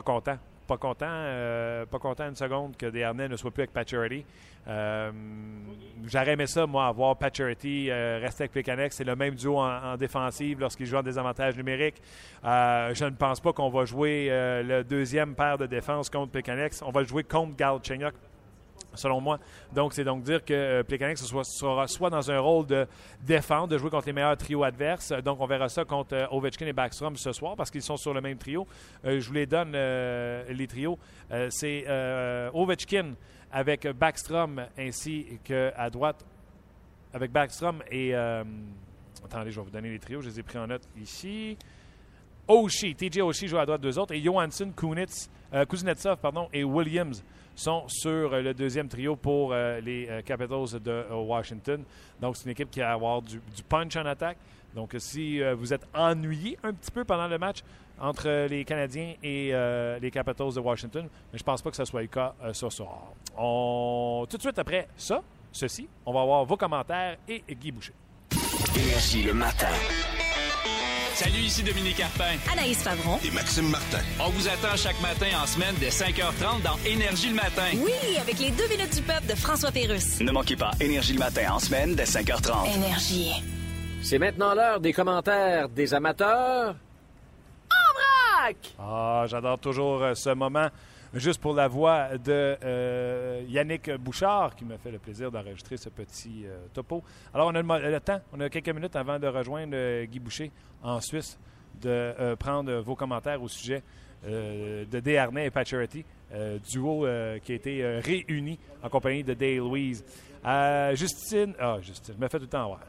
content 0.04 0.38
pas 0.70 0.78
content, 0.78 1.08
euh, 1.10 1.86
pas 1.88 1.98
content 1.98 2.30
une 2.30 2.36
seconde 2.36 2.78
que 2.78 2.86
Desharnais 2.86 3.28
ne 3.28 3.36
soit 3.36 3.50
plus 3.50 3.62
avec 3.62 3.74
Patcherity. 3.74 4.24
Euh, 4.68 5.12
J'aurais 6.06 6.34
aimé 6.34 6.46
ça, 6.46 6.68
moi, 6.68 6.86
avoir 6.86 7.18
Patcherity 7.18 7.90
euh, 7.90 8.20
rester 8.22 8.44
avec 8.44 8.52
Plekanec. 8.52 8.94
C'est 8.94 9.04
le 9.04 9.16
même 9.16 9.34
duo 9.34 9.58
en, 9.58 9.98
défensive 9.98 10.60
lorsqu'il 10.60 10.86
joue 10.86 10.98
en 10.98 11.02
désavantage 11.02 11.58
numérique. 11.58 11.96
Euh, 12.46 12.94
je 12.94 13.06
ne 13.06 13.10
pense 13.10 13.40
pas 13.40 13.52
qu'on 13.52 13.70
va 13.70 13.86
jouer 13.86 14.28
le 14.30 14.84
deuxième 14.84 15.34
paire 15.34 15.58
de 15.58 15.66
défense 15.66 16.10
contre 16.10 16.32
Plekanec. 16.32 16.74
On 16.84 16.92
va 16.92 17.02
le 17.02 17.08
jouer 17.08 17.24
contre 17.24 17.56
Galchenyuk 17.56 18.14
selon 18.94 19.22
moi. 19.22 19.40
Donc, 19.74 19.94
c'est 19.94 20.04
donc 20.04 20.24
dire 20.24 20.44
que 20.44 20.54
euh, 20.54 21.16
soit, 21.16 21.44
sera 21.44 21.88
soit 21.88 22.10
dans 22.10 22.32
un 22.32 22.40
rôle 22.40 22.66
de 22.66 22.88
défendre, 23.22 23.68
de 23.68 23.78
jouer 23.78 23.90
contre 23.90 24.08
les 24.08 24.14
meilleurs 24.14 24.38
trios 24.38 24.64
adverses. 24.64 25.12
Donc, 25.24 25.40
on 25.40 25.46
verra 25.46 25.70
ça 25.70 25.86
contre 25.86 26.16
euh, 26.16 26.28
Ovechkin 26.32 26.68
et 26.68 26.74
Backstrom 26.74 27.16
ce 27.16 27.32
soir 27.32 27.56
parce 27.56 27.72
qu'ils 27.72 27.82
sont 27.82 27.98
sur 27.98 28.14
le 28.14 28.22
même 28.22 28.38
trio. 28.38 28.68
Euh, 29.06 29.20
je 29.20 29.28
vous 29.28 29.34
les 29.34 29.46
donne, 29.46 29.74
euh, 29.76 30.44
les 30.52 30.68
trios. 30.68 30.98
c'est 31.50 31.86
Ovechkin 32.54 33.14
avec 33.52 33.88
Backstrom 33.88 34.62
ainsi 34.78 35.40
qu'à 35.44 35.90
droite 35.90 36.26
avec 37.14 37.32
Backstrom 37.32 37.82
et... 37.90 38.14
attendez, 38.14 39.52
je 39.52 39.60
vais 39.60 39.66
vous 39.66 39.72
donner 39.72 39.90
les 39.90 40.00
trios. 40.00 40.22
Je 40.22 40.30
les 40.30 40.40
ai 40.40 40.44
pris 40.44 40.58
en 40.58 40.68
note 40.68 40.84
ici. 41.02 41.58
Oshie, 42.48 42.96
TJ 42.96 43.20
Oshie 43.20 43.48
joue 43.48 43.58
à 43.58 43.66
droite 43.66 43.82
deux 43.82 43.98
autres 44.00 44.14
et 44.14 44.22
Johansson, 44.22 44.72
Kuznetsov 44.72 46.18
pardon, 46.18 46.50
et 46.52 46.64
Williams 46.64 47.24
sont 47.60 47.84
sur 47.88 48.34
euh, 48.34 48.42
le 48.42 48.54
deuxième 48.54 48.88
trio 48.88 49.16
pour 49.16 49.52
euh, 49.52 49.80
les 49.82 50.08
euh, 50.10 50.22
Capitals 50.22 50.82
de 50.82 51.06
Washington. 51.14 51.84
Donc, 52.22 52.38
c'est 52.38 52.46
une 52.46 52.52
équipe 52.52 52.72
qui 52.72 52.80
va 52.80 52.94
avoir 52.94 53.22
du, 53.22 53.40
punch 53.68 53.96
en 53.98 54.06
attaque. 54.06 54.38
Donc, 54.74 54.96
si 55.00 55.42
vous 55.58 55.74
êtes 55.74 55.82
ennuyé 55.96 56.58
un 56.64 56.74
petit 56.74 56.92
peu 56.92 57.04
pendant 57.04 57.28
le 57.28 57.40
match 57.40 57.64
entre 58.00 58.46
les 58.48 58.64
Canadiens 58.64 59.16
et 59.24 59.52
les 60.00 60.12
Capitals 60.12 60.54
de 60.54 60.60
Washington, 60.60 61.08
mais 61.34 61.40
je 61.40 61.44
pense 61.44 61.64
pas 61.64 61.72
que 61.72 61.76
ce 61.76 61.86
soit 61.86 62.02
le 62.02 62.08
cas 62.08 62.36
ce 62.54 62.70
soir. 62.70 63.14
Tout 63.36 64.38
de 64.38 64.42
suite 64.42 64.60
après 64.60 64.88
ça, 64.96 65.24
ceci, 65.52 65.90
on 66.06 66.14
va 66.14 66.22
avoir 66.22 66.46
vos 66.46 66.56
commentaires 66.56 67.18
et 67.28 67.44
Guy 67.50 67.72
Boucher. 67.72 67.94
Énergie 68.76 69.24
le 69.24 69.34
matin. 69.34 69.74
Salut, 71.20 71.40
ici 71.40 71.64
Dominique 71.64 71.98
Carpin. 71.98 72.38
Anaïs 72.50 72.82
Favron. 72.82 73.20
Et 73.26 73.32
Maxime 73.32 73.68
Martin. 73.68 73.98
On 74.22 74.30
vous 74.30 74.48
attend 74.48 74.74
chaque 74.78 75.02
matin 75.02 75.26
en 75.44 75.46
semaine 75.46 75.76
dès 75.78 75.90
5h30 75.90 76.62
dans 76.64 76.78
Énergie 76.90 77.28
le 77.28 77.36
matin. 77.36 77.68
Oui, 77.74 77.92
avec 78.22 78.40
les 78.40 78.52
deux 78.52 78.70
minutes 78.70 78.96
du 78.96 79.02
peuple 79.02 79.28
de 79.28 79.36
François 79.36 79.70
Pérusse. 79.70 80.22
Ne 80.22 80.32
manquez 80.32 80.56
pas 80.56 80.72
Énergie 80.80 81.12
le 81.12 81.20
matin 81.20 81.52
en 81.52 81.60
semaine 81.60 81.94
dès 81.94 82.06
5h30. 82.06 82.74
Énergie. 82.74 83.34
C'est 84.02 84.18
maintenant 84.18 84.54
l'heure 84.54 84.80
des 84.80 84.94
commentaires 84.94 85.68
des 85.68 85.94
amateurs. 85.94 86.78
En 87.70 88.46
vrac! 88.46 88.56
Ah, 88.80 89.26
j'adore 89.28 89.60
toujours 89.60 90.02
euh, 90.02 90.16
ce 90.16 90.30
moment 90.30 90.70
juste 91.14 91.42
pour 91.42 91.54
la 91.54 91.68
voix 91.68 92.18
de 92.18 92.58
euh, 92.64 93.44
Yannick 93.48 93.92
Bouchard, 93.96 94.56
qui 94.56 94.66
m'a 94.66 94.78
fait 94.78 94.92
le 94.92 95.00
plaisir 95.00 95.32
d'enregistrer 95.32 95.78
ce 95.78 95.90
petit 95.90 96.46
euh, 96.46 96.58
topo. 96.74 97.04
Alors, 97.34 97.48
on 97.48 97.56
a 97.56 97.62
le, 97.62 98.00
temps, 98.00 98.22
on 98.34 98.40
a 98.40 98.50
quelques 98.50 98.70
minutes 98.70 98.96
avant 98.96 99.18
de 99.20 99.28
rejoindre 99.28 99.74
euh, 99.76 100.06
Guy 100.06 100.20
Boucher 100.20 100.52
en 100.84 101.00
Suisse, 101.02 101.38
de 101.82 102.36
prendre 102.36 102.80
vos 102.82 102.96
commentaires 102.96 103.42
au 103.42 103.48
sujet 103.48 103.82
de 104.26 105.00
Desharnais 105.00 105.46
et 105.46 105.50
Patcherity, 105.50 106.04
duo 106.70 107.06
qui 107.42 107.52
a 107.54 107.56
été 107.56 108.00
réuni 108.00 108.60
en 108.84 108.90
compagnie 108.90 109.24
de 109.24 109.34
Dale 109.34 109.58
Louise. 109.58 110.04
Justine, 110.94 111.54
ah, 111.58 111.78
Justine, 111.82 112.16
je 112.18 112.22
me 112.22 112.28
fais 112.28 112.38
tout 112.38 112.44
le 112.44 112.50
temps 112.50 112.68
voir. 112.68 112.82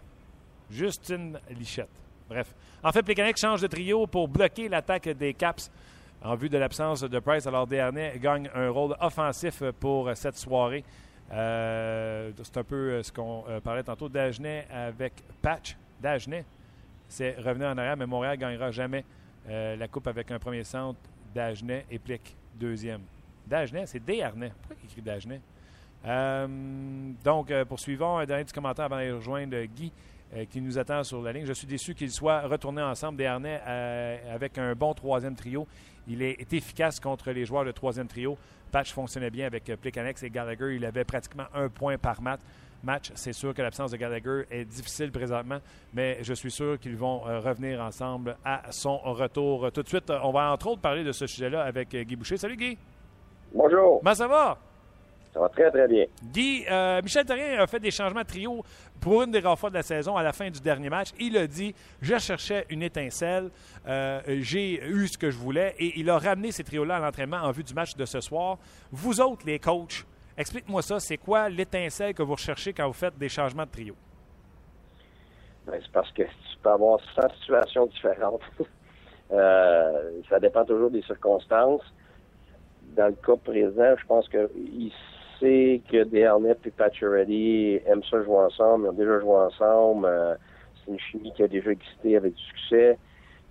Justine 0.70 1.38
Lichette. 1.50 1.88
Bref. 2.28 2.52
En 2.82 2.90
fait, 2.90 3.02
Plekanec 3.02 3.36
change 3.36 3.60
de 3.60 3.68
trio 3.68 4.08
pour 4.08 4.26
bloquer 4.26 4.68
l'attaque 4.68 5.08
des 5.08 5.34
Caps 5.34 5.70
en 6.22 6.34
vue 6.34 6.48
de 6.48 6.58
l'absence 6.58 7.02
de 7.02 7.18
Price. 7.18 7.46
Alors, 7.46 7.66
Dernier 7.66 8.12
gagne 8.18 8.50
un 8.54 8.70
rôle 8.70 8.96
offensif 9.00 9.62
pour 9.78 10.10
cette 10.14 10.36
soirée. 10.36 10.84
Euh, 11.32 12.32
c'est 12.42 12.56
un 12.56 12.64
peu 12.64 12.74
euh, 12.74 13.02
ce 13.02 13.12
qu'on 13.12 13.44
euh, 13.48 13.60
parlait 13.60 13.82
tantôt. 13.82 14.08
Dagenet 14.08 14.66
avec 14.70 15.12
Patch. 15.40 15.76
Dagenet, 16.00 16.44
c'est 17.08 17.36
revenu 17.38 17.64
en 17.64 17.78
arrière, 17.78 17.96
mais 17.96 18.06
Montréal 18.06 18.36
ne 18.36 18.40
gagnera 18.40 18.70
jamais 18.70 19.04
la 19.48 19.88
Coupe 19.88 20.06
avec 20.06 20.30
un 20.30 20.38
premier 20.38 20.62
centre. 20.62 20.98
Dagenet 21.34 21.84
et 21.90 21.98
Plick, 21.98 22.36
deuxième. 22.54 23.00
Dagenet, 23.46 23.86
c'est 23.86 24.04
Desharnais. 24.04 24.52
Pourquoi 24.60 24.76
il 24.82 24.90
écrit 24.90 25.02
Dagenet? 25.02 25.40
donc, 27.24 27.52
poursuivons. 27.64 28.18
Un 28.18 28.26
dernier 28.26 28.44
petit 28.44 28.54
commentaire 28.54 28.84
avant 28.84 29.00
de 29.00 29.12
rejoindre 29.12 29.60
Guy. 29.64 29.92
Qui 30.48 30.60
nous 30.60 30.78
attend 30.78 31.02
sur 31.02 31.20
la 31.22 31.32
ligne. 31.32 31.44
Je 31.44 31.52
suis 31.52 31.66
déçu 31.66 31.92
qu'ils 31.92 32.12
soient 32.12 32.42
retournés 32.42 32.82
ensemble, 32.82 33.18
des 33.18 33.26
harnais, 33.26 33.60
euh, 33.66 34.32
avec 34.32 34.58
un 34.58 34.76
bon 34.76 34.94
troisième 34.94 35.34
trio. 35.34 35.66
Il 36.10 36.22
est, 36.22 36.52
efficace 36.52 36.98
contre 36.98 37.30
les 37.30 37.44
joueurs 37.44 37.64
de 37.64 37.70
troisième 37.70 38.08
trio. 38.08 38.36
Patch 38.72 38.92
fonctionnait 38.92 39.30
bien 39.30 39.46
avec 39.46 39.68
euh, 39.70 39.76
Plekanex 39.76 40.22
et 40.22 40.30
Gallagher. 40.30 40.74
Il 40.74 40.84
avait 40.84 41.04
pratiquement 41.04 41.44
un 41.54 41.68
point 41.68 41.96
par 41.98 42.20
match. 42.20 42.40
Match, 42.82 43.12
c'est 43.14 43.32
sûr 43.32 43.54
que 43.54 43.62
l'absence 43.62 43.90
de 43.90 43.96
Gallagher 43.96 44.44
est 44.50 44.64
difficile 44.64 45.12
présentement, 45.12 45.58
mais 45.92 46.18
je 46.22 46.32
suis 46.32 46.50
sûr 46.50 46.78
qu'ils 46.78 46.96
vont 46.96 47.18
revenir 47.18 47.78
ensemble 47.82 48.36
à 48.42 48.72
son 48.72 48.96
retour. 48.96 49.70
Tout 49.70 49.82
de 49.82 49.88
suite, 49.88 50.10
on 50.10 50.32
va 50.32 50.50
entre 50.50 50.68
autres 50.68 50.80
parler 50.80 51.04
de 51.04 51.12
ce 51.12 51.26
sujet-là 51.26 51.62
avec 51.62 51.94
Guy 51.94 52.16
Boucher. 52.16 52.38
Salut 52.38 52.56
Guy. 52.56 52.78
Bonjour. 53.52 53.98
Comment 53.98 54.14
ça 54.14 54.26
va? 54.26 54.58
Ça 55.32 55.40
va 55.40 55.48
très, 55.48 55.70
très 55.70 55.86
bien. 55.86 56.06
Guy, 56.32 56.64
euh, 56.70 57.00
Michel 57.02 57.24
Terrien 57.24 57.60
a 57.60 57.66
fait 57.66 57.78
des 57.78 57.90
changements 57.90 58.22
de 58.22 58.26
trio 58.26 58.64
pour 59.00 59.22
une 59.22 59.30
des 59.30 59.40
rares 59.40 59.58
fois 59.58 59.70
de 59.70 59.74
la 59.74 59.82
saison 59.82 60.16
à 60.16 60.22
la 60.22 60.32
fin 60.32 60.50
du 60.50 60.60
dernier 60.60 60.90
match. 60.90 61.08
Il 61.18 61.36
a 61.36 61.46
dit 61.46 61.74
Je 62.00 62.18
cherchais 62.18 62.66
une 62.68 62.82
étincelle, 62.82 63.50
euh, 63.86 64.20
j'ai 64.40 64.82
eu 64.84 65.08
ce 65.08 65.18
que 65.18 65.30
je 65.30 65.38
voulais 65.38 65.74
et 65.78 65.98
il 65.98 66.10
a 66.10 66.18
ramené 66.18 66.52
ces 66.52 66.64
trios-là 66.64 66.96
à 66.96 67.00
l'entraînement 67.00 67.38
en 67.38 67.50
vue 67.50 67.64
du 67.64 67.74
match 67.74 67.96
de 67.96 68.04
ce 68.04 68.20
soir. 68.20 68.58
Vous 68.92 69.20
autres, 69.20 69.46
les 69.46 69.58
coachs, 69.58 70.04
explique-moi 70.36 70.82
ça. 70.82 71.00
C'est 71.00 71.18
quoi 71.18 71.48
l'étincelle 71.48 72.14
que 72.14 72.22
vous 72.22 72.34
recherchez 72.34 72.72
quand 72.72 72.86
vous 72.86 72.92
faites 72.92 73.16
des 73.18 73.28
changements 73.28 73.64
de 73.64 73.70
trio? 73.70 73.94
Ben, 75.66 75.78
c'est 75.82 75.92
parce 75.92 76.10
que 76.12 76.22
tu 76.22 76.58
peux 76.62 76.70
avoir 76.70 76.98
100 77.14 77.22
situations 77.40 77.86
différentes. 77.86 78.42
Euh, 79.32 80.22
ça 80.28 80.40
dépend 80.40 80.64
toujours 80.64 80.90
des 80.90 81.02
circonstances 81.02 81.84
dans 82.96 83.06
le 83.06 83.14
cas 83.14 83.36
présent, 83.36 83.94
je 83.96 84.06
pense 84.06 84.28
qu'il 84.28 84.92
sait 85.40 85.80
que 85.90 86.04
Desharnais 86.04 86.56
et 86.64 86.70
Pacioretty 86.70 87.80
aiment 87.86 88.04
ça 88.04 88.22
jouer 88.22 88.36
ensemble, 88.36 88.86
ils 88.86 88.88
ont 88.90 88.92
déjà 88.92 89.18
joué 89.20 89.34
ensemble. 89.34 90.06
Euh, 90.06 90.34
c'est 90.84 90.92
une 90.92 91.00
chimie 91.00 91.32
qui 91.32 91.42
a 91.42 91.48
déjà 91.48 91.70
existé 91.70 92.16
avec 92.16 92.34
du 92.34 92.42
succès. 92.42 92.98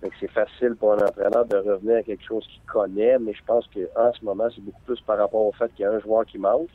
Donc 0.02 0.12
c'est 0.18 0.30
facile 0.30 0.76
pour 0.76 0.94
un 0.94 1.06
entraîneur 1.06 1.44
de 1.44 1.56
revenir 1.56 1.96
à 1.96 2.02
quelque 2.02 2.24
chose 2.24 2.46
qu'il 2.46 2.62
connaît, 2.62 3.18
mais 3.18 3.34
je 3.34 3.44
pense 3.44 3.66
qu'en 3.66 4.12
ce 4.12 4.24
moment, 4.24 4.48
c'est 4.54 4.62
beaucoup 4.62 4.80
plus 4.86 5.00
par 5.02 5.18
rapport 5.18 5.44
au 5.44 5.52
fait 5.52 5.68
qu'il 5.74 5.82
y 5.82 5.84
a 5.84 5.92
un 5.92 6.00
joueur 6.00 6.24
qui 6.24 6.38
manque. 6.38 6.70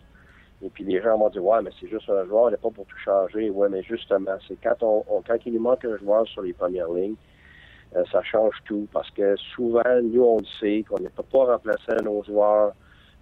Et 0.62 0.69
puis 0.69 0.84
les 0.84 1.01
gens 1.01 1.17
vont 1.17 1.30
dire 1.30 1.43
Ouais, 1.43 1.62
mais 1.63 1.71
c'est 1.80 1.88
juste 1.88 2.10
un 2.10 2.25
joueur, 2.25 2.49
il 2.49 2.51
n'est 2.51 2.58
pas 2.58 2.69
pour 2.69 2.86
tout 2.86 2.97
changer. 3.04 3.49
Ouais, 3.49 3.67
mais 3.69 3.82
justement, 3.82 4.38
c'est 4.47 4.58
quand 4.62 4.82
on, 4.82 5.21
quand 5.28 5.38
il 5.45 5.54
nous 5.54 5.60
manque 5.60 5.86
un 5.86 5.97
joueur 5.97 6.28
sur 6.28 6.43
les 6.43 6.54
premières 6.54 6.91
lignes, 6.91 7.15
euh, 7.95 8.04
ça 8.12 8.21
change 8.23 8.56
tout 8.65 8.88
parce 8.91 9.10
que 9.12 9.36
souvent, 9.56 10.01
nous, 10.04 10.23
on 10.23 10.38
le 10.38 10.45
sait 10.60 10.84
qu'on 10.88 11.01
ne 11.01 11.10
peut 11.10 11.23
pas 11.23 11.45
remplacer 11.45 11.91
un 11.99 12.06
autre 12.06 12.28
joueur 12.28 12.73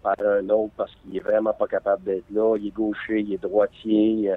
par 0.03 0.15
un 0.19 0.47
autre 0.49 0.73
parce 0.77 0.91
qu'il 0.95 1.15
est 1.17 1.21
vraiment 1.21 1.53
pas 1.53 1.67
capable 1.67 2.03
d'être 2.03 2.29
là. 2.31 2.55
Il 2.57 2.67
est 2.67 2.71
gaucher, 2.71 3.21
il 3.21 3.33
est 3.33 3.41
droitier. 3.41 4.33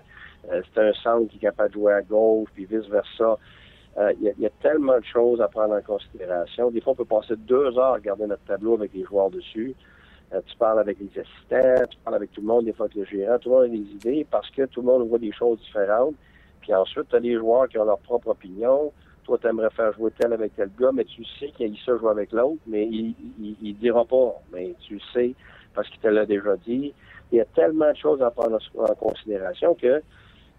Euh, 0.51 0.63
c'est 0.73 0.81
un 0.81 0.93
centre 0.95 1.29
qui 1.29 1.37
est 1.37 1.41
capable 1.41 1.71
de 1.71 1.75
jouer 1.75 1.93
à 1.93 2.03
gauche, 2.03 2.49
puis 2.55 2.65
vice-versa. 2.65 3.37
Euh, 3.99 4.13
il 4.21 4.35
y, 4.39 4.47
a 4.47 4.51
tellement 4.63 4.99
de 4.99 5.05
choses 5.05 5.41
à 5.41 5.49
prendre 5.49 5.75
en 5.75 5.81
considération. 5.81 6.71
Des 6.71 6.83
fois, 6.83 6.93
on 6.93 6.97
peut 6.97 7.07
passer 7.07 7.35
deux 7.37 7.79
heures 7.79 7.93
à 7.93 7.95
regarder 7.95 8.27
notre 8.27 8.45
tableau 8.45 8.75
avec 8.75 8.93
les 8.93 9.05
joueurs 9.05 9.31
dessus. 9.31 9.75
Euh, 10.35 10.41
tu 10.45 10.57
parles 10.57 10.81
avec 10.81 10.99
les 11.01 11.09
assistants, 11.19 11.87
tu 11.89 11.97
parles 12.05 12.17
avec 12.17 12.33
tout 12.33 12.43
le 12.43 12.47
monde, 12.47 12.67
des 12.67 12.75
fois 12.75 12.87
avec 12.87 12.97
le 12.97 13.05
gérant, 13.05 13.39
tout 13.39 13.49
le 13.49 13.55
monde 13.55 13.65
a 13.65 13.69
des 13.69 13.77
idées 13.77 14.27
parce 14.31 14.51
que 14.51 14.67
tout 14.67 14.83
le 14.83 14.87
monde 14.87 15.09
voit 15.09 15.19
des 15.19 15.33
choses 15.33 15.59
différentes. 15.61 16.15
Puis 16.61 16.75
ensuite, 16.75 17.09
tu 17.09 17.17
as 17.17 17.21
des 17.21 17.37
joueurs 17.37 17.69
qui 17.69 17.79
ont 17.79 17.85
leur 17.85 17.99
propre 18.01 18.29
opinion. 18.29 18.93
Toi, 19.25 19.39
tu 19.41 19.47
aimerais 19.47 19.71
faire 19.71 19.93
jouer 19.95 20.11
tel 20.19 20.33
avec 20.33 20.55
tel 20.57 20.71
gars, 20.79 20.91
mais 20.93 21.05
tu 21.05 21.25
sais 21.41 21.49
qu'il 21.57 21.73
a 21.73 21.77
ça 21.87 21.97
jouer 21.97 22.11
avec 22.11 22.33
l'autre, 22.33 22.61
mais 22.67 22.87
il, 22.87 23.15
il 23.41 23.77
dira 23.79 24.05
pas. 24.05 24.35
Mais 24.53 24.75
tu 24.81 25.01
sais 25.15 25.35
parce 25.77 25.89
qu'il 25.91 26.01
te 26.01 26.09
l'a 26.09 26.27
déjà 26.27 26.57
dit. 26.67 26.93
Il 27.31 27.39
y 27.39 27.41
a 27.41 27.45
tellement 27.45 27.93
de 27.93 27.97
choses 27.97 28.23
à 28.23 28.31
prendre 28.31 28.59
en 28.79 28.95
considération 28.95 29.75
que 29.75 30.03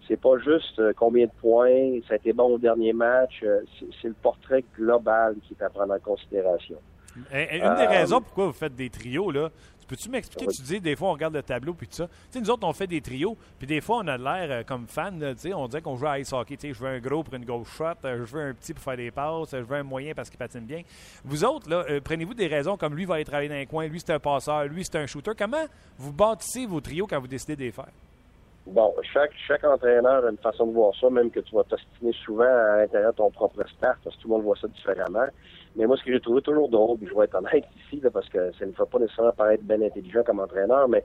c'est 0.06 0.20
pas 0.20 0.38
juste 0.38 0.78
euh, 0.78 0.92
combien 0.96 1.26
de 1.26 1.30
points, 1.40 2.00
ça 2.08 2.14
a 2.14 2.16
été 2.16 2.32
bon 2.32 2.54
au 2.54 2.58
dernier 2.58 2.94
match, 2.94 3.40
euh, 3.42 3.60
c'est 4.00 4.08
le 4.08 4.14
portrait 4.14 4.64
global 4.76 5.36
qui 5.46 5.54
est 5.54 5.62
à 5.62 5.68
prendre 5.68 5.92
en 5.92 5.98
considération. 5.98 6.76
Et, 7.32 7.58
une 7.58 7.74
des 7.74 7.86
raisons 7.86 8.20
pourquoi 8.20 8.46
vous 8.46 8.52
faites 8.52 8.74
des 8.74 8.90
trios, 8.90 9.30
là, 9.30 9.50
peux-tu 9.88 10.08
m'expliquer? 10.10 10.46
Tu 10.46 10.62
dis, 10.62 10.80
des 10.80 10.94
fois, 10.94 11.08
on 11.08 11.12
regarde 11.12 11.34
le 11.34 11.42
tableau 11.42 11.74
puis 11.74 11.88
tout 11.88 11.94
ça? 11.94 12.06
Tu 12.06 12.12
sais, 12.30 12.40
nous 12.40 12.50
autres, 12.50 12.66
on 12.66 12.72
fait 12.72 12.86
des 12.86 13.00
trios, 13.00 13.36
puis 13.58 13.66
des 13.66 13.80
fois, 13.80 13.98
on 14.04 14.06
a 14.06 14.16
l'air 14.16 14.50
euh, 14.50 14.62
comme 14.62 14.86
fan, 14.86 15.18
tu 15.18 15.38
sais, 15.38 15.54
on 15.54 15.66
dirait 15.66 15.82
qu'on 15.82 15.96
joue 15.96 16.06
à 16.06 16.18
ice 16.18 16.32
hockey. 16.32 16.56
Tu 16.56 16.68
sais, 16.68 16.74
je 16.74 16.80
veux 16.80 16.88
un 16.88 17.00
gros 17.00 17.22
pour 17.22 17.34
une 17.34 17.44
grosse 17.44 17.68
shot, 17.68 17.94
je 18.04 18.22
veux 18.22 18.42
un 18.42 18.54
petit 18.54 18.74
pour 18.74 18.84
faire 18.84 18.96
des 18.96 19.10
passes, 19.10 19.50
je 19.52 19.56
veux 19.56 19.76
un 19.76 19.82
moyen 19.82 20.14
parce 20.14 20.30
qu'il 20.30 20.38
patine 20.38 20.60
bien. 20.60 20.82
Vous 21.24 21.44
autres, 21.44 21.68
là, 21.68 21.84
prenez-vous 22.04 22.34
des 22.34 22.46
raisons 22.46 22.76
comme 22.76 22.94
lui 22.94 23.04
va 23.04 23.14
aller 23.14 23.24
travailler 23.24 23.48
dans 23.48 23.56
un 23.56 23.66
coin, 23.66 23.86
lui, 23.86 23.98
c'est 23.98 24.12
un 24.12 24.20
passeur, 24.20 24.64
lui, 24.66 24.84
c'est 24.84 24.98
un 24.98 25.06
shooter. 25.06 25.32
Comment 25.36 25.64
vous 25.98 26.12
bâtissez 26.12 26.66
vos 26.66 26.80
trios 26.80 27.06
quand 27.06 27.18
vous 27.18 27.26
décidez 27.26 27.56
de 27.56 27.62
les 27.62 27.72
faire? 27.72 27.88
Bon, 28.66 28.94
chaque, 29.14 29.32
chaque 29.46 29.64
entraîneur 29.64 30.26
a 30.26 30.30
une 30.30 30.36
façon 30.36 30.66
de 30.66 30.72
voir 30.72 30.92
ça, 31.00 31.08
même 31.08 31.30
que 31.30 31.40
tu 31.40 31.54
vas 31.54 31.64
t'ostiner 31.64 32.12
souvent 32.24 32.44
à 32.44 32.76
l'intérieur 32.76 33.12
de 33.12 33.16
ton 33.16 33.30
propre 33.30 33.66
staff, 33.66 33.96
parce 34.04 34.14
que 34.16 34.20
tout 34.20 34.28
le 34.28 34.34
monde 34.34 34.42
voit 34.42 34.58
ça 34.60 34.68
différemment. 34.68 35.26
Mais 35.76 35.86
moi, 35.86 35.96
ce 35.96 36.04
que 36.04 36.12
j'ai 36.12 36.20
trouvé 36.20 36.42
toujours 36.42 36.68
drôle, 36.68 36.98
puis 36.98 37.08
je 37.08 37.14
vais 37.14 37.24
être 37.24 37.34
honnête 37.34 37.64
ici, 37.84 38.00
là, 38.00 38.10
parce 38.10 38.28
que 38.28 38.52
ça 38.52 38.66
ne 38.66 38.72
fait 38.72 38.90
pas 38.90 38.98
nécessairement 38.98 39.32
paraître 39.32 39.64
bien 39.64 39.80
intelligent 39.82 40.22
comme 40.24 40.40
entraîneur, 40.40 40.88
mais 40.88 41.04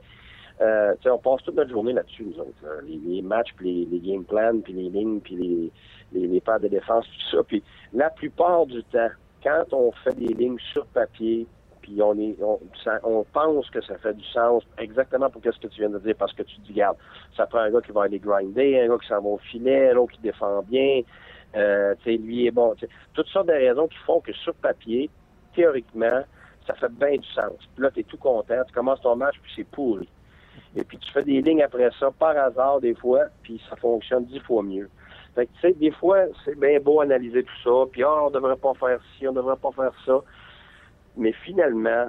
euh, 0.60 0.94
on 1.06 1.18
passe 1.18 1.42
toute 1.42 1.56
notre 1.56 1.70
journée 1.70 1.92
là-dessus, 1.92 2.24
nous 2.24 2.38
autres. 2.40 2.52
Les, 2.86 3.22
matchs, 3.22 3.52
puis 3.56 3.86
les, 3.90 3.98
game 3.98 4.24
plans, 4.24 4.60
puis 4.60 4.72
les 4.72 4.88
lignes, 4.88 5.20
puis 5.20 5.34
les, 5.34 5.72
les, 6.12 6.28
les 6.28 6.40
paires 6.40 6.60
de 6.60 6.68
défense, 6.68 7.06
tout 7.06 7.36
ça. 7.36 7.42
Puis 7.42 7.62
la 7.92 8.10
plupart 8.10 8.66
du 8.66 8.82
temps, 8.84 9.10
quand 9.42 9.64
on 9.72 9.92
fait 9.92 10.14
des 10.14 10.32
lignes 10.32 10.58
sur 10.72 10.86
papier, 10.86 11.46
puis 11.84 12.00
on 12.00 12.18
est 12.18 12.36
on, 13.02 13.24
pense 13.30 13.68
que 13.68 13.82
ça 13.82 13.98
fait 13.98 14.14
du 14.14 14.24
sens 14.24 14.62
exactement 14.78 15.28
pour 15.28 15.42
ce 15.44 15.60
que 15.60 15.66
tu 15.66 15.80
viens 15.80 15.90
de 15.90 15.98
dire 15.98 16.14
parce 16.18 16.32
que 16.32 16.42
tu 16.42 16.58
dis 16.60 16.72
regarde 16.72 16.96
ça 17.36 17.46
prend 17.46 17.58
un 17.58 17.70
gars 17.70 17.82
qui 17.82 17.92
va 17.92 18.04
aller 18.04 18.18
grinder 18.18 18.80
un 18.80 18.88
gars 18.88 18.96
qui 18.98 19.06
s'en 19.06 19.20
va 19.20 19.28
au 19.28 19.36
filet 19.36 19.90
un 19.90 19.96
autre 19.96 20.14
qui 20.14 20.22
défend 20.22 20.62
bien 20.62 21.02
euh, 21.56 21.94
lui 22.06 22.46
est 22.46 22.50
bon 22.50 22.74
toutes 23.14 23.28
sortes 23.28 23.48
de 23.48 23.52
raisons 23.52 23.88
qui 23.88 23.98
font 24.06 24.20
que 24.20 24.32
sur 24.32 24.54
papier 24.54 25.10
théoriquement 25.54 26.22
ça 26.66 26.74
fait 26.74 26.92
bien 26.92 27.16
du 27.16 27.28
sens. 27.28 27.58
Puis 27.74 27.82
là 27.82 27.90
tu 27.90 28.00
es 28.00 28.02
tout 28.04 28.18
content 28.18 28.62
tu 28.66 28.72
commences 28.72 29.00
ton 29.00 29.16
match 29.16 29.36
puis 29.42 29.52
c'est 29.56 29.68
pourri 29.68 30.08
et 30.76 30.84
puis 30.84 30.98
tu 30.98 31.10
fais 31.12 31.22
des 31.22 31.40
lignes 31.42 31.62
après 31.62 31.90
ça 31.98 32.10
par 32.18 32.36
hasard 32.36 32.80
des 32.80 32.94
fois 32.94 33.24
puis 33.42 33.60
ça 33.68 33.76
fonctionne 33.76 34.24
dix 34.26 34.40
fois 34.40 34.62
mieux. 34.62 34.88
Fait 35.34 35.46
que, 35.46 35.52
tu 35.54 35.60
sais, 35.62 35.72
des 35.72 35.90
fois, 35.90 36.26
c'est 36.44 36.58
bien 36.58 36.78
beau 36.78 37.00
analyser 37.00 37.42
tout 37.42 37.62
ça, 37.64 37.90
puis 37.90 38.04
ah, 38.04 38.26
on 38.26 38.30
devrait 38.30 38.56
pas 38.56 38.72
faire 38.74 39.00
ci, 39.18 39.26
on 39.26 39.32
devrait 39.32 39.56
pas 39.56 39.72
faire 39.72 39.92
ça. 40.06 40.20
Mais 41.16 41.32
finalement, 41.44 42.06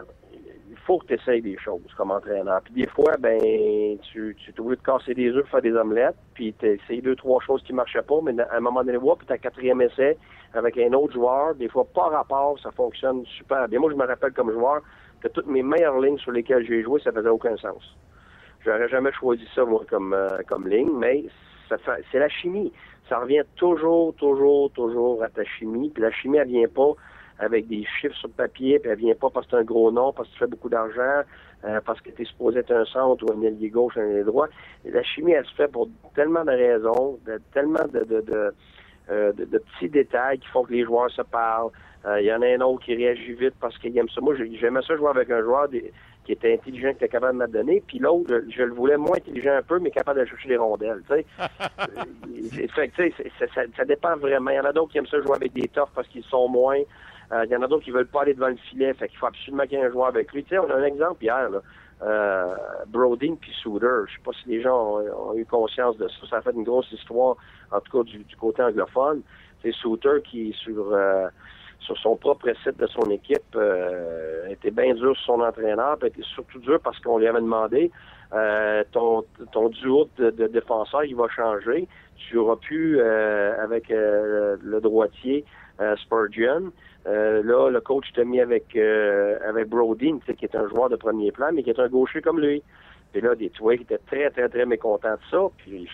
il 0.69 0.77
faut 0.77 0.99
que 0.99 1.07
tu 1.07 1.13
essayes 1.13 1.41
des 1.41 1.57
choses 1.57 1.81
comme 1.97 2.11
entraîneur. 2.11 2.61
Puis 2.63 2.73
des 2.73 2.87
fois, 2.87 3.13
ben, 3.19 3.39
tu, 4.11 4.35
tu 4.39 4.51
de 4.51 4.75
casser 4.75 5.13
des 5.13 5.29
œufs, 5.29 5.47
faire 5.49 5.61
des 5.61 5.73
omelettes, 5.73 6.15
puis 6.33 6.53
tu 6.57 6.67
essayes 6.67 7.01
deux, 7.01 7.15
trois 7.15 7.41
choses 7.41 7.61
qui 7.63 7.73
marchaient 7.73 8.01
pas, 8.01 8.19
mais 8.23 8.39
à 8.41 8.57
un 8.57 8.59
moment 8.59 8.83
donné, 8.83 8.97
puis 8.97 9.27
ta 9.27 9.37
quatrième 9.37 9.81
essai 9.81 10.17
avec 10.53 10.77
un 10.77 10.93
autre 10.93 11.13
joueur, 11.13 11.55
des 11.55 11.69
fois, 11.69 11.85
par 11.93 12.11
rapport, 12.11 12.57
ça 12.59 12.71
fonctionne 12.71 13.25
super 13.25 13.67
bien. 13.67 13.79
Moi, 13.79 13.91
je 13.91 13.95
me 13.95 14.05
rappelle 14.05 14.31
comme 14.31 14.51
joueur 14.51 14.81
que 15.21 15.27
toutes 15.27 15.47
mes 15.47 15.63
meilleures 15.63 15.99
lignes 15.99 16.17
sur 16.17 16.31
lesquelles 16.31 16.65
j'ai 16.65 16.81
joué, 16.83 17.01
ça 17.01 17.11
faisait 17.11 17.29
aucun 17.29 17.57
sens. 17.57 17.95
J'aurais 18.63 18.89
jamais 18.89 19.11
choisi 19.11 19.45
ça, 19.53 19.65
moi, 19.65 19.83
comme, 19.89 20.13
euh, 20.13 20.39
comme 20.47 20.67
ligne, 20.67 20.91
mais 20.97 21.25
c'est 21.69 22.19
la 22.19 22.29
chimie. 22.29 22.71
Ça 23.09 23.19
revient 23.19 23.43
toujours, 23.55 24.15
toujours, 24.15 24.71
toujours 24.71 25.23
à 25.23 25.29
ta 25.29 25.43
chimie, 25.43 25.89
puis 25.89 26.01
la 26.01 26.11
chimie, 26.11 26.37
elle 26.37 26.47
vient 26.47 26.67
pas 26.67 26.93
avec 27.39 27.67
des 27.67 27.83
chiffres 27.99 28.15
sur 28.15 28.29
le 28.29 28.33
papier, 28.33 28.79
puis 28.79 28.91
elle 28.91 28.97
vient 28.97 29.15
pas 29.15 29.29
parce 29.29 29.45
que 29.45 29.51
c'est 29.51 29.57
un 29.57 29.63
gros 29.63 29.91
nom, 29.91 30.13
parce 30.13 30.27
que 30.29 30.33
tu 30.33 30.39
fais 30.39 30.47
beaucoup 30.47 30.69
d'argent, 30.69 31.23
euh, 31.65 31.79
parce 31.85 31.99
que 32.01 32.09
tu 32.11 32.21
es 32.21 32.25
supposé 32.25 32.59
être 32.59 32.71
un 32.71 32.85
centre 32.85 33.25
ou 33.25 33.33
un 33.33 33.41
ailier 33.41 33.69
gauche, 33.69 33.97
un 33.97 34.07
ailier 34.07 34.23
droit. 34.23 34.47
la 34.85 35.03
chimie, 35.03 35.31
elle 35.31 35.45
se 35.45 35.53
fait 35.55 35.67
pour 35.67 35.89
tellement 36.13 36.45
de 36.45 36.51
raisons, 36.51 37.19
de, 37.25 37.41
tellement 37.53 37.85
de, 37.91 38.03
de, 38.03 38.21
de, 38.21 38.53
euh, 39.09 39.33
de, 39.33 39.45
petits 39.45 39.89
détails 39.89 40.39
qui 40.39 40.47
font 40.47 40.63
que 40.63 40.73
les 40.73 40.83
joueurs 40.83 41.11
se 41.11 41.21
parlent. 41.21 41.71
Euh, 42.05 42.21
il 42.21 42.27
y 42.27 42.33
en 42.33 42.41
a 42.41 42.47
un 42.47 42.61
autre 42.61 42.85
qui 42.85 42.95
réagit 42.95 43.33
vite 43.33 43.55
parce 43.59 43.77
qu'il 43.79 43.97
aime 43.97 44.09
ça. 44.09 44.21
Moi, 44.21 44.35
j'aimais 44.35 44.81
ça 44.81 44.95
jouer 44.95 45.09
avec 45.09 45.29
un 45.31 45.41
joueur 45.41 45.67
qui 45.69 46.31
était 46.31 46.53
intelligent, 46.53 46.89
qui 46.89 46.97
était 46.97 47.09
capable 47.09 47.39
de 47.39 47.43
me 47.45 47.47
donner, 47.47 47.83
puis 47.85 47.99
l'autre, 47.99 48.43
je, 48.49 48.63
le 48.63 48.73
voulais 48.73 48.97
moins 48.97 49.17
intelligent 49.17 49.53
un 49.53 49.61
peu, 49.61 49.79
mais 49.79 49.91
capable 49.91 50.19
de 50.21 50.25
chercher 50.25 50.49
les 50.49 50.57
rondelles. 50.57 51.01
Tu 51.07 51.15
sais, 51.15 52.67
ça, 52.75 52.81
ça, 53.53 53.61
ça, 53.75 53.85
dépend 53.85 54.15
vraiment. 54.17 54.51
Il 54.51 54.55
y 54.55 54.59
en 54.59 54.65
a 54.65 54.73
d'autres 54.73 54.91
qui 54.91 54.97
aiment 54.97 55.07
ça 55.07 55.21
jouer 55.21 55.35
avec 55.35 55.53
des 55.53 55.67
torts 55.67 55.91
parce 55.93 56.07
qu'ils 56.07 56.23
sont 56.23 56.47
moins. 56.47 56.79
Il 57.43 57.51
euh, 57.51 57.55
y 57.55 57.55
en 57.55 57.61
a 57.61 57.67
d'autres 57.67 57.83
qui 57.83 57.91
veulent 57.91 58.07
pas 58.07 58.21
aller 58.21 58.33
devant 58.33 58.47
le 58.47 58.55
filet, 58.55 58.93
fait 58.93 59.09
qu'il 59.09 59.17
faut 59.17 59.25
absolument 59.25 59.63
qu'il 59.63 59.77
y 59.77 59.81
ait 59.81 59.85
un 59.85 59.91
joueur 59.91 60.07
avec 60.07 60.31
lui. 60.31 60.43
Tu 60.43 60.57
on 60.57 60.69
a 60.69 60.75
un 60.75 60.83
exemple 60.83 61.23
hier, 61.23 61.49
là. 61.49 61.61
Euh, 62.03 62.55
Brodin 62.87 63.35
puis 63.39 63.51
Souter. 63.61 63.87
Je 64.07 64.13
sais 64.13 64.21
pas 64.23 64.31
si 64.43 64.49
les 64.49 64.61
gens 64.61 64.99
ont, 64.99 65.33
eu 65.33 65.45
conscience 65.45 65.97
de 65.97 66.07
ça. 66.07 66.27
Ça 66.29 66.37
a 66.37 66.41
fait 66.41 66.51
une 66.51 66.63
grosse 66.63 66.91
histoire, 66.91 67.37
en 67.71 67.79
tout 67.79 68.03
cas 68.03 68.03
du, 68.03 68.25
côté 68.37 68.61
anglophone. 68.61 69.21
C'est 69.63 69.71
Souter 69.71 70.21
qui 70.23 70.53
sur 70.61 70.91
euh, 70.91 71.27
sur 71.79 71.97
son 71.97 72.17
propre 72.17 72.49
site 72.63 72.77
de 72.77 72.87
son 72.87 73.09
équipe 73.11 73.57
était 74.49 74.71
bien 74.71 74.93
dur 74.95 75.15
sur 75.15 75.35
son 75.35 75.41
entraîneur, 75.41 75.97
puis 75.97 76.07
était 76.09 76.23
surtout 76.23 76.59
dur 76.59 76.79
parce 76.83 76.99
qu'on 76.99 77.19
lui 77.19 77.27
avait 77.27 77.41
demandé 77.41 77.91
ton, 78.91 79.23
ton 79.51 79.69
duo 79.69 80.09
de, 80.17 80.31
de 80.31 80.47
défenseurs, 80.47 81.03
il 81.03 81.15
va 81.15 81.27
changer. 81.29 81.87
Tu 82.17 82.37
auras 82.37 82.55
pu 82.55 82.99
avec 82.99 83.89
le 83.89 84.79
droitier 84.81 85.45
Spurgeon. 85.97 86.71
Euh, 87.07 87.43
là, 87.43 87.69
le 87.69 87.81
coach 87.81 88.11
t'a 88.13 88.23
mis 88.23 88.39
avec 88.39 88.75
euh, 88.75 89.37
avec 89.47 89.69
Brody, 89.69 90.13
qui 90.37 90.45
est 90.45 90.55
un 90.55 90.67
joueur 90.67 90.89
de 90.89 90.95
premier 90.95 91.31
plan, 91.31 91.51
mais 91.53 91.63
qui 91.63 91.69
est 91.69 91.79
un 91.79 91.87
gaucher 91.87 92.21
comme 92.21 92.39
lui. 92.39 92.63
Puis 93.15 93.21
là, 93.21 93.33
des, 93.33 93.49
il 93.49 93.81
était 93.81 93.97
très, 93.99 94.29
très, 94.29 94.49
très 94.49 94.65
mécontent 94.65 95.13
de 95.13 95.19
ça. 95.31 95.47
Puis, 95.59 95.87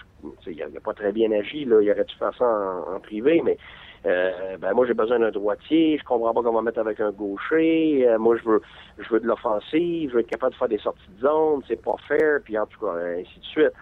il 0.48 0.58
n'a 0.58 0.80
pas 0.80 0.94
très 0.96 1.12
bien 1.12 1.32
agi. 1.32 1.66
Là. 1.66 1.80
Il 1.80 1.92
aurait 1.92 2.04
dû 2.04 2.16
faire 2.16 2.36
ça 2.36 2.46
en, 2.92 3.00
privé, 3.00 3.44
mais 3.46 3.60
euh, 4.08 4.58
ben 4.58 4.74
moi, 4.74 4.88
j'ai 4.88 4.96
besoin 4.96 5.20
d'un 5.20 5.30
droitier. 5.30 6.00
Je 6.00 6.04
comprends 6.04 6.34
pas 6.34 6.42
comment 6.42 6.64
mettre 6.64 6.80
avec 6.80 7.00
un 7.00 7.12
gaucher. 7.12 8.08
Euh, 8.08 8.18
moi, 8.18 8.38
je 8.38 8.50
veux 8.50 8.62
je 8.98 9.08
veux 9.10 9.20
de 9.20 9.28
l'offensive. 9.28 10.10
Je 10.10 10.16
veux 10.16 10.22
être 10.22 10.32
capable 10.32 10.54
de 10.54 10.58
faire 10.58 10.68
des 10.68 10.80
sorties 10.80 11.10
de 11.16 11.22
zone. 11.22 11.62
C'est 11.68 11.80
pas 11.80 11.96
fair. 12.08 12.40
Puis, 12.44 12.58
en 12.58 12.66
tout 12.66 12.80
cas, 12.80 12.94
ainsi 12.94 13.40
de 13.40 13.46
suite. 13.46 13.74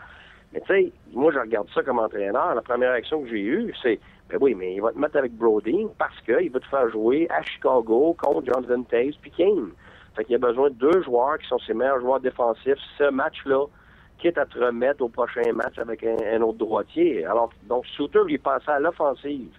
Mais 0.52 0.60
tu 0.60 0.68
sais, 0.68 0.92
moi, 1.14 1.32
je 1.32 1.40
regarde 1.40 1.70
ça 1.74 1.82
comme 1.82 2.00
entraîneur. 2.00 2.56
La 2.56 2.62
première 2.62 2.92
action 2.92 3.22
que 3.22 3.30
j'ai 3.30 3.40
eue, 3.40 3.74
c'est 3.82 4.02
ben 4.30 4.38
oui, 4.42 4.54
mais 4.54 4.76
il 4.76 4.82
va 4.82 4.92
te 4.92 5.00
mettre 5.00 5.18
avec 5.18 5.34
Brody 5.34 5.88
parce 5.98 6.20
qu'il 6.22 6.52
va 6.52 6.60
te 6.60 6.68
faire 6.68 6.90
jouer 6.90 7.28
à 7.32 7.42
Chicago 7.42 8.16
contre 8.18 8.46
Jonathan 8.46 8.84
Taves 8.84 9.18
puis 9.22 9.32
Kane. 9.32 9.72
Fait 10.16 10.26
qu'il 10.26 10.36
a 10.36 10.40
besoin 10.40 10.70
de 10.70 10.76
deux 10.76 11.02
joueurs 11.04 11.38
qui 11.40 11.48
sont 11.48 11.60
ses 11.60 11.74
meilleurs 11.74 12.00
joueurs 12.00 12.20
défensifs. 12.20 12.78
Ce 12.98 13.10
match-là, 13.10 13.66
quitte 14.20 14.38
à 14.38 14.46
te 14.46 14.60
remettre 14.60 15.02
au 15.02 15.10
prochain 15.10 15.52
match 15.54 15.80
avec 15.80 16.04
un, 16.04 16.42
autre 16.42 16.58
droitier. 16.58 17.26
Alors, 17.26 17.52
donc, 17.68 17.86
Souter 17.88 18.20
lui 18.26 18.38
passait 18.38 18.72
à 18.72 18.80
l'offensive. 18.80 19.52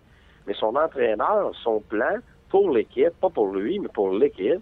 Mais 0.47 0.55
son 0.55 0.77
entraîneur, 0.77 1.53
son 1.63 1.81
plan 1.81 2.17
pour 2.49 2.71
l'équipe, 2.71 3.13
pas 3.21 3.31
pour 3.31 3.53
lui, 3.55 3.79
mais 3.79 3.89
pour 3.89 4.13
l'équipe, 4.13 4.61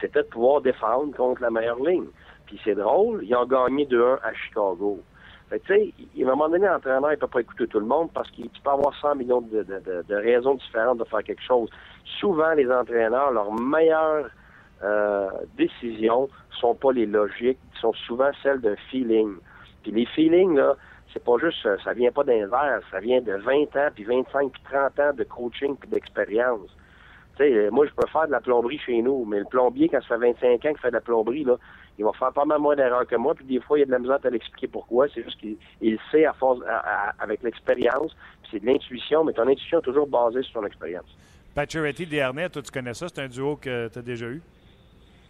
c'était 0.00 0.22
de 0.22 0.28
pouvoir 0.28 0.60
défendre 0.60 1.16
contre 1.16 1.42
la 1.42 1.50
meilleure 1.50 1.82
ligne. 1.82 2.08
Puis 2.46 2.60
c'est 2.64 2.74
drôle, 2.74 3.24
ils 3.24 3.34
ont 3.34 3.46
gagné 3.46 3.86
2-1 3.86 4.18
à 4.22 4.32
Chicago. 4.34 5.00
Tu 5.50 5.58
sais, 5.68 5.92
à 6.18 6.22
un 6.22 6.30
moment 6.30 6.48
donné, 6.48 6.66
l'entraîneur, 6.66 7.12
il 7.12 7.18
peut 7.18 7.28
pas 7.28 7.40
écouter 7.40 7.68
tout 7.68 7.78
le 7.78 7.86
monde 7.86 8.10
parce 8.12 8.28
qu'il 8.32 8.48
peut 8.48 8.70
avoir 8.70 8.92
100 9.00 9.14
millions 9.14 9.40
de, 9.40 9.62
de, 9.62 10.04
de, 10.08 10.14
raisons 10.14 10.54
différentes 10.54 10.98
de 10.98 11.04
faire 11.04 11.22
quelque 11.22 11.42
chose. 11.42 11.70
Souvent, 12.18 12.52
les 12.54 12.68
entraîneurs, 12.70 13.30
leurs 13.30 13.52
meilleures 13.52 14.28
euh, 14.82 15.30
décisions 15.56 16.28
sont 16.60 16.74
pas 16.74 16.92
les 16.92 17.06
logiques, 17.06 17.58
sont 17.80 17.92
souvent 17.92 18.30
celles 18.42 18.60
d'un 18.60 18.76
feeling. 18.90 19.36
Puis 19.84 19.92
les 19.92 20.06
feelings, 20.06 20.56
là, 20.56 20.74
c'est 21.12 21.24
pas 21.24 21.38
juste, 21.38 21.66
ça 21.84 21.92
vient 21.92 22.10
pas 22.10 22.24
d'un 22.24 22.46
verre, 22.48 22.80
ça 22.90 22.98
vient 22.98 23.20
de 23.20 23.32
20 23.32 23.76
ans, 23.76 23.88
puis 23.94 24.02
25, 24.02 24.50
puis 24.50 24.62
30 24.64 24.98
ans 24.98 25.12
de 25.14 25.24
coaching, 25.24 25.76
puis 25.76 25.88
d'expérience. 25.88 26.68
Tu 27.36 27.44
sais, 27.44 27.70
moi, 27.70 27.86
je 27.86 27.92
peux 27.92 28.06
faire 28.08 28.26
de 28.26 28.32
la 28.32 28.40
plomberie 28.40 28.78
chez 28.78 29.00
nous, 29.00 29.24
mais 29.24 29.38
le 29.38 29.44
plombier, 29.44 29.88
quand 29.88 30.00
ça 30.02 30.18
fait 30.18 30.32
25 30.32 30.46
ans 30.46 30.58
qu'il 30.58 30.78
fait 30.78 30.88
de 30.88 30.94
la 30.94 31.00
plomberie, 31.00 31.44
là, 31.44 31.56
il 31.98 32.04
va 32.04 32.12
faire 32.12 32.32
pas 32.32 32.44
mal 32.44 32.58
moins 32.58 32.76
d'erreurs 32.76 33.06
que 33.06 33.16
moi, 33.16 33.34
puis 33.34 33.44
des 33.44 33.60
fois, 33.60 33.78
il 33.78 33.80
y 33.80 33.82
a 33.82 33.86
de 33.86 33.90
la 33.90 33.98
misère 33.98 34.18
à 34.22 34.30
l'expliquer 34.30 34.68
pourquoi. 34.68 35.06
C'est 35.14 35.22
juste 35.22 35.40
qu'il 35.40 35.98
sait 36.10 36.26
à 36.26 36.32
force, 36.34 36.60
avec 37.18 37.42
l'expérience, 37.42 38.14
puis 38.42 38.50
c'est 38.52 38.60
de 38.60 38.66
l'intuition, 38.66 39.24
mais 39.24 39.32
ton 39.32 39.48
intuition 39.48 39.78
est 39.78 39.82
toujours 39.82 40.06
basée 40.06 40.42
sur 40.42 40.60
ton 40.60 40.66
expérience. 40.66 41.06
Pacioretty, 41.54 42.06
Desharnais, 42.06 42.50
toi, 42.50 42.60
tu 42.62 42.70
connais 42.70 42.92
ça? 42.92 43.06
C'est 43.08 43.22
un 43.22 43.28
duo 43.28 43.56
que 43.56 43.88
tu 43.88 43.98
as 43.98 44.02
déjà 44.02 44.26
eu? 44.26 44.42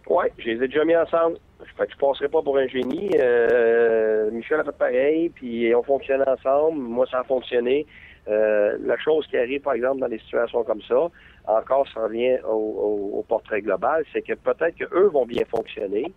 Oui, 0.09 0.25
je 0.37 0.45
les 0.51 0.63
ai 0.63 0.67
déjà 0.67 0.83
mis 0.85 0.95
ensemble. 0.95 1.37
Je 1.59 1.81
ne 1.81 1.87
passerai 1.99 2.29
pas 2.29 2.41
pour 2.41 2.57
un 2.57 2.67
génie. 2.67 3.09
Euh, 3.17 4.29
Michel 4.31 4.59
a 4.59 4.63
fait 4.63 4.77
pareil, 4.77 5.29
puis 5.29 5.73
on 5.73 5.83
fonctionne 5.83 6.23
ensemble. 6.27 6.79
Moi, 6.79 7.05
ça 7.09 7.19
a 7.19 7.23
fonctionné. 7.23 7.85
Euh, 8.27 8.77
la 8.81 8.97
chose 8.97 9.25
qui 9.27 9.37
arrive, 9.37 9.61
par 9.61 9.73
exemple, 9.73 9.99
dans 9.99 10.09
des 10.09 10.19
situations 10.19 10.63
comme 10.63 10.81
ça, 10.81 11.09
encore 11.45 11.87
ça 11.93 12.03
revient 12.03 12.37
au, 12.45 13.11
au 13.13 13.23
portrait 13.23 13.61
global, 13.61 14.03
c'est 14.11 14.21
que 14.21 14.33
peut-être 14.33 14.75
qu'eux 14.75 15.07
vont 15.07 15.25
bien 15.25 15.45
fonctionner, 15.45 16.13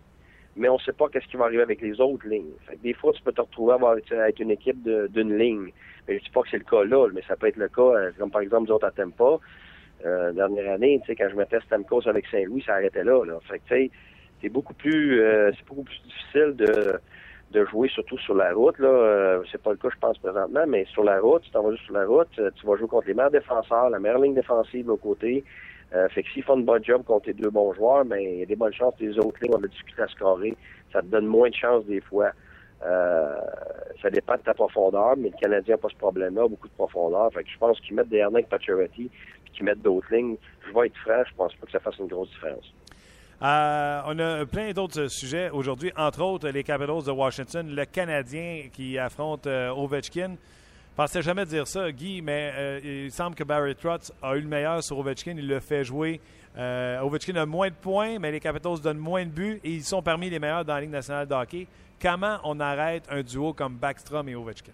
mais 0.55 0.69
on 0.69 0.75
ne 0.75 0.79
sait 0.79 0.93
pas 0.93 1.07
qu'est-ce 1.09 1.27
qui 1.27 1.37
va 1.37 1.45
arriver 1.45 1.63
avec 1.63 1.81
les 1.81 1.99
autres 1.99 2.27
lignes. 2.27 2.53
Fait 2.67 2.75
que 2.75 2.81
des 2.81 2.93
fois, 2.93 3.13
tu 3.13 3.21
peux 3.21 3.31
te 3.31 3.41
retrouver 3.41 3.73
à 3.73 4.21
avec 4.23 4.39
une 4.39 4.51
équipe 4.51 4.83
d'une 4.83 5.37
ligne. 5.37 5.71
Mais 6.07 6.17
je 6.17 6.23
dis 6.23 6.29
pas 6.31 6.41
que 6.41 6.49
c'est 6.49 6.57
le 6.57 6.63
cas 6.63 6.83
là, 6.83 7.07
mais 7.13 7.21
ça 7.27 7.35
peut 7.35 7.47
être 7.47 7.57
le 7.57 7.69
cas, 7.69 7.81
euh, 7.81 8.11
comme 8.17 8.31
par 8.31 8.41
exemple 8.41 8.67
nous 8.67 8.75
autres 8.75 8.87
à 8.87 8.91
Tempa. 8.91 9.39
Euh, 10.05 10.31
dernière 10.31 10.73
année, 10.73 10.99
quand 11.07 11.29
je 11.29 11.35
mettais 11.35 11.59
Stamkos 11.61 12.07
avec 12.07 12.25
Saint-Louis, 12.27 12.63
ça 12.65 12.73
arrêtait 12.73 13.03
là. 13.03 13.23
là. 13.23 13.39
Fait 13.47 13.59
que, 13.59 13.91
c'est 14.41 14.49
beaucoup 14.49 14.73
plus 14.73 15.21
euh, 15.21 15.51
c'est 15.55 15.65
beaucoup 15.67 15.83
plus 15.83 16.01
difficile 16.03 16.55
de, 16.55 16.99
de 17.51 17.65
jouer 17.65 17.89
surtout 17.89 18.17
sur 18.17 18.33
la 18.33 18.53
route. 18.53 18.79
Là. 18.79 18.87
Euh, 18.87 19.43
c'est 19.51 19.61
pas 19.61 19.71
le 19.71 19.77
cas, 19.77 19.89
je 19.93 19.99
pense, 19.99 20.17
présentement, 20.17 20.65
mais 20.67 20.85
sur 20.85 21.03
la 21.03 21.19
route, 21.19 21.43
tu 21.43 21.51
t'en 21.51 21.63
vas 21.63 21.71
juste 21.71 21.83
sur 21.85 21.93
la 21.93 22.05
route, 22.05 22.29
euh, 22.39 22.49
tu 22.55 22.65
vas 22.65 22.77
jouer 22.77 22.87
contre 22.87 23.07
les 23.07 23.13
meilleurs 23.13 23.31
défenseurs, 23.31 23.89
la 23.89 23.99
meilleure 23.99 24.19
ligne 24.19 24.33
défensive 24.33 24.83
de 24.83 24.89
l'autre 24.89 25.03
côté. 25.03 25.43
Euh, 25.93 26.07
fait 26.09 26.23
que 26.23 26.29
s'ils 26.31 26.43
font 26.43 26.57
une 26.57 26.65
bonne 26.65 26.83
job 26.83 27.03
contre 27.03 27.25
tes 27.25 27.33
deux 27.33 27.49
bons 27.49 27.73
joueurs, 27.73 28.05
mais 28.05 28.23
il 28.23 28.39
y 28.39 28.43
a 28.43 28.45
des 28.45 28.55
bonnes 28.55 28.73
chances 28.73 28.95
que 28.97 29.03
les 29.03 29.17
autres 29.19 29.37
lignes, 29.41 29.53
on 29.53 29.63
a 29.63 29.67
discuté 29.67 30.01
à 30.01 30.07
scorer. 30.07 30.55
Ça 30.93 31.01
te 31.01 31.07
donne 31.07 31.25
moins 31.25 31.49
de 31.49 31.55
chances 31.55 31.85
des 31.85 32.01
fois. 32.01 32.31
Euh, 32.83 33.35
ça 34.01 34.09
dépend 34.09 34.35
de 34.35 34.41
ta 34.41 34.53
profondeur, 34.53 35.15
mais 35.17 35.29
le 35.29 35.37
Canadien 35.39 35.75
n'a 35.75 35.77
pas 35.77 35.89
ce 35.89 35.97
problème-là, 35.97 36.47
beaucoup 36.47 36.67
de 36.67 36.73
profondeur. 36.73 37.31
Fait 37.33 37.43
que 37.43 37.49
je 37.49 37.57
pense 37.57 37.79
qu'ils 37.81 37.95
mettent 37.95 38.09
des 38.09 38.17
Hernan 38.17 38.41
Pacioretty, 38.49 39.09
puis 39.43 39.53
qu'ils 39.53 39.65
mettent 39.65 39.81
d'autres 39.81 40.07
lignes. 40.13 40.37
Je 40.67 40.73
vais 40.73 40.87
être 40.87 40.97
franc, 40.97 41.23
je 41.29 41.35
pense 41.35 41.53
pas 41.55 41.65
que 41.65 41.71
ça 41.71 41.79
fasse 41.79 41.97
une 41.99 42.07
grosse 42.07 42.29
différence. 42.29 42.73
Euh, 43.43 44.01
on 44.05 44.19
a 44.19 44.45
plein 44.45 44.71
d'autres 44.71 45.07
sujets 45.07 45.49
aujourd'hui, 45.49 45.91
entre 45.97 46.21
autres 46.21 46.47
les 46.49 46.63
Capitals 46.63 47.03
de 47.03 47.11
Washington, 47.11 47.67
le 47.75 47.85
Canadien 47.85 48.65
qui 48.71 48.97
affronte 48.97 49.47
euh, 49.47 49.71
Ovechkin. 49.71 50.35
Je 50.91 50.95
pensais 50.97 51.21
jamais 51.21 51.45
dire 51.45 51.67
ça, 51.67 51.91
Guy, 51.91 52.21
mais 52.21 52.51
euh, 52.55 52.79
il 52.83 53.11
semble 53.11 53.35
que 53.35 53.43
Barry 53.43 53.75
Trotz 53.75 54.11
a 54.21 54.35
eu 54.35 54.41
le 54.41 54.47
meilleur 54.47 54.83
sur 54.83 54.99
Ovechkin. 54.99 55.33
Il 55.37 55.47
le 55.47 55.59
fait 55.59 55.83
jouer. 55.83 56.19
Euh, 56.57 56.99
Ovechkin 56.99 57.35
a 57.37 57.45
moins 57.45 57.69
de 57.69 57.73
points, 57.73 58.19
mais 58.19 58.29
les 58.31 58.41
Capitals 58.41 58.81
donnent 58.83 58.97
moins 58.97 59.23
de 59.25 59.29
buts 59.31 59.59
et 59.63 59.69
ils 59.69 59.83
sont 59.83 60.01
parmi 60.01 60.29
les 60.29 60.37
meilleurs 60.37 60.65
dans 60.65 60.75
la 60.75 60.81
Ligue 60.81 60.91
nationale 60.91 61.27
de 61.27 61.33
hockey. 61.33 61.65
Comment 62.01 62.37
on 62.43 62.59
arrête 62.59 63.03
un 63.09 63.21
duo 63.23 63.53
comme 63.53 63.75
Backstrom 63.75 64.27
et 64.27 64.35
Ovechkin? 64.35 64.73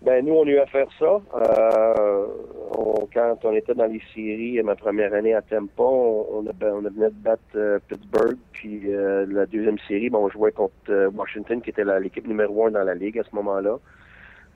Ben 0.00 0.24
nous, 0.24 0.32
on 0.32 0.44
a 0.46 0.50
eu 0.50 0.58
à 0.58 0.66
faire 0.66 0.86
ça. 0.98 1.20
Euh, 1.34 2.26
on- 2.72 3.06
quand 3.12 3.36
on 3.44 3.52
était 3.54 3.74
dans 3.74 3.86
les 3.86 4.00
séries, 4.14 4.62
ma 4.62 4.76
première 4.76 5.12
année 5.12 5.34
à 5.34 5.42
Tampa, 5.42 5.82
on, 5.82 6.26
on, 6.38 6.42
ben, 6.42 6.72
on 6.72 6.78
venait 6.80 7.10
de 7.10 7.14
battre 7.22 7.42
euh, 7.56 7.78
Pittsburgh. 7.86 8.38
Puis 8.52 8.80
la 8.86 9.44
deuxième 9.46 9.78
série, 9.86 10.08
ben, 10.08 10.18
on 10.18 10.28
jouait 10.30 10.52
contre 10.52 11.10
Washington, 11.14 11.60
qui 11.60 11.70
était 11.70 11.84
l'équipe 12.00 12.26
numéro 12.26 12.66
un 12.66 12.70
dans 12.70 12.84
la 12.84 12.94
ligue 12.94 13.18
à 13.18 13.24
ce 13.24 13.34
moment-là. 13.36 13.76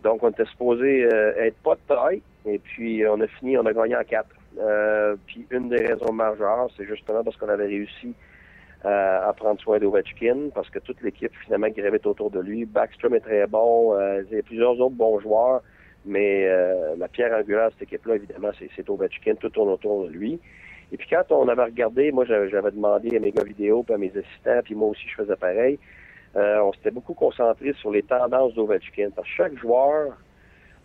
Donc 0.03 0.23
on 0.23 0.31
était 0.31 0.45
supposé 0.47 1.05
euh, 1.05 1.35
être 1.37 1.57
pas 1.63 1.75
de 1.75 1.81
taille. 1.89 2.23
Et 2.45 2.59
puis 2.59 3.05
on 3.07 3.21
a 3.21 3.27
fini, 3.27 3.57
on 3.57 3.67
a 3.67 3.73
gagné 3.73 3.97
en 3.97 4.05
quatre. 4.05 4.35
Euh, 4.59 5.17
puis 5.27 5.47
une 5.51 5.69
des 5.69 5.87
raisons 5.87 6.13
majeures, 6.13 6.69
c'est 6.77 6.85
justement 6.87 7.23
parce 7.25 7.37
qu'on 7.37 7.49
avait 7.49 7.67
réussi 7.67 8.15
euh, 8.85 9.29
à 9.29 9.33
prendre 9.33 9.61
soin 9.61 9.79
d'Ovechkin 9.79 10.51
parce 10.53 10.69
que 10.69 10.81
toute 10.81 11.01
l'équipe 11.03 11.33
finalement 11.45 11.69
gravite 11.69 12.05
autour 12.05 12.31
de 12.31 12.41
lui. 12.41 12.65
Backstrom 12.65 13.15
est 13.15 13.21
très 13.21 13.47
bon, 13.47 13.95
euh, 13.95 14.25
il 14.29 14.37
y 14.37 14.41
a 14.41 14.43
plusieurs 14.43 14.73
autres 14.81 14.97
bons 14.97 15.21
joueurs, 15.21 15.63
mais 16.05 16.47
euh, 16.49 16.97
la 16.99 17.07
pierre 17.07 17.33
angulaire 17.33 17.69
de 17.69 17.75
cette 17.75 17.83
équipe-là, 17.83 18.17
évidemment, 18.17 18.51
c'est, 18.59 18.91
Ovechkin, 18.91 19.37
tout 19.37 19.51
tourne 19.51 19.69
autour 19.69 20.07
de 20.07 20.11
lui. 20.11 20.41
Et 20.91 20.97
puis 20.97 21.07
quand 21.09 21.31
on 21.31 21.49
avait 21.49 21.63
regardé, 21.63 22.11
moi 22.11 22.25
j'avais, 22.25 22.51
j'avais 22.51 22.73
demandé 22.73 23.17
à 23.17 23.21
mes 23.21 23.31
gars 23.31 23.45
vidéo, 23.45 23.85
puis 23.85 23.95
à 23.95 23.99
mes 23.99 24.11
assistants, 24.11 24.61
puis 24.65 24.75
moi 24.75 24.89
aussi 24.89 25.09
je 25.09 25.15
faisais 25.15 25.37
pareil, 25.37 25.79
euh, 26.37 26.61
on 26.63 26.73
s'était 26.73 26.91
beaucoup 26.91 27.15
concentré 27.15 27.73
sur 27.75 27.91
les 27.91 28.03
tendances 28.03 28.55
d'Ovechkin. 28.55 29.11
Parce 29.15 29.29
que 29.29 29.35
chaque 29.35 29.59
joueur 29.59 30.17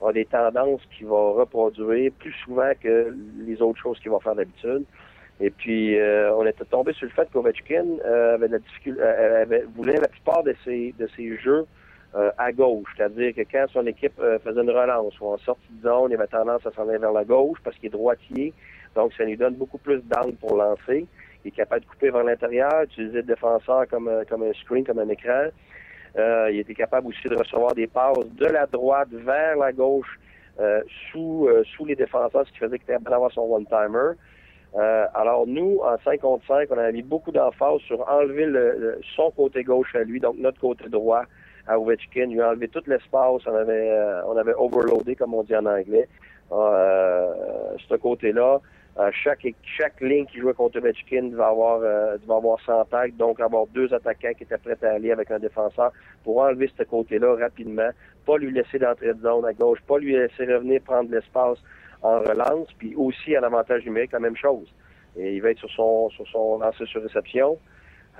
a 0.05 0.13
des 0.13 0.25
tendances 0.25 0.81
qu'il 0.95 1.07
va 1.07 1.31
reproduire 1.31 2.11
plus 2.19 2.33
souvent 2.43 2.71
que 2.81 3.15
les 3.39 3.61
autres 3.61 3.79
choses 3.79 3.99
qu'il 3.99 4.11
va 4.11 4.19
faire 4.19 4.35
d'habitude. 4.35 4.83
Et 5.39 5.49
puis, 5.51 5.97
euh, 5.99 6.33
on 6.35 6.45
était 6.45 6.65
tombé 6.65 6.93
sur 6.93 7.05
le 7.05 7.11
fait 7.11 7.29
qu'Ovechkin 7.31 7.85
euh, 8.05 8.35
avait 8.35 8.47
la 8.47 8.59
difficulté, 8.59 9.01
euh, 9.01 9.43
avait- 9.43 9.65
voulait 9.75 9.97
la 9.97 10.07
plupart 10.07 10.43
de 10.43 10.55
ses, 10.65 10.93
de 10.97 11.07
ses 11.15 11.37
jeux 11.37 11.65
euh, 12.15 12.31
à 12.37 12.51
gauche. 12.51 12.89
C'est-à-dire 12.97 13.35
que 13.35 13.41
quand 13.41 13.65
son 13.71 13.85
équipe 13.85 14.19
euh, 14.19 14.39
faisait 14.39 14.61
une 14.61 14.71
relance 14.71 15.19
ou 15.21 15.27
en 15.27 15.37
sortie 15.37 15.71
de 15.71 15.87
zone, 15.87 16.11
il 16.11 16.15
avait 16.15 16.27
tendance 16.27 16.65
à 16.65 16.71
s'en 16.71 16.87
aller 16.89 16.97
vers 16.97 17.11
la 17.11 17.23
gauche 17.23 17.59
parce 17.63 17.75
qu'il 17.77 17.87
est 17.87 17.91
droitier. 17.91 18.53
Donc, 18.95 19.13
ça 19.13 19.25
lui 19.25 19.37
donne 19.37 19.53
beaucoup 19.55 19.77
plus 19.77 20.01
d'angle 20.01 20.35
pour 20.37 20.55
lancer. 20.57 21.05
Il 21.47 21.53
est 21.53 21.55
capable 21.55 21.85
de 21.85 21.87
couper 21.89 22.09
vers 22.09 22.25
l'intérieur, 22.25 22.81
utiliser 22.83 23.17
le 23.17 23.23
défenseur 23.23 23.87
comme, 23.87 24.09
un- 24.09 24.25
comme 24.25 24.43
un 24.43 24.51
screen, 24.51 24.83
comme 24.85 24.99
un 24.99 25.07
écran. 25.07 25.45
Euh, 26.17 26.49
il 26.51 26.59
était 26.59 26.73
capable 26.73 27.07
aussi 27.07 27.25
de 27.29 27.35
recevoir 27.35 27.73
des 27.73 27.87
passes 27.87 28.17
de 28.37 28.45
la 28.47 28.65
droite 28.65 29.07
vers 29.11 29.55
la 29.55 29.71
gauche 29.71 30.19
euh, 30.59 30.81
sous, 31.09 31.47
euh, 31.47 31.63
sous 31.63 31.85
les 31.85 31.95
défenseurs, 31.95 32.45
ce 32.45 32.51
qui 32.51 32.57
faisait 32.57 32.77
qu'il 32.79 32.83
était 32.83 32.93
capable 32.93 33.11
d'avoir 33.11 33.31
son 33.31 33.43
one-timer. 33.49 34.11
Euh, 34.75 35.05
alors 35.13 35.47
nous, 35.47 35.79
en 35.83 35.97
5 36.03 36.19
contre 36.19 36.45
5, 36.47 36.67
on 36.71 36.77
a 36.77 36.91
mis 36.91 37.01
beaucoup 37.01 37.31
d'emphase 37.31 37.79
sur 37.87 38.05
enlever 38.09 38.45
le, 38.45 38.71
le- 38.77 38.99
son 39.15 39.31
côté 39.31 39.63
gauche 39.63 39.95
à 39.95 40.03
lui, 40.03 40.19
donc 40.19 40.35
notre 40.37 40.59
côté 40.59 40.89
droit 40.89 41.23
à 41.65 41.79
Ovechkin. 41.79 42.27
Il 42.29 42.41
a 42.41 42.49
enlevé 42.49 42.67
tout 42.67 42.83
l'espace, 42.87 43.41
on 43.47 43.55
avait 43.55 43.89
euh, 43.91 44.21
on 44.25 44.35
avait 44.35 44.53
overloadé, 44.53 45.15
comme 45.15 45.33
on 45.33 45.43
dit 45.43 45.55
en 45.55 45.65
anglais. 45.65 46.09
Euh, 46.51 47.33
ce 47.87 47.95
côté-là, 47.95 48.59
euh, 48.99 49.11
chaque 49.11 49.45
chaque 49.63 50.01
ligne 50.01 50.25
qui 50.25 50.39
jouait 50.39 50.55
contre 50.55 50.79
Ovechkin 50.79 51.25
devait 51.25 51.43
avoir 51.43 51.81
euh, 51.83 52.17
devait 52.17 52.33
avoir 52.33 52.59
100 52.61 52.85
tags, 52.85 53.07
donc 53.09 53.39
avoir 53.39 53.67
deux 53.67 53.93
attaquants 53.93 54.33
qui 54.35 54.43
étaient 54.43 54.57
prêts 54.57 54.77
à 54.81 54.93
aller 54.93 55.11
avec 55.11 55.29
un 55.29 55.37
défenseur 55.37 55.91
pour 56.23 56.39
enlever 56.39 56.71
ce 56.75 56.83
côté-là 56.83 57.35
rapidement, 57.35 57.89
pas 58.25 58.37
lui 58.37 58.51
laisser 58.51 58.79
d'entrée 58.79 59.13
de 59.13 59.21
zone 59.21 59.45
à 59.45 59.53
gauche, 59.53 59.79
pas 59.87 59.99
lui 59.99 60.13
laisser 60.13 60.45
revenir 60.51 60.81
prendre 60.81 61.11
l'espace 61.11 61.59
en 62.01 62.19
relance, 62.21 62.69
puis 62.79 62.95
aussi 62.95 63.35
à 63.35 63.41
l'avantage 63.41 63.85
numérique, 63.85 64.13
la 64.13 64.19
même 64.19 64.35
chose. 64.35 64.67
Et 65.15 65.35
il 65.35 65.41
va 65.43 65.51
être 65.51 65.59
sur 65.59 65.69
son 65.69 66.09
sur 66.09 66.27
son 66.29 66.57
lancer 66.57 66.85
sur 66.87 67.03
réception. 67.03 67.59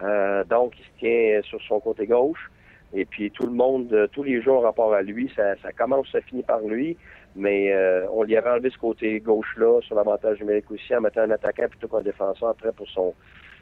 Euh, 0.04 0.44
donc, 0.44 0.74
il 0.78 0.86
se 0.86 1.00
tient 1.00 1.42
sur 1.50 1.62
son 1.64 1.80
côté 1.80 2.06
gauche. 2.06 2.52
Et 2.94 3.06
puis 3.06 3.32
tout 3.32 3.48
le 3.48 3.52
monde, 3.52 4.10
tous 4.14 4.24
les 4.24 4.42
jours 4.42 4.60
en 4.60 4.62
rapport 4.62 4.94
à 4.94 5.02
lui, 5.02 5.32
ça, 5.36 5.56
ça 5.58 5.72
commence, 5.72 6.08
ça 6.12 6.22
finit 6.22 6.44
par 6.44 6.62
lui. 6.62 6.98
Mais 7.38 7.72
euh, 7.72 8.08
on 8.12 8.24
lui 8.24 8.36
avait 8.36 8.50
enlevé 8.50 8.72
ce 8.72 8.78
côté 8.80 9.20
gauche-là 9.20 9.80
sur 9.82 9.96
l'avantage 9.96 10.40
numérique 10.40 10.72
aussi 10.72 10.94
en 10.96 11.02
mettant 11.02 11.22
un 11.22 11.32
attaquant 11.32 11.68
plutôt 11.70 11.88
qu'un 11.88 12.02
défenseur 12.02 12.50
après 12.50 12.72
pour 12.72 12.90
son 12.90 13.14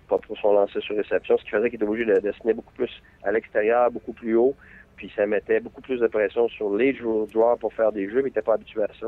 pour 0.08 0.22
son 0.40 0.54
lancer 0.54 0.80
sur 0.82 0.96
réception, 0.96 1.36
ce 1.38 1.44
qui 1.44 1.50
faisait 1.50 1.70
qu'il 1.70 1.78
était 1.82 1.86
obligé 1.90 2.06
de 2.06 2.20
dessiner 2.20 2.54
beaucoup 2.54 2.74
plus 2.74 2.92
à 3.24 3.32
l'extérieur, 3.32 3.90
beaucoup 3.92 4.14
plus 4.14 4.36
haut. 4.36 4.56
Puis 4.98 5.12
ça 5.16 5.26
mettait 5.26 5.60
beaucoup 5.60 5.82
plus 5.82 6.00
de 6.00 6.08
pression 6.08 6.48
sur 6.48 6.74
les 6.76 6.94
jou- 6.94 7.28
joueurs 7.34 7.58
pour 7.58 7.74
faire 7.74 7.92
des 7.92 8.08
jeux, 8.08 8.18
mais 8.18 8.22
il 8.22 8.26
n'était 8.26 8.44
pas 8.44 8.54
habitué 8.54 8.84
à 8.84 8.88
ça. 9.00 9.08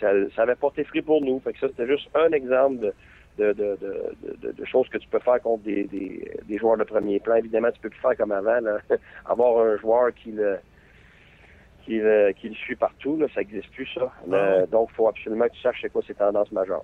Ça, 0.00 0.12
ça 0.34 0.42
avait 0.42 0.54
porté 0.54 0.84
fruit 0.84 1.02
pour 1.02 1.20
nous. 1.20 1.40
Fait 1.40 1.52
que 1.52 1.58
ça, 1.58 1.66
c'était 1.68 1.86
juste 1.88 2.08
un 2.14 2.30
exemple 2.30 2.76
de, 2.76 2.92
de, 3.38 3.52
de, 3.52 3.76
de, 3.80 4.36
de- 4.40 4.52
de 4.52 4.64
choses 4.64 4.88
que 4.88 4.98
tu 4.98 5.08
peux 5.08 5.18
faire 5.18 5.42
contre 5.42 5.64
des, 5.64 5.84
des, 5.84 6.30
des 6.44 6.58
joueurs 6.58 6.76
de 6.78 6.84
premier 6.84 7.18
plan. 7.20 7.34
Évidemment, 7.34 7.70
tu 7.72 7.80
peux 7.80 7.90
plus 7.90 8.00
faire 8.00 8.16
comme 8.16 8.32
avant, 8.32 8.60
là. 8.60 8.78
avoir 9.26 9.66
un 9.66 9.76
joueur 9.78 10.14
qui 10.14 10.30
le 10.30 10.58
qui 11.86 11.98
le, 11.98 12.32
qui 12.32 12.48
le 12.48 12.54
suit 12.54 12.76
partout, 12.76 13.16
là, 13.16 13.26
ça 13.32 13.40
n'existe 13.40 13.70
plus, 13.70 13.88
ça. 13.94 14.12
Euh, 14.30 14.66
donc, 14.66 14.88
il 14.92 14.96
faut 14.96 15.08
absolument 15.08 15.46
que 15.46 15.54
tu 15.54 15.60
saches 15.60 15.78
c'est 15.80 15.90
quoi 15.90 16.02
ces 16.06 16.14
tendances 16.14 16.50
majeures. 16.50 16.82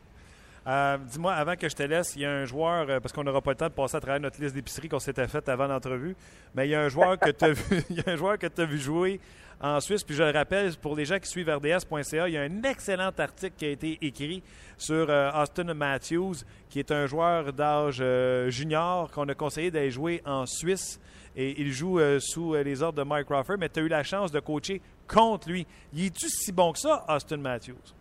Euh, 0.67 0.97
Dis-moi, 0.97 1.33
avant 1.33 1.57
que 1.57 1.69
je 1.69 1.75
te 1.75 1.83
laisse, 1.83 2.15
il 2.15 2.23
y 2.23 2.25
a 2.25 2.31
un 2.31 2.45
joueur, 2.45 2.89
euh, 2.89 3.01
parce 3.01 3.13
qu'on 3.13 3.25
n'aura 3.25 3.41
pas 3.41 3.51
le 3.51 3.57
temps 3.57 3.67
de 3.67 3.73
passer 3.73 3.97
à 3.97 4.01
travers 4.01 4.21
notre 4.21 4.41
liste 4.41 4.55
d'épicerie 4.55 4.89
qu'on 4.89 5.01
s'était 5.01 5.27
faite 5.27 5.49
avant 5.49 5.67
l'entrevue, 5.67 6.15
mais 6.55 6.69
il 6.69 6.71
y 6.71 6.75
a 6.77 6.81
un 6.81 6.89
joueur 6.89 7.19
que 7.19 7.31
tu 7.31 7.45
as 7.45 7.51
vu, 7.51 7.83
il 7.91 7.97
y 7.97 8.01
a 8.01 8.13
un 8.13 8.17
joueur 8.17 8.39
que 8.39 8.47
tu 8.47 8.61
as 8.61 8.65
vu 8.65 8.79
jouer 8.79 9.21
en 9.61 9.81
Suisse, 9.81 10.03
puis 10.03 10.15
je 10.15 10.23
le 10.23 10.31
rappelle, 10.31 10.73
pour 10.77 10.97
les 10.97 11.05
gens 11.05 11.19
qui 11.19 11.29
suivent 11.29 11.49
RDS.ca, 11.49 12.29
il 12.29 12.35
y 12.35 12.37
a 12.37 12.43
un 12.43 12.63
excellent 12.65 13.11
article 13.17 13.55
qui 13.57 13.65
a 13.65 13.71
été 13.71 13.99
écrit 14.03 14.43
sur 14.77 15.09
euh, 15.09 15.31
Austin 15.33 15.73
Matthews, 15.75 16.35
qui 16.69 16.81
est 16.81 16.91
un 16.91 17.07
joueur 17.07 17.53
d'âge 17.53 17.99
euh, 18.01 18.51
junior 18.51 19.11
qu'on 19.13 19.29
a 19.29 19.35
conseillé 19.35 19.71
d'aller 19.71 19.91
jouer 19.91 20.21
en 20.27 20.47
Suisse. 20.47 21.01
Et 21.35 21.61
il 21.61 21.73
joue 21.73 21.99
euh, 21.99 22.19
sous 22.21 22.55
euh, 22.55 22.63
les 22.63 22.83
ordres 22.83 22.99
de 22.99 23.09
Mike 23.09 23.27
Crawford, 23.27 23.57
mais 23.59 23.69
tu 23.69 23.81
as 23.81 23.83
eu 23.83 23.89
la 23.89 24.03
chance 24.03 24.31
de 24.31 24.41
coacher 24.41 24.83
contre 25.09 25.49
lui. 25.49 25.67
Il 25.95 26.07
est-tu 26.07 26.29
si 26.29 26.53
bon 26.53 26.73
que 26.73 26.79
ça, 26.79 27.05
Austin 27.09 27.39
Matthews? 27.39 27.95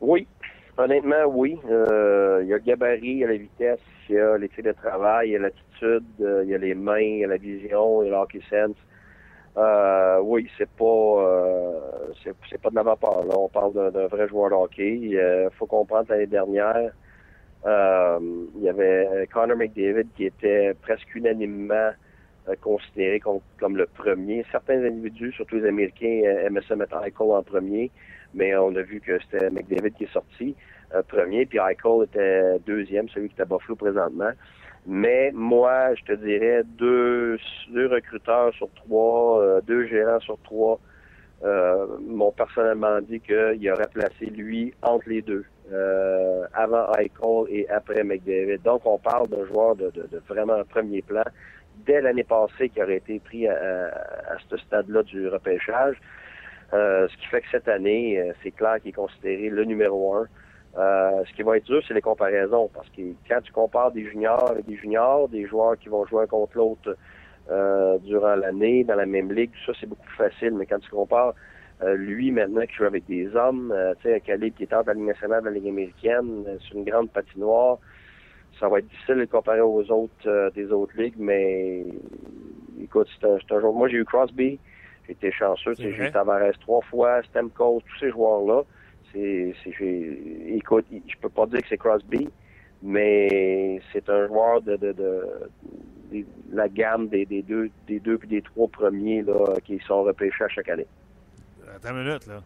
Oui, 0.00 0.26
honnêtement, 0.76 1.24
oui. 1.26 1.58
Euh, 1.70 2.40
il 2.42 2.48
y 2.48 2.52
a 2.52 2.56
le 2.56 2.62
gabarit, 2.62 3.00
il 3.02 3.18
y 3.18 3.24
a 3.24 3.28
la 3.28 3.36
vitesse, 3.36 3.80
il 4.08 4.16
y 4.16 4.18
a 4.18 4.36
l'éthique 4.36 4.64
de 4.64 4.72
travail, 4.72 5.28
il 5.28 5.32
y 5.32 5.36
a 5.36 5.38
l'attitude, 5.38 6.04
il 6.18 6.48
y 6.48 6.54
a 6.54 6.58
les 6.58 6.74
mains, 6.74 6.98
il 6.98 7.18
y 7.20 7.24
a 7.24 7.28
la 7.28 7.38
vision, 7.38 8.02
il 8.02 8.06
y 8.06 8.08
a 8.10 8.12
l'hockey 8.12 8.40
sense. 8.50 8.76
Oui, 10.22 10.48
c'est 10.58 10.68
pas 10.76 10.84
pas 12.62 12.70
de 12.70 12.74
la 12.74 12.82
vapeur. 12.82 13.24
Là. 13.24 13.34
On 13.36 13.48
parle 13.48 13.92
d'un 13.92 14.06
vrai 14.06 14.28
joueur 14.28 14.50
de 14.50 14.54
hockey. 14.54 14.98
Il 15.02 15.48
faut 15.58 15.66
comprendre 15.66 16.06
l'année 16.10 16.26
dernière, 16.26 16.92
euh, 17.66 18.18
il 18.56 18.62
y 18.62 18.68
avait 18.68 19.28
Connor 19.32 19.56
McDavid 19.56 20.06
qui 20.16 20.26
était 20.26 20.74
presque 20.82 21.14
unanimement 21.14 21.90
euh, 22.48 22.54
considéré 22.60 23.20
comme, 23.20 23.76
le 23.76 23.86
premier. 23.86 24.44
Certains 24.50 24.82
individus, 24.84 25.32
surtout 25.32 25.56
les 25.56 25.68
Américains, 25.68 26.22
euh, 26.24 26.46
aimaient 26.46 26.62
ça 26.68 26.76
mettre 26.76 26.96
Eichel 26.96 27.30
en 27.30 27.42
premier, 27.42 27.90
mais 28.34 28.56
on 28.56 28.74
a 28.76 28.82
vu 28.82 29.00
que 29.00 29.18
c'était 29.20 29.50
McDavid 29.50 29.92
qui 29.92 30.04
est 30.04 30.12
sorti 30.12 30.54
euh, 30.94 31.02
premier, 31.02 31.46
puis 31.46 31.58
Eichel 31.58 32.04
était 32.04 32.58
deuxième, 32.66 33.08
celui 33.08 33.28
qui 33.28 33.34
est 33.38 33.42
à 33.42 33.44
Buffalo 33.44 33.76
présentement. 33.76 34.30
Mais 34.86 35.30
moi, 35.34 35.94
je 35.96 36.04
te 36.04 36.12
dirais 36.12 36.62
deux, 36.64 37.38
deux 37.70 37.88
recruteurs 37.88 38.54
sur 38.54 38.70
trois, 38.74 39.42
euh, 39.42 39.60
deux 39.60 39.86
gérants 39.86 40.20
sur 40.20 40.38
trois 40.44 40.80
euh, 41.44 41.86
m'ont 42.00 42.32
personnellement 42.32 43.00
dit 43.00 43.20
qu'il 43.20 43.70
aurait 43.70 43.88
placé 43.92 44.26
lui 44.26 44.74
entre 44.82 45.08
les 45.08 45.22
deux, 45.22 45.44
euh, 45.72 46.44
avant 46.52 46.90
Eichel 46.98 47.44
et 47.48 47.68
après 47.70 48.02
McDavid. 48.02 48.62
Donc, 48.62 48.82
on 48.84 48.98
parle 48.98 49.28
d'un 49.28 49.44
joueur 49.46 49.76
de, 49.76 49.90
de, 49.90 50.02
de 50.06 50.18
vraiment 50.28 50.62
premier 50.64 51.02
plan 51.02 51.22
dès 51.86 52.00
l'année 52.00 52.24
passée 52.24 52.68
qui 52.68 52.82
aurait 52.82 52.96
été 52.96 53.20
pris 53.20 53.46
à, 53.46 53.54
à, 53.54 54.34
à 54.34 54.36
ce 54.50 54.56
stade-là 54.56 55.02
du 55.04 55.28
repêchage. 55.28 55.96
Euh, 56.74 57.08
ce 57.08 57.16
qui 57.16 57.26
fait 57.28 57.40
que 57.40 57.46
cette 57.50 57.68
année, 57.68 58.18
euh, 58.18 58.32
c'est 58.42 58.50
clair 58.50 58.78
qu'il 58.80 58.90
est 58.90 58.92
considéré 58.92 59.48
le 59.48 59.64
numéro 59.64 60.14
un. 60.14 60.26
Euh, 60.76 61.24
ce 61.24 61.32
qui 61.34 61.42
va 61.42 61.56
être 61.56 61.64
dur, 61.64 61.82
c'est 61.88 61.94
les 61.94 62.02
comparaisons, 62.02 62.68
parce 62.74 62.88
que 62.90 63.00
quand 63.26 63.40
tu 63.40 63.52
compares 63.52 63.90
des 63.90 64.04
juniors 64.04 64.50
avec 64.50 64.66
des 64.66 64.76
juniors, 64.76 65.28
des 65.28 65.46
joueurs 65.46 65.78
qui 65.78 65.88
vont 65.88 66.04
jouer 66.06 66.24
un 66.24 66.26
contre 66.26 66.56
l'autre 66.58 66.96
euh, 67.50 67.98
durant 67.98 68.34
l'année 68.36 68.84
dans 68.84 68.94
la 68.96 69.06
même 69.06 69.32
ligue, 69.32 69.50
tout 69.52 69.72
ça 69.72 69.78
c'est 69.80 69.86
beaucoup 69.88 70.04
plus 70.06 70.16
facile. 70.16 70.52
Mais 70.54 70.66
quand 70.66 70.78
tu 70.78 70.90
compares 70.90 71.34
euh, 71.82 71.94
lui 71.96 72.30
maintenant 72.32 72.62
qui 72.66 72.74
joue 72.74 72.84
avec 72.84 73.06
des 73.06 73.34
hommes, 73.36 73.72
euh, 73.72 73.94
tu 73.96 74.08
sais, 74.08 74.16
un 74.16 74.20
calibre 74.20 74.56
qui 74.56 74.64
est 74.64 74.74
entre 74.74 74.88
la 74.88 74.94
Ligue 74.94 75.06
nationale 75.06 75.40
de 75.42 75.46
la 75.46 75.52
Ligue 75.52 75.68
américaine, 75.68 76.44
euh, 76.46 76.58
sur 76.60 76.76
une 76.76 76.84
grande 76.84 77.10
patinoire, 77.10 77.78
ça 78.58 78.68
va 78.68 78.78
être 78.80 78.88
difficile 78.88 79.14
de 79.16 79.20
le 79.20 79.26
comparer 79.26 79.60
aux 79.60 79.88
autres 79.90 80.12
euh, 80.26 80.50
des 80.50 80.72
autres 80.72 80.92
ligues, 80.96 81.14
mais 81.18 81.84
écoute, 82.82 83.08
c'est 83.20 83.26
un, 83.28 83.38
c'est 83.38 83.54
un 83.54 83.60
joueur. 83.60 83.72
Moi 83.72 83.88
j'ai 83.88 83.98
eu 83.98 84.04
Crosby, 84.04 84.58
j'ai 85.06 85.12
été 85.12 85.30
chanceux, 85.30 85.74
sais, 85.74 85.82
j'ai 85.92 86.02
eu 86.08 86.12
Tavares 86.12 86.58
trois 86.60 86.82
fois, 86.82 87.22
Stamkos, 87.22 87.80
tous 87.86 87.98
ces 88.00 88.10
joueurs-là. 88.10 88.62
C'est, 89.12 89.54
c'est, 89.64 89.72
j'ai- 89.78 90.56
écoute, 90.56 90.86
je 90.90 91.14
peux 91.22 91.30
pas 91.30 91.46
dire 91.46 91.62
que 91.62 91.68
c'est 91.68 91.78
Crosby, 91.78 92.28
mais 92.82 93.80
c'est 93.92 94.08
un 94.10 94.26
joueur 94.26 94.60
de, 94.60 94.76
de, 94.76 94.92
de, 94.92 95.24
la 96.52 96.68
gamme 96.68 97.08
des, 97.08 97.24
des 97.26 97.42
deux 97.42 97.70
des 97.86 98.00
deux 98.00 98.18
puis 98.18 98.28
des 98.28 98.42
trois 98.42 98.68
premiers 98.68 99.22
là, 99.22 99.54
qui 99.64 99.78
sont 99.86 100.02
repêchés 100.02 100.44
à 100.44 100.48
chaque 100.48 100.68
année. 100.68 100.86
Attends 101.74 101.90
une 101.90 102.04
minute, 102.04 102.26
là. 102.26 102.40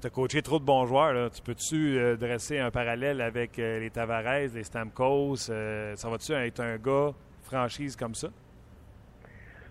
Tu 0.00 0.06
as 0.06 0.10
coaché 0.10 0.42
trop 0.42 0.58
de 0.58 0.64
bons 0.64 0.84
joueurs. 0.86 1.12
Là. 1.14 1.30
Tu 1.30 1.42
peux-tu 1.42 1.98
euh, 1.98 2.16
dresser 2.16 2.58
un 2.58 2.70
parallèle 2.70 3.20
avec 3.20 3.58
euh, 3.58 3.80
les 3.80 3.90
Tavares, 3.90 4.48
les 4.54 4.62
Stamkos? 4.62 5.50
Euh, 5.50 5.96
ça 5.96 6.10
va-tu 6.10 6.32
être 6.32 6.60
un 6.60 6.76
gars 6.76 7.12
franchise 7.42 7.96
comme 7.96 8.14
ça? 8.14 8.28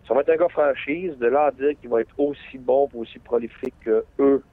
Ça 0.07 0.13
va 0.13 0.21
être 0.21 0.29
un 0.31 0.37
gars 0.37 0.49
franchise. 0.49 1.15
De 1.19 1.27
là 1.27 1.45
à 1.45 1.51
dire 1.51 1.79
qu'il 1.79 1.89
va 1.89 2.01
être 2.01 2.19
aussi 2.19 2.57
bon 2.57 2.89
et 2.93 2.97
aussi 2.97 3.19
prolifique 3.19 3.75
que 3.81 4.03
eux, 4.19 4.43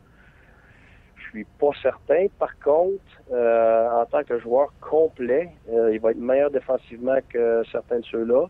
suis 1.33 1.47
pas 1.59 1.71
certain. 1.81 2.27
Par 2.38 2.59
contre, 2.59 3.03
euh, 3.33 3.88
en 3.90 4.05
tant 4.07 4.23
que 4.23 4.38
joueur 4.38 4.73
complet, 4.81 5.51
euh, 5.71 5.92
il 5.92 6.01
va 6.01 6.11
être 6.11 6.18
meilleur 6.18 6.51
défensivement 6.51 7.18
que 7.29 7.62
certains 7.73 8.01
de 8.01 8.05
ceux-là. 8.05 8.47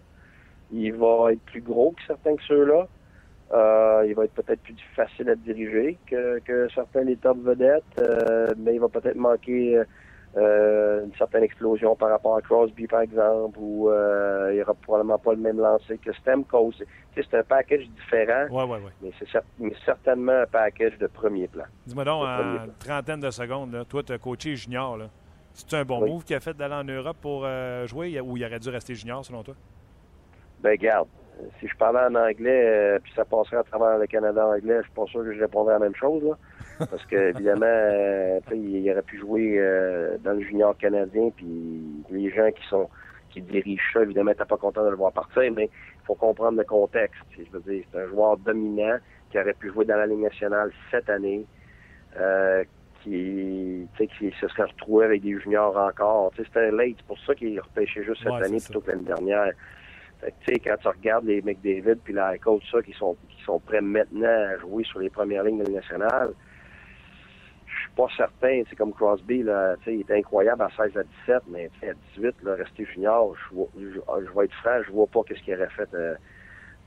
Il 0.72 0.94
va 0.94 1.32
être 1.32 1.40
plus 1.42 1.60
gros 1.60 1.92
que 1.92 2.02
certains 2.06 2.34
de 2.34 2.40
ceux-là. 2.48 2.88
Euh, 3.52 4.04
il 4.06 4.14
va 4.14 4.24
être 4.24 4.32
peut-être 4.32 4.62
plus 4.62 4.74
facile 4.96 5.28
à 5.28 5.34
diriger 5.34 5.98
que, 6.06 6.38
que 6.40 6.68
certains 6.74 7.04
des 7.04 7.16
top 7.16 7.38
vedettes, 7.38 7.82
euh, 7.98 8.48
mais 8.56 8.74
il 8.74 8.80
va 8.80 8.88
peut-être 8.88 9.16
manquer 9.16 9.82
euh, 10.36 11.04
une 11.04 11.14
certaine 11.16 11.42
explosion 11.42 11.94
par 11.94 12.08
rapport 12.10 12.36
à 12.36 12.40
Crosby, 12.42 12.86
par 12.86 13.02
exemple, 13.02 13.58
ou 13.60 13.90
euh, 13.90 14.48
il 14.50 14.56
n'y 14.56 14.62
aura 14.62 14.74
probablement 14.74 15.18
pas 15.18 15.32
le 15.32 15.40
même 15.40 15.58
lancer 15.58 15.98
que 15.98 16.10
sais, 16.78 17.22
C'est 17.30 17.38
un 17.38 17.42
package 17.42 17.88
différent, 17.90 18.46
Ouais, 18.50 18.64
ouais, 18.64 18.82
ouais. 18.84 18.92
mais 19.02 19.10
c'est 19.18 19.28
cer- 19.28 19.74
certainement 19.84 20.32
un 20.42 20.46
package 20.46 20.96
de 20.98 21.06
premier 21.06 21.48
plan. 21.48 21.64
Dis-moi 21.86 22.04
donc, 22.04 22.22
en 22.24 22.66
trentaine 22.78 23.20
de 23.20 23.30
secondes, 23.30 23.72
là, 23.72 23.84
toi, 23.84 24.02
tu 24.02 24.12
as 24.12 24.18
coaché 24.18 24.56
junior. 24.56 24.96
Là. 24.96 25.06
C'est 25.52 25.74
un 25.74 25.84
bon 25.84 26.00
Oui. 26.02 26.10
move 26.10 26.24
qu'il 26.24 26.34
a 26.36 26.40
fait 26.40 26.56
d'aller 26.56 26.74
en 26.74 26.84
Europe 26.84 27.18
pour 27.20 27.42
euh, 27.44 27.86
jouer? 27.86 28.18
Ou 28.20 28.36
il 28.38 28.44
aurait 28.44 28.58
dû 28.58 28.70
rester 28.70 28.94
junior, 28.94 29.22
selon 29.24 29.42
toi? 29.42 29.54
Ben 30.60 30.76
garde, 30.78 31.08
si 31.60 31.68
je 31.68 31.76
parlais 31.76 32.00
en 32.00 32.14
anglais, 32.14 32.64
euh, 32.66 32.98
puis 33.02 33.12
ça 33.14 33.24
passerait 33.24 33.58
à 33.58 33.62
travers 33.62 33.98
le 33.98 34.06
Canada 34.06 34.46
anglais, 34.46 34.78
je 34.78 34.82
suis 34.82 34.92
pas 34.92 35.06
sûr 35.06 35.22
que 35.22 35.32
je 35.32 35.40
répondrais 35.40 35.74
la 35.74 35.78
même 35.78 35.94
chose. 35.94 36.22
Là. 36.22 36.38
Parce 36.90 37.04
que 37.06 37.30
évidemment, 37.30 37.66
euh, 37.66 38.40
tu 38.46 38.50
sais, 38.50 38.58
il 38.58 38.90
aurait 38.90 39.02
pu 39.02 39.18
jouer 39.18 39.56
euh, 39.58 40.16
dans 40.18 40.32
le 40.32 40.40
junior 40.40 40.76
canadien, 40.76 41.30
puis 41.36 41.82
les 42.10 42.30
gens 42.30 42.50
qui 42.50 42.66
sont 42.68 42.88
qui 43.30 43.40
dirigent 43.40 43.82
ça, 43.92 44.02
évidemment, 44.02 44.32
t'es 44.34 44.44
pas 44.44 44.56
content 44.56 44.84
de 44.84 44.90
le 44.90 44.96
voir 44.96 45.12
partir, 45.12 45.50
mais 45.52 45.64
il 45.64 46.06
faut 46.06 46.14
comprendre 46.14 46.58
le 46.58 46.64
contexte. 46.64 47.22
Je 47.36 47.50
veux 47.50 47.60
dire, 47.60 47.84
c'est 47.90 47.98
un 47.98 48.06
joueur 48.08 48.36
dominant 48.36 48.98
qui 49.30 49.38
aurait 49.38 49.54
pu 49.54 49.70
jouer 49.72 49.86
dans 49.86 49.96
la 49.96 50.06
Ligue 50.06 50.20
nationale 50.20 50.70
cette 50.90 51.08
année, 51.08 51.46
euh, 52.18 52.62
qui, 53.02 53.88
tu 53.96 53.98
sais, 53.98 54.06
qui 54.06 54.30
se 54.38 54.48
serait 54.48 54.64
retrouvé 54.64 55.06
avec 55.06 55.22
des 55.22 55.38
juniors 55.40 55.76
encore. 55.76 56.30
C'était 56.36 56.70
late, 56.70 56.96
c'est 56.98 57.06
pour 57.06 57.18
ça 57.20 57.34
qu'il 57.34 57.56
est 57.56 57.60
repêché 57.60 58.04
juste 58.04 58.22
cette 58.22 58.32
Ouais, 58.32 58.44
année 58.44 58.58
plutôt 58.58 58.80
que 58.80 58.90
l'année 58.90 59.04
dernière. 59.04 59.52
Fait 60.22 60.58
que, 60.58 60.64
quand 60.68 60.76
tu 60.80 60.88
regardes 60.88 61.24
les 61.24 61.42
McDavid 61.42 61.96
puis 62.04 62.14
la 62.14 62.38
coach 62.38 62.62
ça 62.70 62.80
qui 62.82 62.92
sont 62.92 63.16
qui 63.28 63.42
sont 63.44 63.58
prêts 63.58 63.80
maintenant 63.80 64.28
à 64.28 64.56
jouer 64.58 64.84
sur 64.84 65.00
les 65.00 65.10
premières 65.10 65.42
lignes 65.44 65.58
de 65.58 65.64
la 65.64 65.70
nationale, 65.80 66.32
je 67.66 67.72
suis 67.82 67.90
pas 67.96 68.06
certain. 68.16 68.62
C'est 68.70 68.76
comme 68.76 68.92
Crosby 68.92 69.42
là, 69.42 69.74
il 69.86 70.00
était 70.02 70.16
incroyable 70.18 70.62
à 70.62 70.70
16 70.76 70.96
à 70.96 71.02
17, 71.02 71.42
mais 71.48 71.70
à 71.82 71.92
18 72.16 72.36
là, 72.42 72.54
rester 72.54 72.84
junior, 72.84 73.34
je, 73.50 73.56
je, 73.80 73.88
je 74.26 74.38
vais 74.38 74.44
être 74.44 74.54
franc, 74.62 74.80
je 74.86 74.92
vois 74.92 75.06
pas 75.08 75.20
qu'est-ce 75.26 75.42
qu'il 75.42 75.54
aurait 75.54 75.68
fait 75.70 75.92
euh, 75.94 76.14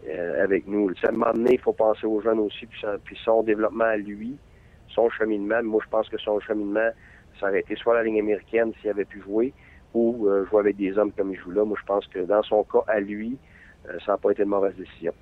euh, 0.08 0.44
avec 0.44 0.68
nous. 0.68 0.94
Tu 0.94 1.02
sais, 1.02 1.08
à 1.08 1.10
un 1.10 1.14
moment 1.14 1.34
donné, 1.34 1.54
il 1.54 1.60
faut 1.60 1.74
penser 1.74 2.06
aux 2.08 2.22
jeunes 2.22 2.40
aussi 2.40 2.66
puis, 2.66 2.80
son- 2.80 3.00
puis 3.04 3.18
son 3.24 3.44
développement 3.44 3.86
à 3.86 3.98
lui, 3.98 4.38
son 4.90 5.10
cheminement. 5.10 5.62
Moi, 5.64 5.82
je 5.84 5.90
pense 5.90 6.08
que 6.10 6.18
son 6.18 6.40
cheminement, 6.40 6.90
ça 7.40 7.50
aurait 7.50 7.62
été 7.62 7.76
soit 7.76 7.96
la 7.96 8.04
ligne 8.04 8.20
américaine 8.20 8.72
s'il 8.80 8.90
avait 8.90 9.06
pu 9.06 9.22
jouer, 9.22 9.54
ou 9.96 10.28
euh, 10.28 10.46
jouer 10.50 10.60
avec 10.60 10.78
des 10.78 10.98
hommes 10.98 11.12
comme 11.12 11.32
il 11.32 11.40
joue 11.40 11.52
là. 11.52 11.64
Moi, 11.64 11.78
je 11.80 11.86
pense 11.86 12.06
que 12.08 12.20
dans 12.20 12.44
son 12.44 12.64
cas, 12.64 12.84
à 12.88 13.00
lui, 13.00 13.38
euh, 13.90 13.98
ça 14.06 14.14
n'a 14.14 14.18
pas 14.18 14.32
été 14.32 14.44
une 14.44 14.50
mauvaise 14.50 14.76
décision. 14.76 15.14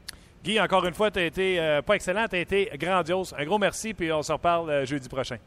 Guy, 0.44 0.60
encore 0.60 0.86
une 0.86 0.94
fois, 0.94 1.10
tu 1.10 1.20
as 1.20 1.26
été 1.26 1.60
euh, 1.60 1.82
pas 1.82 1.96
excellent, 1.96 2.28
tu 2.28 2.36
as 2.36 2.40
été 2.40 2.70
grandiose. 2.76 3.34
Un 3.38 3.46
gros 3.46 3.58
merci, 3.58 3.94
puis 3.94 4.12
on 4.12 4.22
se 4.22 4.32
reparle 4.32 4.70
euh, 4.70 4.86
jeudi 4.86 5.08
prochain. 5.08 5.38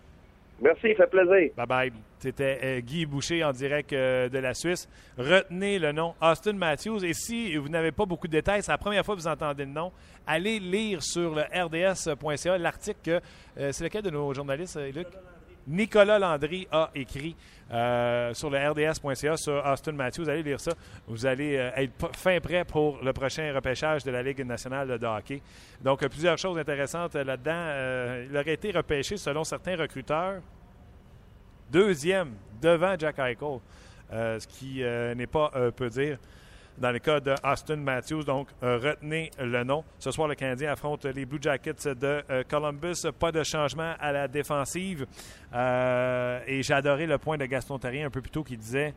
Merci, 0.61 0.89
ça 0.97 1.05
fait 1.05 1.11
plaisir. 1.11 1.51
Bye 1.55 1.67
bye. 1.67 1.93
C'était 2.19 2.81
Guy 2.81 3.05
Boucher 3.05 3.45
en 3.45 3.53
direct 3.53 3.93
de 3.93 4.39
la 4.39 4.55
Suisse. 4.55 4.89
Retenez 5.19 5.79
le 5.79 5.93
nom 5.93 6.15
Austin 6.23 6.55
Matthews. 6.55 7.05
Et 7.05 7.13
si 7.13 7.55
vous 7.57 7.69
n'avez 7.69 7.93
pas 7.93 8.07
beaucoup 8.07 8.27
de 8.27 8.33
détails, 8.33 8.63
c'est 8.63 8.73
la 8.73 8.79
première 8.79 9.05
fois 9.05 9.15
que 9.15 9.21
vous 9.21 9.29
entendez 9.29 9.67
le 9.67 9.71
nom, 9.71 9.93
allez 10.27 10.59
lire 10.59 11.03
sur 11.03 11.35
le 11.35 11.43
rds.ca 11.43 12.57
l'article 12.57 12.99
que. 13.05 13.21
c'est 13.71 13.85
lequel 13.85 14.01
de 14.01 14.09
nos 14.09 14.33
journalistes, 14.33 14.81
Luc? 14.95 15.09
Nicolas 15.67 16.19
Landry 16.19 16.69
a 16.71 16.91
écrit 16.95 17.35
euh, 17.73 18.33
sur 18.35 18.51
le 18.51 18.59
rds.ca 18.59 19.37
sur 19.37 19.65
Austin 19.67 19.93
Matthews. 19.93 20.29
Allez 20.29 20.43
lire 20.43 20.61
ça. 20.61 20.73
Vous 21.09 21.27
allez 21.27 21.57
euh, 21.57 21.71
être 21.75 22.17
fin 22.17 22.39
prêt 22.39 22.65
pour 22.65 23.03
le 23.03 23.13
prochain 23.13 23.53
repêchage 23.53 24.05
de 24.05 24.13
la 24.13 24.23
Ligue 24.23 24.45
nationale 24.45 24.99
de 24.99 25.07
hockey. 25.07 25.43
Donc, 25.83 26.03
euh, 26.03 26.09
plusieurs 26.09 26.39
choses 26.39 26.57
intéressantes 26.59 27.15
là-dedans. 27.15 28.27
Il 28.31 28.37
aurait 28.37 28.55
été 28.55 28.71
repêché, 28.71 29.17
selon 29.17 29.43
certains 29.43 29.77
recruteurs, 29.77 30.41
deuxième 31.71 32.35
devant 32.61 32.95
Jack 32.97 33.19
Eichel, 33.19 33.59
ce 34.11 34.47
qui 34.47 34.83
n'est 35.17 35.27
pas 35.27 35.51
peu 35.75 35.89
dire 35.89 36.19
dans 36.79 36.91
le 36.91 36.99
cas 36.99 37.21
de 37.21 37.35
Austin 37.43 37.77
Matthews. 37.77 38.25
Donc, 38.25 38.49
euh, 38.63 38.79
retenez 38.79 39.31
le 39.39 39.65
nom. 39.65 39.85
Ce 39.99 40.11
soir, 40.11 40.29
le 40.29 40.35
Canadien 40.35 40.73
affronte 40.73 41.05
les 41.05 41.25
Blue 41.25 41.39
Jackets 41.41 41.95
de 41.95 42.23
euh, 42.31 42.43
Columbus. 42.49 43.11
Pas 43.19 43.33
de 43.33 43.43
changement 43.43 43.95
à 43.99 44.13
la 44.13 44.29
défensive. 44.29 45.07
Euh, 45.55 46.41
et 46.47 46.63
j'ai 46.63 46.75
adoré 46.75 47.07
le 47.07 47.19
point 47.19 47.37
de 47.37 47.47
Gaston 47.47 47.79
Terrien 47.79 48.07
un 48.07 48.11
peu 48.11 48.21
plus 48.21 48.31
tôt 48.31 48.45
qui 48.45 48.57
disait 48.57 48.95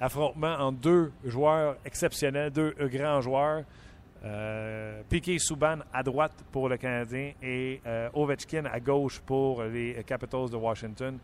affrontement 0.00 0.54
entre 0.54 0.78
deux 0.78 1.12
joueurs 1.24 1.76
exceptionnels, 1.84 2.50
deux 2.50 2.74
grands 2.80 3.20
joueurs. 3.20 3.64
Euh, 4.22 5.00
Piquet 5.08 5.38
Souban 5.38 5.78
à 5.92 6.02
droite 6.02 6.44
pour 6.52 6.68
le 6.68 6.76
Canadien 6.76 7.32
et 7.42 7.80
Ovechkin 8.12 8.64
à 8.66 8.78
gauche 8.80 9.20
pour 9.20 9.62
les 9.62 10.02
Capitals 10.06 10.50
de 10.50 10.56
Washington. 10.56 11.18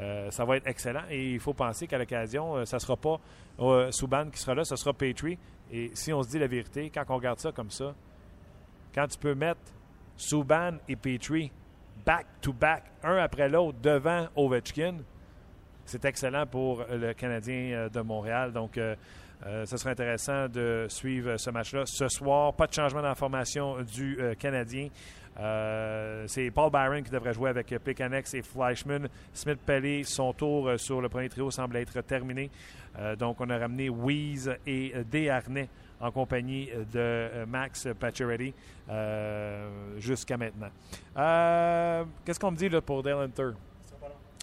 Euh, 0.00 0.30
ça 0.30 0.44
va 0.44 0.56
être 0.56 0.66
excellent 0.66 1.02
et 1.10 1.32
il 1.32 1.40
faut 1.40 1.52
penser 1.52 1.86
qu'à 1.86 1.98
l'occasion, 1.98 2.56
euh, 2.56 2.64
ça 2.64 2.76
ne 2.76 2.80
sera 2.80 2.96
pas 2.96 3.20
euh, 3.60 3.90
Subban 3.90 4.30
qui 4.30 4.38
sera 4.38 4.54
là, 4.54 4.64
ce 4.64 4.76
sera 4.76 4.92
Petrie. 4.92 5.38
Et 5.70 5.90
si 5.94 6.12
on 6.12 6.22
se 6.22 6.28
dit 6.28 6.38
la 6.38 6.46
vérité, 6.46 6.90
quand 6.90 7.04
on 7.08 7.16
regarde 7.16 7.38
ça 7.38 7.52
comme 7.52 7.70
ça, 7.70 7.94
quand 8.94 9.06
tu 9.06 9.18
peux 9.18 9.34
mettre 9.34 9.60
Subban 10.16 10.72
et 10.88 10.96
Petrie 10.96 11.50
back 12.06 12.26
to 12.40 12.52
back, 12.52 12.84
un 13.02 13.16
après 13.16 13.48
l'autre, 13.48 13.78
devant 13.82 14.28
Ovechkin, 14.34 14.96
c'est 15.84 16.04
excellent 16.04 16.46
pour 16.46 16.84
le 16.90 17.12
Canadien 17.12 17.72
euh, 17.72 17.88
de 17.88 18.00
Montréal. 18.00 18.52
Donc, 18.52 18.78
ce 19.44 19.76
sera 19.76 19.90
intéressant 19.90 20.48
de 20.48 20.86
suivre 20.88 21.36
ce 21.36 21.50
match-là. 21.50 21.82
Ce 21.84 22.06
soir, 22.06 22.54
pas 22.54 22.68
de 22.68 22.72
changement 22.72 23.02
dans 23.02 23.08
la 23.08 23.16
formation 23.16 23.82
du 23.82 24.16
Canadien. 24.38 24.88
Euh, 25.38 26.24
c'est 26.26 26.50
Paul 26.50 26.70
Byron 26.70 27.02
qui 27.02 27.10
devrait 27.10 27.32
jouer 27.32 27.50
avec 27.50 27.68
Plekanex 27.68 28.34
et 28.34 28.42
Fleischmann. 28.42 29.08
Smith 29.32 29.58
Pelly, 29.64 30.04
son 30.04 30.32
tour 30.32 30.68
euh, 30.68 30.76
sur 30.76 31.00
le 31.00 31.08
premier 31.08 31.28
trio 31.28 31.50
semble 31.50 31.76
être 31.76 32.00
terminé. 32.02 32.50
Euh, 32.98 33.16
donc, 33.16 33.40
on 33.40 33.48
a 33.48 33.58
ramené 33.58 33.88
Weeze 33.88 34.54
et 34.66 34.92
Desharnais 35.10 35.68
en 36.00 36.10
compagnie 36.10 36.68
de 36.92 37.44
Max 37.46 37.86
Pacioretty 37.98 38.52
jusqu'à 39.98 40.36
maintenant. 40.36 40.70
Qu'est-ce 42.24 42.40
qu'on 42.40 42.50
me 42.50 42.56
dit 42.56 42.68
pour 42.84 43.02
Dale 43.04 43.18
Hunter? 43.18 43.50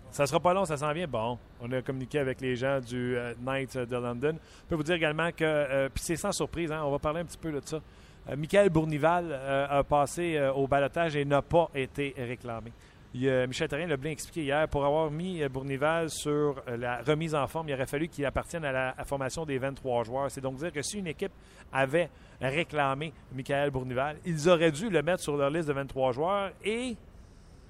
Ça 0.09 0.25
sera 0.25 0.39
pas 0.39 0.53
long, 0.53 0.63
ça 0.65 0.77
s'en 0.77 0.91
vient. 0.93 1.05
Bon, 1.05 1.37
on 1.61 1.69
a 1.73 1.81
communiqué 1.81 2.17
avec 2.17 2.39
les 2.39 2.55
gens 2.55 2.79
du 2.79 3.17
Knights 3.41 3.77
de 3.77 3.95
London. 3.97 4.37
Je 4.39 4.69
peux 4.69 4.75
vous 4.75 4.83
dire 4.83 4.95
également 4.95 5.31
que, 5.33 5.89
c'est 5.95 6.15
sans 6.15 6.31
surprise, 6.31 6.71
hein, 6.71 6.81
on 6.85 6.91
va 6.91 6.97
parler 6.97 7.19
un 7.19 7.25
petit 7.25 7.37
peu 7.37 7.51
de 7.51 7.59
ça. 7.63 7.81
Euh, 8.29 8.35
Michael 8.35 8.69
Bournival 8.69 9.25
euh, 9.29 9.67
a 9.69 9.83
passé 9.83 10.37
euh, 10.37 10.51
au 10.53 10.67
balotage 10.67 11.15
et 11.15 11.25
n'a 11.25 11.41
pas 11.41 11.69
été 11.75 12.13
réclamé. 12.17 12.71
Michel 13.11 13.67
Therrien 13.67 13.87
l'a 13.87 13.97
bien 13.97 14.11
expliqué 14.11 14.43
hier. 14.43 14.67
Pour 14.67 14.85
avoir 14.85 15.09
mis 15.09 15.43
Bournival 15.49 16.11
sur 16.11 16.61
la 16.67 17.01
remise 17.01 17.33
en 17.33 17.47
forme, 17.47 17.67
il 17.69 17.73
aurait 17.73 17.87
fallu 17.87 18.07
qu'il 18.07 18.23
appartienne 18.23 18.63
à 18.63 18.71
la 18.71 18.93
à 18.95 19.03
formation 19.03 19.45
des 19.47 19.57
23 19.57 20.03
joueurs. 20.03 20.29
C'est 20.29 20.41
donc 20.41 20.57
dire 20.57 20.71
que 20.71 20.83
si 20.83 20.99
une 20.99 21.07
équipe 21.07 21.31
avait 21.73 22.07
réclamé 22.39 23.11
Michael 23.33 23.71
Bournival, 23.71 24.17
ils 24.25 24.47
auraient 24.47 24.71
dû 24.71 24.91
le 24.91 25.01
mettre 25.01 25.23
sur 25.23 25.35
leur 25.35 25.49
liste 25.49 25.67
de 25.69 25.73
23 25.73 26.11
joueurs 26.11 26.51
et 26.63 26.95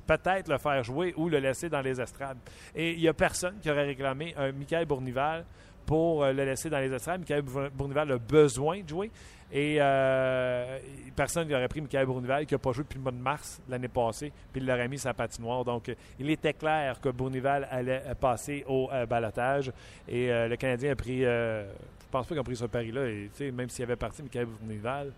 peut-être 0.05 0.49
le 0.49 0.57
faire 0.57 0.83
jouer 0.83 1.13
ou 1.15 1.29
le 1.29 1.37
laisser 1.39 1.69
dans 1.69 1.79
les 1.81 2.01
estrades. 2.01 2.37
Et 2.75 2.91
il 2.91 2.99
n'y 2.99 3.07
a 3.07 3.13
personne 3.13 3.59
qui 3.61 3.71
aurait 3.71 3.85
réclamé 3.85 4.33
un 4.37 4.51
Michael 4.51 4.85
Bournival 4.87 5.45
pour 5.85 6.25
le 6.25 6.33
laisser 6.33 6.69
dans 6.69 6.79
les 6.79 6.91
estrades. 6.91 7.21
Michael 7.21 7.43
Bour- 7.43 7.69
Bournival 7.73 8.11
a 8.11 8.17
besoin 8.17 8.81
de 8.81 8.89
jouer. 8.89 9.09
Et 9.51 9.77
euh, 9.79 10.77
personne 11.15 11.47
qui 11.47 11.55
aurait 11.55 11.67
pris 11.67 11.81
Michael 11.81 12.05
Bournival, 12.05 12.45
qui 12.45 12.53
n'a 12.53 12.59
pas 12.59 12.71
joué 12.71 12.83
depuis 12.83 12.97
le 12.97 13.03
mois 13.03 13.11
de 13.11 13.17
mars 13.17 13.59
l'année 13.67 13.87
passée, 13.87 14.31
puis 14.51 14.61
il 14.61 14.67
l'aurait 14.67 14.87
mis 14.87 14.99
sa 14.99 15.13
patinoire. 15.13 15.65
Donc, 15.65 15.89
euh, 15.89 15.95
il 16.19 16.29
était 16.29 16.53
clair 16.53 16.99
que 17.01 17.09
Bournival 17.09 17.67
allait 17.71 18.03
euh, 18.05 18.13
passer 18.13 18.63
au 18.67 18.89
euh, 18.91 19.05
balotage. 19.05 19.71
Et 20.07 20.31
euh, 20.31 20.47
le 20.47 20.55
Canadien 20.55 20.91
a 20.91 20.95
pris. 20.95 21.21
je 21.21 21.65
pense 22.11 22.27
pas 22.27 22.29
qu'il 22.29 22.39
a 22.39 22.43
pris 22.43 22.55
ce 22.55 22.65
pari-là. 22.65 23.01
Même 23.51 23.69
s'il 23.69 23.83
avait 23.83 23.95
parti 23.95 24.21
Michael 24.21 24.45
Bournival, 24.45 25.11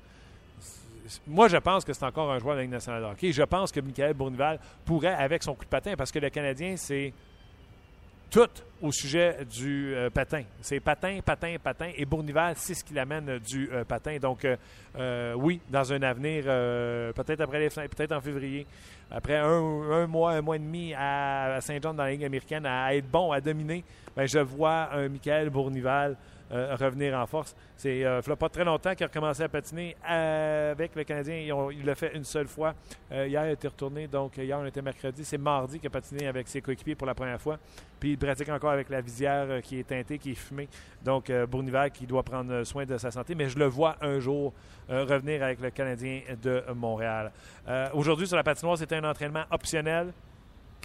moi, 1.27 1.47
je 1.47 1.57
pense 1.57 1.84
que 1.84 1.93
c'est 1.93 2.05
encore 2.05 2.32
un 2.32 2.39
joueur 2.39 2.53
de 2.53 2.59
la 2.59 2.63
Ligue 2.63 2.71
nationale 2.71 3.01
de 3.01 3.07
hockey. 3.07 3.32
Je 3.32 3.43
pense 3.43 3.71
que 3.71 3.79
Michael 3.79 4.13
Bournival 4.13 4.59
pourrait, 4.86 5.13
avec 5.13 5.43
son 5.43 5.55
coup 5.55 5.65
de 5.65 5.69
patin, 5.69 5.95
parce 5.97 6.11
que 6.11 6.19
le 6.19 6.29
Canadien, 6.29 6.77
c'est 6.77 7.13
tout 8.32 8.49
au 8.82 8.91
sujet 8.91 9.45
du 9.45 9.93
euh, 9.93 10.09
patin. 10.09 10.43
C'est 10.61 10.79
patin, 10.79 11.19
patin, 11.23 11.57
patin. 11.61 11.91
Et 11.95 12.05
Bournival, 12.05 12.55
c'est 12.57 12.73
ce 12.73 12.84
qui 12.84 12.93
l'amène 12.93 13.29
euh, 13.29 13.39
du 13.39 13.69
euh, 13.71 13.84
patin. 13.84 14.17
Donc, 14.17 14.47
oui, 15.36 15.61
dans 15.69 15.93
un 15.93 16.01
avenir, 16.01 16.45
peut-être 17.13 17.41
après 17.41 17.59
les 17.59 17.69
peut-être 17.69 18.13
en 18.13 18.21
février, 18.21 18.65
après 19.11 19.38
un, 19.38 20.07
mois, 20.07 20.32
un 20.32 20.41
mois 20.41 20.55
et 20.55 20.59
demi 20.59 20.93
à, 20.93 21.55
à 21.55 21.61
Saint-Jean 21.61 21.93
dans 21.93 22.03
la 22.03 22.11
Ligue 22.11 22.23
américaine, 22.23 22.65
à 22.65 22.95
être 22.95 23.09
bon, 23.09 23.32
à 23.32 23.41
dominer, 23.41 23.84
ben, 24.15 24.25
je 24.25 24.39
vois 24.39 24.93
un 24.93 25.09
Michael 25.09 25.49
Bournival 25.49 26.17
euh, 26.51 26.75
revenir 26.75 27.17
en 27.17 27.25
force. 27.25 27.55
C'est 27.77 28.03
euh, 28.05 28.21
il 28.25 28.35
pas 28.35 28.49
très 28.49 28.63
longtemps 28.63 28.93
qu'il 28.93 29.03
a 29.03 29.07
recommencé 29.07 29.43
à 29.43 29.49
patiner 29.49 29.95
avec 30.03 30.95
le 30.95 31.03
Canadien. 31.03 31.35
Il 31.71 31.85
l'a 31.85 31.95
fait 31.95 32.15
une 32.15 32.23
seule 32.23 32.47
fois. 32.47 32.73
Euh, 33.11 33.27
hier, 33.27 33.45
il 33.47 33.51
était 33.51 33.67
retourné. 33.67 34.07
Donc, 34.07 34.37
hier, 34.37 34.57
on 34.59 34.65
était 34.65 34.81
mercredi. 34.81 35.23
C'est 35.23 35.37
mardi 35.37 35.79
qu'il 35.79 35.87
a 35.87 35.91
patiné 35.91 36.27
avec 36.27 36.47
ses 36.47 36.61
coéquipiers 36.61 36.95
pour 36.95 37.07
la 37.07 37.13
première 37.13 37.39
fois. 37.41 37.57
Puis, 37.99 38.11
il 38.11 38.17
pratique 38.17 38.49
encore 38.49 38.71
avec 38.71 38.89
la 38.89 39.01
visière 39.01 39.45
euh, 39.49 39.61
qui 39.61 39.79
est 39.79 39.83
teintée, 39.83 40.17
qui 40.17 40.31
est 40.31 40.35
fumée. 40.35 40.67
Donc, 41.03 41.31
Bournival 41.49 41.91
qui 41.91 42.05
doit 42.05 42.23
prendre 42.23 42.63
soin 42.63 42.85
de 42.85 42.97
sa 42.97 43.11
santé. 43.11 43.35
Mais 43.35 43.49
je 43.49 43.57
le 43.57 43.65
vois 43.65 43.95
un 44.01 44.19
jour 44.19 44.53
revenir 44.89 45.41
avec 45.41 45.61
le 45.61 45.69
Canadien 45.69 46.21
de 46.41 46.63
Montréal. 46.75 47.31
Aujourd'hui, 47.93 48.27
sur 48.27 48.35
la 48.35 48.43
patinoire, 48.43 48.77
c'était 48.77 48.97
un 48.97 49.03
entraînement 49.03 49.43
optionnel. 49.49 50.11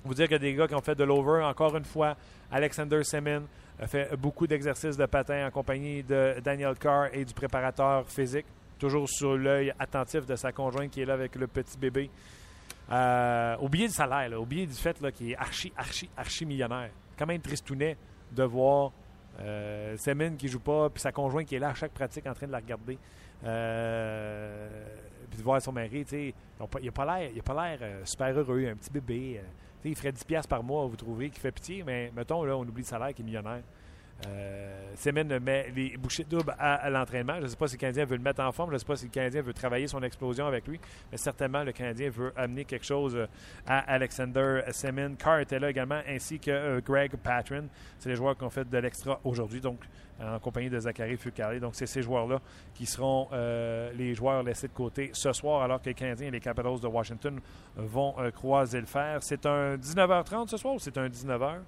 Vous 0.04 0.14
dire 0.14 0.28
que 0.28 0.36
des 0.36 0.54
gars 0.54 0.68
qui 0.68 0.74
ont 0.74 0.80
fait 0.80 0.94
de 0.94 1.04
l'over, 1.04 1.42
encore 1.42 1.76
une 1.76 1.84
fois, 1.84 2.16
Alexander 2.50 3.02
Semin 3.02 3.42
a 3.79 3.87
fait 3.87 4.16
beaucoup 4.16 4.47
d'exercices 4.47 4.97
de 4.97 5.07
patin 5.07 5.47
en 5.47 5.51
compagnie 5.51 6.03
de 6.03 6.41
Daniel 6.43 6.79
Carr 6.79 7.09
et 7.12 7.24
du 7.24 7.35
préparateur 7.35 8.09
physique, 8.09 8.47
toujours 8.79 9.09
sur 9.09 9.37
l'œil 9.37 9.72
attentif 9.79 10.27
de 10.27 10.37
sa 10.37 10.53
conjointe 10.53 10.91
qui 10.91 11.03
est 11.03 11.05
là 11.05 11.14
avec 11.14 11.37
le 11.37 11.47
petit 11.47 11.79
bébé. 11.79 12.11
Euh, 12.91 13.57
oubliez 13.61 13.87
le 13.87 13.93
salaire, 13.93 14.29
là, 14.29 14.41
oubliez 14.41 14.66
du 14.66 14.74
fait 14.74 14.97
qu'il 15.12 15.33
est 15.33 15.37
archi, 15.37 15.72
archi, 15.77 16.09
archi 16.16 16.47
millionnaire. 16.47 16.91
Quand 17.18 17.27
même 17.27 17.41
tristounet 17.41 17.97
de 18.33 18.45
voir 18.45 18.93
euh, 19.41 19.97
Semin 19.97 20.37
qui 20.37 20.49
joue 20.49 20.61
pas, 20.61 20.89
puis 20.89 21.01
sa 21.01 21.12
conjointe 21.12 21.47
qui 21.47 21.57
est 21.57 21.59
là 21.59 21.70
à 21.70 21.74
chaque 21.74 21.93
pratique 21.93 22.27
en 22.27 22.33
train 22.33 22.47
de 22.47 22.53
la 22.53 22.59
regarder. 22.59 22.99
Euh, 23.45 24.68
puis 25.29 25.39
de 25.39 25.43
voir 25.43 25.61
son 25.61 25.72
mari, 25.72 26.05
tu 26.05 26.11
sais, 26.11 26.35
il 26.81 26.87
n'a 26.87 26.93
pas 26.93 27.18
l'air, 27.18 27.79
euh, 27.83 28.05
super 28.05 28.39
heureux, 28.39 28.66
un 28.66 28.77
petit 28.77 28.91
bébé. 28.91 29.41
Il 29.91 29.97
ferait 29.97 30.11
10$ 30.11 30.24
piastres 30.24 30.49
par 30.49 30.62
mois, 30.62 30.87
vous 30.87 30.97
trouvez, 30.97 31.30
qui 31.30 31.41
fait 31.41 31.53
pitié, 31.53 31.82
mais 31.84 32.12
mettons, 32.14 32.45
là, 32.45 32.57
on 32.57 32.62
oublie 32.62 32.82
le 32.82 32.87
salaire 32.87 33.14
qui 33.14 33.22
est 33.22 33.24
millionnaire. 33.24 33.62
Euh, 34.26 34.66
Semen 34.96 35.38
met 35.40 35.70
les 35.74 35.96
bouchées 35.98 36.24
doubles 36.24 36.54
à, 36.58 36.74
à 36.76 36.90
l'entraînement. 36.90 37.34
Je 37.36 37.42
ne 37.42 37.46
sais 37.48 37.56
pas 37.56 37.68
si 37.68 37.76
le 37.76 37.80
Canadien 37.80 38.04
veut 38.06 38.16
le 38.16 38.22
mettre 38.22 38.40
en 38.42 38.50
forme. 38.50 38.70
Je 38.70 38.74
ne 38.74 38.78
sais 38.78 38.86
pas 38.86 38.96
si 38.96 39.04
le 39.04 39.10
Canadien 39.10 39.42
veut 39.42 39.52
travailler 39.52 39.86
son 39.86 40.02
explosion 40.02 40.46
avec 40.46 40.66
lui. 40.66 40.80
Mais 41.12 41.18
certainement, 41.18 41.62
le 41.62 41.72
Canadien 41.72 42.08
veut 42.08 42.32
amener 42.34 42.64
quelque 42.64 42.86
chose 42.86 43.14
euh, 43.14 43.26
à 43.66 43.80
Alexander 43.92 44.62
Semen. 44.70 45.16
Carr 45.16 45.40
était 45.40 45.58
là 45.58 45.68
également, 45.70 46.00
ainsi 46.08 46.38
que 46.38 46.50
euh, 46.50 46.80
Greg 46.80 47.14
Patron. 47.16 47.68
C'est 47.98 48.08
les 48.08 48.16
joueurs 48.16 48.36
qui 48.36 48.44
ont 48.44 48.50
fait 48.50 48.68
de 48.68 48.78
l'extra 48.78 49.20
aujourd'hui, 49.24 49.60
donc 49.60 49.80
en 50.18 50.38
compagnie 50.38 50.70
de 50.70 50.80
Zachary 50.80 51.18
Fucale. 51.18 51.60
Donc, 51.60 51.74
c'est 51.74 51.86
ces 51.86 52.00
joueurs-là 52.00 52.40
qui 52.72 52.86
seront 52.86 53.28
euh, 53.32 53.92
les 53.92 54.14
joueurs 54.14 54.42
laissés 54.42 54.68
de 54.68 54.72
côté 54.72 55.10
ce 55.12 55.30
soir, 55.34 55.62
alors 55.62 55.78
que 55.82 55.90
les 55.90 55.94
Canadiens 55.94 56.28
et 56.28 56.30
les 56.30 56.40
Capitals 56.40 56.80
de 56.80 56.86
Washington 56.86 57.38
vont 57.76 58.14
croiser 58.34 58.80
le 58.80 58.86
fer. 58.86 59.18
C'est 59.20 59.44
un 59.44 59.76
19h30 59.76 60.48
ce 60.48 60.56
soir 60.56 60.74
ou 60.74 60.78
c'est 60.78 60.96
un 60.96 61.08
19h? 61.08 61.58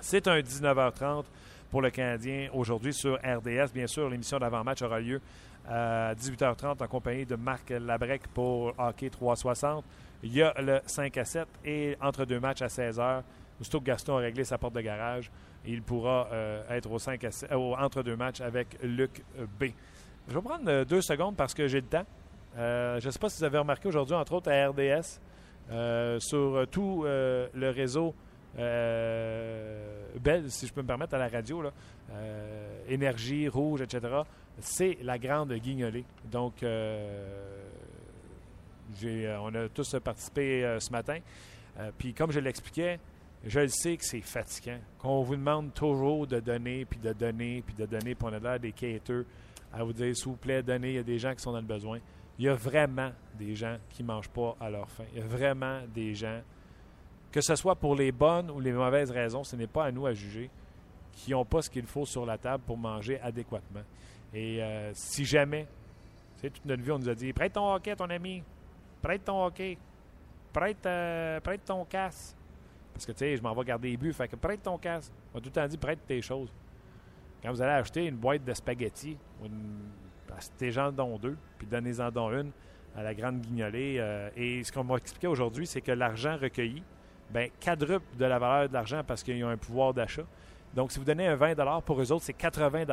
C'est 0.00 0.26
un 0.26 0.40
19h30 0.40 1.24
pour 1.72 1.80
le 1.80 1.90
Canadien 1.90 2.50
aujourd'hui 2.52 2.92
sur 2.92 3.14
RDS. 3.14 3.72
Bien 3.72 3.86
sûr, 3.86 4.08
l'émission 4.10 4.38
d'avant-match 4.38 4.82
aura 4.82 5.00
lieu 5.00 5.22
à 5.66 6.14
18h30 6.14 6.84
en 6.84 6.86
compagnie 6.86 7.24
de 7.24 7.34
Marc 7.34 7.70
Labrec 7.70 8.28
pour 8.28 8.74
Hockey 8.78 9.08
360. 9.08 9.82
Il 10.22 10.34
y 10.34 10.42
a 10.42 10.52
le 10.60 10.80
5 10.84 11.16
à 11.16 11.24
7 11.24 11.48
et 11.64 11.96
entre 12.02 12.26
deux 12.26 12.38
matchs 12.38 12.60
à 12.60 12.66
16h, 12.66 13.22
aussitôt 13.58 13.80
que 13.80 13.86
Gaston 13.86 14.18
a 14.18 14.20
réglé 14.20 14.44
sa 14.44 14.58
porte 14.58 14.74
de 14.74 14.82
garage, 14.82 15.30
il 15.64 15.80
pourra 15.82 16.28
euh, 16.30 16.62
être 16.68 16.92
au 16.92 16.98
5 16.98 17.24
à 17.24 17.30
7 17.30 17.50
euh, 17.50 17.56
au 17.56 17.74
entre 17.74 18.02
deux 18.02 18.16
matchs 18.16 18.42
avec 18.42 18.76
Luc 18.82 19.24
B. 19.58 19.64
Je 20.28 20.34
vais 20.34 20.42
prendre 20.42 20.68
euh, 20.68 20.84
deux 20.84 21.00
secondes 21.00 21.36
parce 21.36 21.54
que 21.54 21.68
j'ai 21.68 21.80
le 21.80 21.86
temps. 21.86 22.06
Euh, 22.58 23.00
je 23.00 23.06
ne 23.06 23.10
sais 23.10 23.18
pas 23.18 23.30
si 23.30 23.38
vous 23.38 23.44
avez 23.44 23.58
remarqué 23.58 23.88
aujourd'hui, 23.88 24.14
entre 24.14 24.34
autres 24.34 24.52
à 24.52 24.68
RDS, 24.68 26.20
sur 26.20 26.66
tout 26.70 27.04
le 27.06 27.70
réseau 27.70 28.14
Belle, 28.54 30.50
si 30.50 30.66
je 30.66 30.72
peux 30.72 30.82
me 30.82 30.86
permettre, 30.86 31.14
à 31.14 31.18
la 31.18 31.28
radio, 31.28 31.62
euh, 32.10 32.84
Énergie, 32.88 33.48
Rouge, 33.48 33.80
etc., 33.82 34.00
c'est 34.58 34.98
la 35.02 35.18
grande 35.18 35.52
guignolée. 35.54 36.04
Donc, 36.30 36.62
euh, 36.62 37.62
euh, 39.04 39.36
on 39.40 39.54
a 39.54 39.68
tous 39.68 39.96
participé 40.04 40.64
euh, 40.64 40.78
ce 40.80 40.90
matin. 40.90 41.18
Euh, 41.78 41.90
Puis, 41.96 42.12
comme 42.12 42.30
je 42.30 42.40
l'expliquais, 42.40 42.98
je 43.44 43.60
le 43.60 43.68
sais 43.68 43.96
que 43.96 44.04
c'est 44.04 44.20
fatigant. 44.20 44.78
Qu'on 44.98 45.22
vous 45.22 45.36
demande 45.36 45.72
toujours 45.74 46.26
de 46.26 46.38
donner, 46.40 46.84
puis 46.84 46.98
de 47.00 47.12
donner, 47.12 47.62
puis 47.66 47.74
de 47.74 47.86
donner, 47.86 48.14
puis 48.14 48.28
on 48.30 48.32
a 48.32 48.38
l'air 48.38 48.60
des 48.60 48.72
quêteux 48.72 49.26
à 49.72 49.82
vous 49.82 49.92
dire, 49.92 50.14
s'il 50.14 50.26
vous 50.26 50.36
plaît, 50.36 50.62
donnez. 50.62 50.90
Il 50.90 50.94
y 50.96 50.98
a 50.98 51.02
des 51.02 51.18
gens 51.18 51.34
qui 51.34 51.40
sont 51.42 51.52
dans 51.52 51.60
le 51.60 51.66
besoin. 51.66 51.98
Il 52.38 52.44
y 52.44 52.48
a 52.48 52.54
vraiment 52.54 53.10
des 53.38 53.54
gens 53.54 53.76
qui 53.90 54.02
ne 54.02 54.08
mangent 54.08 54.28
pas 54.28 54.56
à 54.60 54.70
leur 54.70 54.88
faim. 54.90 55.04
Il 55.12 55.20
y 55.20 55.22
a 55.22 55.26
vraiment 55.26 55.80
des 55.94 56.14
gens, 56.14 56.40
que 57.32 57.40
ce 57.40 57.56
soit 57.56 57.74
pour 57.74 57.96
les 57.96 58.12
bonnes 58.12 58.50
ou 58.50 58.60
les 58.60 58.72
mauvaises 58.72 59.10
raisons, 59.10 59.42
ce 59.42 59.56
n'est 59.56 59.66
pas 59.66 59.86
à 59.86 59.90
nous 59.90 60.06
à 60.06 60.12
juger, 60.12 60.50
qui 61.12 61.32
n'ont 61.32 61.44
pas 61.44 61.62
ce 61.62 61.70
qu'il 61.70 61.86
faut 61.86 62.04
sur 62.04 62.26
la 62.26 62.38
table 62.38 62.62
pour 62.66 62.76
manger 62.76 63.18
adéquatement. 63.20 63.82
Et 64.34 64.62
euh, 64.62 64.92
si 64.94 65.24
jamais, 65.24 65.66
tu 66.36 66.42
sais, 66.42 66.50
toute 66.50 66.64
notre 66.64 66.82
vie, 66.82 66.90
on 66.90 66.98
nous 66.98 67.08
a 67.08 67.14
dit 67.14 67.32
prête 67.32 67.54
ton 67.54 67.72
hockey, 67.74 67.96
ton 67.96 68.08
ami, 68.10 68.42
prête 69.00 69.24
ton 69.24 69.44
hockey, 69.44 69.78
prête, 70.52 70.84
euh, 70.86 71.40
prête 71.40 71.64
ton 71.64 71.84
casse. 71.84 72.36
Parce 72.92 73.06
que, 73.06 73.12
tu 73.12 73.18
sais, 73.18 73.36
je 73.36 73.42
m'en 73.42 73.54
vais 73.54 73.64
garder 73.64 73.90
les 73.90 73.96
buts, 73.96 74.12
fait 74.12 74.28
que 74.28 74.36
prête 74.36 74.62
ton 74.62 74.76
casse. 74.76 75.10
On 75.32 75.38
m'a 75.38 75.40
tout 75.40 75.48
le 75.48 75.52
temps 75.52 75.66
dit 75.66 75.78
prête 75.78 76.00
tes 76.06 76.20
choses. 76.20 76.52
Quand 77.42 77.50
vous 77.50 77.62
allez 77.62 77.72
acheter 77.72 78.06
une 78.06 78.16
boîte 78.16 78.44
de 78.44 78.52
spaghettis, 78.52 79.16
une, 79.42 79.90
tes 80.58 80.70
gens 80.70 80.92
dont 80.92 81.18
deux, 81.18 81.36
puis 81.58 81.66
donnez-en 81.66 82.10
dont 82.10 82.30
une 82.30 82.52
à 82.94 83.02
la 83.02 83.14
grande 83.14 83.40
guignolée. 83.40 83.96
euh, 83.98 84.28
et 84.36 84.62
ce 84.62 84.70
qu'on 84.70 84.84
m'a 84.84 84.96
expliqué 84.96 85.26
aujourd'hui, 85.26 85.66
c'est 85.66 85.80
que 85.80 85.92
l'argent 85.92 86.36
recueilli, 86.36 86.82
ben, 87.32 87.50
quadruple 87.60 88.04
de 88.18 88.24
la 88.24 88.38
valeur 88.38 88.68
de 88.68 88.74
l'argent 88.74 89.02
parce 89.06 89.22
qu'ils 89.22 89.42
ont 89.44 89.48
un 89.48 89.56
pouvoir 89.56 89.94
d'achat. 89.94 90.24
Donc, 90.74 90.90
si 90.90 90.98
vous 90.98 91.04
donnez 91.04 91.26
un 91.26 91.36
20 91.36 91.80
pour 91.84 92.00
eux 92.00 92.12
autres, 92.12 92.24
c'est 92.24 92.32
80 92.32 92.84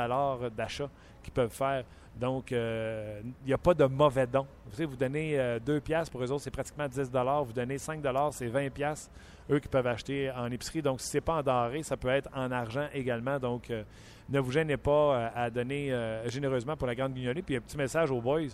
d'achat 0.55 0.89
qu'ils 1.23 1.33
peuvent 1.33 1.51
faire. 1.51 1.83
Donc, 2.15 2.51
euh, 2.51 3.21
il 3.23 3.47
n'y 3.47 3.53
a 3.53 3.57
pas 3.57 3.73
de 3.73 3.85
mauvais 3.85 4.27
don. 4.27 4.45
Vous 4.65 4.71
savez, 4.71 4.85
vous 4.85 4.97
donnez 4.97 5.39
euh, 5.39 5.59
2 5.59 5.79
piastres, 5.79 6.11
pour 6.11 6.21
eux 6.21 6.31
autres, 6.31 6.43
c'est 6.43 6.51
pratiquement 6.51 6.87
10 6.87 7.09
Vous 7.45 7.53
donnez 7.53 7.77
5 7.77 8.01
c'est 8.31 8.47
20 8.47 8.69
piastres, 8.71 9.09
eux 9.49 9.59
qui 9.59 9.69
peuvent 9.69 9.87
acheter 9.87 10.29
en 10.31 10.51
épicerie. 10.51 10.81
Donc, 10.81 10.99
si 10.99 11.07
ce 11.07 11.17
n'est 11.17 11.21
pas 11.21 11.35
en 11.35 11.43
denrée, 11.43 11.83
ça 11.83 11.95
peut 11.95 12.09
être 12.09 12.29
en 12.35 12.51
argent 12.51 12.87
également. 12.93 13.39
Donc, 13.39 13.69
euh, 13.69 13.83
ne 14.29 14.39
vous 14.39 14.51
gênez 14.51 14.77
pas 14.77 14.91
euh, 14.91 15.29
à 15.35 15.49
donner 15.49 15.91
euh, 15.91 16.27
généreusement 16.29 16.77
pour 16.77 16.87
la 16.87 16.95
grande 16.95 17.13
guignolée. 17.13 17.41
Puis, 17.41 17.55
un 17.55 17.61
petit 17.61 17.77
message 17.77 18.11
aux 18.11 18.21
boys. 18.21 18.49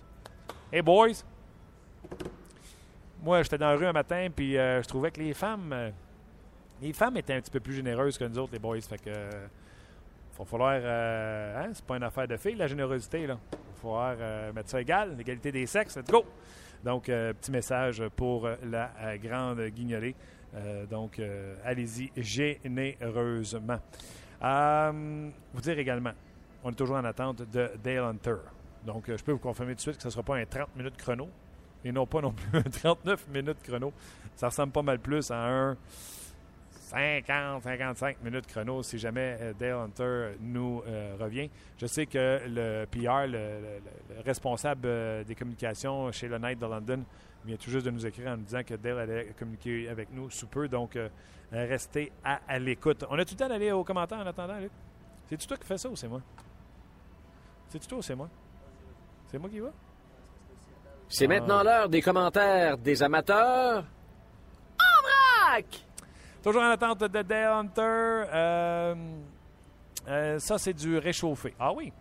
Hey, 0.72 0.82
boys! 0.82 1.24
Moi, 3.26 3.42
j'étais 3.42 3.58
dans 3.58 3.70
la 3.70 3.76
rue 3.76 3.88
un 3.88 3.92
matin, 3.92 4.28
puis 4.30 4.56
euh, 4.56 4.84
je 4.84 4.88
trouvais 4.88 5.10
que 5.10 5.20
les 5.20 5.34
femmes... 5.34 5.74
euh, 5.74 5.90
les 6.80 6.94
femmes 6.94 7.18
étaient 7.18 7.34
un 7.34 7.42
petit 7.42 7.50
peu 7.50 7.60
plus 7.60 7.74
généreuses 7.74 8.20
que 8.20 8.24
nous 8.24 8.38
autres, 8.38 8.54
les 8.54 8.60
boys. 8.60 8.80
Fait 8.82 9.00
que... 9.00 9.10
euh, 9.10 9.48
va 10.38 10.46
falloir. 10.46 10.76
hein, 10.76 11.72
c'est 11.74 11.84
pas 11.84 11.98
une 11.98 12.04
affaire 12.04 12.28
de 12.28 12.38
filles, 12.38 12.54
la 12.54 12.68
générosité. 12.68 13.26
Là. 13.26 13.34
Va 13.34 13.82
falloir 13.82 14.16
mettre 14.54 14.70
ça 14.70 14.80
égal, 14.80 15.18
l'égalité 15.18 15.52
des 15.52 15.66
sexes. 15.66 15.98
Let's 15.98 16.12
go! 16.12 16.24
Donc, 16.84 17.06
petit 17.06 17.50
message 17.52 18.04
pour 18.16 18.48
la 18.64 19.18
grande 19.18 19.60
guignolée. 19.70 20.16
Donc, 20.88 21.20
allez-y 21.64 22.12
généreusement. 22.16 23.80
Vous 25.52 25.62
dire 25.62 25.80
également, 25.80 26.14
on 26.64 26.70
est 26.70 26.76
toujours 26.76 26.98
en 26.98 27.06
attente 27.06 27.42
de 27.50 27.72
Dale 27.84 28.04
Hunter. 28.04 28.36
Donc, 28.86 29.06
je 29.08 29.24
peux 29.24 29.32
vous 29.32 29.40
confirmer 29.40 29.72
tout 29.72 29.78
de 29.78 29.82
suite 29.82 29.96
que 29.96 30.04
ce 30.04 30.10
ne 30.10 30.12
sera 30.12 30.22
pas 30.22 30.36
un 30.36 30.46
30 30.46 30.76
minutes 30.76 30.98
chrono 30.98 31.28
et 31.86 31.92
non 31.94 32.06
pas 32.06 32.20
non 32.22 32.32
plus 32.34 32.58
un 32.60 32.64
39 32.64 33.28
minutes 33.30 33.64
chrono. 33.64 33.94
Ça 34.36 34.48
ressemble 34.48 34.74
pas 34.74 34.82
mal 34.82 35.00
plus 35.00 35.32
à 35.32 35.38
un 35.38 35.78
50-55 36.92 38.18
minutes 38.24 38.48
chrono 38.48 38.84
si 38.84 38.98
jamais 39.00 39.38
euh, 39.42 39.54
Dale 39.54 39.74
Hunter 39.74 40.36
nous 40.40 40.84
euh, 40.88 41.16
revient. 41.20 41.50
Je 41.78 41.86
sais 41.88 42.06
que 42.06 42.42
le 42.48 42.86
PR, 42.86 43.28
le, 43.28 43.32
le- 43.32 44.16
le 44.16 44.22
responsable 44.24 44.88
euh, 44.88 45.24
des 45.24 45.36
communications 45.36 46.12
chez 46.12 46.28
le 46.28 46.38
Knight 46.38 46.60
de 46.60 46.66
London, 46.66 47.04
vient 47.46 47.58
tout 47.58 47.70
juste 47.70 47.86
de 47.86 47.92
nous 47.92 48.06
écrire 48.06 48.30
en 48.32 48.38
nous 48.38 48.44
disant 48.44 48.64
que 48.64 48.74
Dale 48.76 49.00
allait 49.00 49.34
communiquer 49.38 49.88
avec 49.90 50.10
nous 50.12 50.30
sous 50.30 50.48
peu. 50.48 50.68
Donc, 50.68 50.98
restez 51.52 52.12
à, 52.24 52.40
à 52.48 52.60
l'écoute. 52.60 53.04
On 53.10 53.18
a 53.20 53.24
tout 53.26 53.34
le 53.36 53.38
temps 53.40 53.50
d'aller 53.50 53.72
aux 53.72 53.84
commentaires 53.84 54.20
en 54.20 54.26
attendant, 54.26 54.58
Luc? 54.60 54.72
C'est-tu 55.28 55.46
toi 55.48 55.58
qui 55.58 55.66
fais 55.66 55.78
ça 55.78 55.90
ou 55.90 55.96
c'est 55.96 56.08
moi? 56.08 56.22
C'est-tu 57.70 57.88
toi 57.88 57.98
ou 57.98 58.02
c'est 58.02 58.16
moi? 58.16 58.30
C'est 59.28 59.38
moi 59.38 59.50
qui 59.50 59.60
va? 59.60 59.70
C'est 61.08 61.28
maintenant 61.28 61.64
l'heure 61.64 61.88
des 61.90 62.02
commentaires 62.02 62.78
des 62.78 63.02
amateurs. 63.04 63.86
Vrac! 65.04 65.66
Toujours 66.44 66.62
en 66.62 66.70
attente 66.70 67.00
de 67.00 67.22
Dale 67.22 67.52
Hunter. 67.52 67.82
Euh, 67.82 68.96
euh, 70.08 70.40
ça, 70.40 70.58
c'est 70.58 70.74
du 70.74 70.98
réchauffé. 70.98 71.54
Ah 71.60 71.74
oui. 71.74 71.92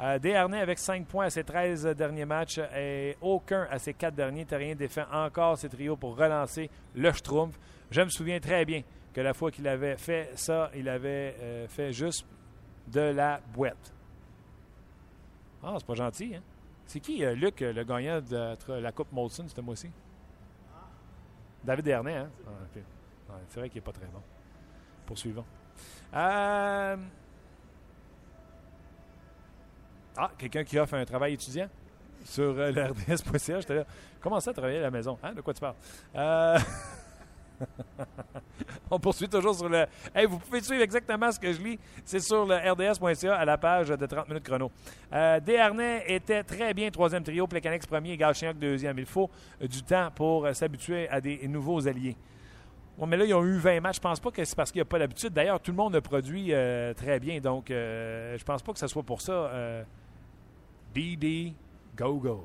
Euh, 0.00 0.18
Desharnais 0.18 0.60
avec 0.60 0.78
5 0.78 1.06
points 1.06 1.26
à 1.26 1.30
ses 1.30 1.44
13 1.44 1.84
derniers 1.96 2.24
matchs 2.24 2.58
et 2.74 3.16
aucun 3.20 3.66
à 3.70 3.78
ses 3.78 3.92
4 3.92 4.14
derniers. 4.14 4.46
Terrien 4.46 4.74
défend 4.74 5.04
encore 5.12 5.58
ses 5.58 5.68
trios 5.68 5.96
pour 5.96 6.16
relancer 6.16 6.70
le 6.94 7.12
Schtroumpf. 7.12 7.58
Je 7.90 8.00
me 8.00 8.08
souviens 8.08 8.40
très 8.40 8.64
bien 8.64 8.82
que 9.12 9.20
la 9.20 9.34
fois 9.34 9.50
qu'il 9.50 9.68
avait 9.68 9.96
fait 9.96 10.30
ça, 10.36 10.70
il 10.74 10.88
avait 10.88 11.36
euh, 11.40 11.68
fait 11.68 11.92
juste 11.92 12.24
de 12.88 13.00
la 13.00 13.40
boîte. 13.52 13.92
Ah, 15.62 15.74
c'est 15.78 15.86
pas 15.86 15.94
gentil, 15.94 16.34
hein? 16.36 16.42
C'est 16.90 16.98
qui, 16.98 17.24
euh, 17.24 17.36
Luc, 17.36 17.60
le 17.60 17.84
gagnant 17.84 18.20
de 18.20 18.56
la 18.80 18.90
Coupe 18.90 19.12
Molson 19.12 19.46
ce 19.46 19.60
mois-ci? 19.60 19.88
David 21.62 21.84
Desharnais, 21.84 22.16
hein? 22.16 22.30
Ah, 23.28 23.34
c'est 23.46 23.60
vrai 23.60 23.68
qu'il 23.68 23.80
n'est 23.80 23.84
pas 23.84 23.92
très 23.92 24.06
bon. 24.06 24.20
Poursuivons. 25.06 25.44
Euh... 26.12 26.96
Ah, 30.16 30.30
quelqu'un 30.36 30.64
qui 30.64 30.80
offre 30.80 30.94
un 30.94 31.04
travail 31.04 31.34
étudiant 31.34 31.68
sur 32.24 32.58
euh, 32.58 32.72
le 32.72 32.82
RDS.ca. 32.86 33.60
J'étais 33.60 33.76
là. 33.76 33.84
Comment 34.20 34.40
ça, 34.40 34.52
travailler 34.52 34.78
à 34.78 34.82
la 34.82 34.90
maison? 34.90 35.16
Hein? 35.22 35.32
De 35.32 35.42
quoi 35.42 35.54
tu 35.54 35.60
parles? 35.60 35.76
Euh... 36.16 36.58
On 38.90 38.98
poursuit 38.98 39.28
toujours 39.28 39.54
sur 39.54 39.68
le. 39.68 39.86
Hey, 40.14 40.26
vous 40.26 40.38
pouvez 40.38 40.60
suivre 40.60 40.82
exactement 40.82 41.30
ce 41.30 41.38
que 41.38 41.52
je 41.52 41.60
lis. 41.60 41.78
C'est 42.04 42.20
sur 42.20 42.44
le 42.44 42.56
RDS.ca 42.56 43.36
à 43.36 43.44
la 43.44 43.58
page 43.58 43.88
de 43.88 44.06
30 44.06 44.28
minutes 44.28 44.44
chrono. 44.44 44.70
Euh, 45.12 45.40
était 46.06 46.42
très 46.42 46.74
bien 46.74 46.90
troisième 46.90 47.22
trio, 47.22 47.46
Plecanex 47.46 47.86
premier, 47.86 48.16
Galchenyuk 48.16 48.58
deuxième. 48.58 48.98
Il 48.98 49.06
faut 49.06 49.30
du 49.60 49.82
temps 49.82 50.10
pour 50.14 50.48
s'habituer 50.54 51.08
à 51.08 51.20
des 51.20 51.46
nouveaux 51.48 51.86
alliés. 51.86 52.16
Ouais, 53.00 53.06
mais 53.06 53.16
là, 53.16 53.24
ils 53.24 53.32
ont 53.32 53.44
eu 53.44 53.56
20 53.56 53.80
matchs. 53.80 53.96
Je 53.96 54.00
pense 54.00 54.20
pas 54.20 54.30
que 54.30 54.44
c'est 54.44 54.54
parce 54.54 54.70
qu'il 54.70 54.78
n'y 54.78 54.82
a 54.82 54.84
pas 54.84 54.98
d'habitude. 54.98 55.32
D'ailleurs, 55.32 55.58
tout 55.58 55.70
le 55.70 55.76
monde 55.78 55.96
a 55.96 56.02
produit 56.02 56.52
euh, 56.52 56.92
très 56.92 57.18
bien. 57.18 57.40
Donc, 57.40 57.70
euh, 57.70 58.36
je 58.36 58.44
pense 58.44 58.62
pas 58.62 58.74
que 58.74 58.78
ce 58.78 58.86
soit 58.86 59.02
pour 59.02 59.22
ça. 59.22 59.32
Euh, 59.32 59.82
Go 60.94 62.14
Go. 62.18 62.44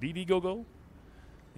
BD 0.00 0.24
Go 0.24 0.40
Go. 0.40 0.64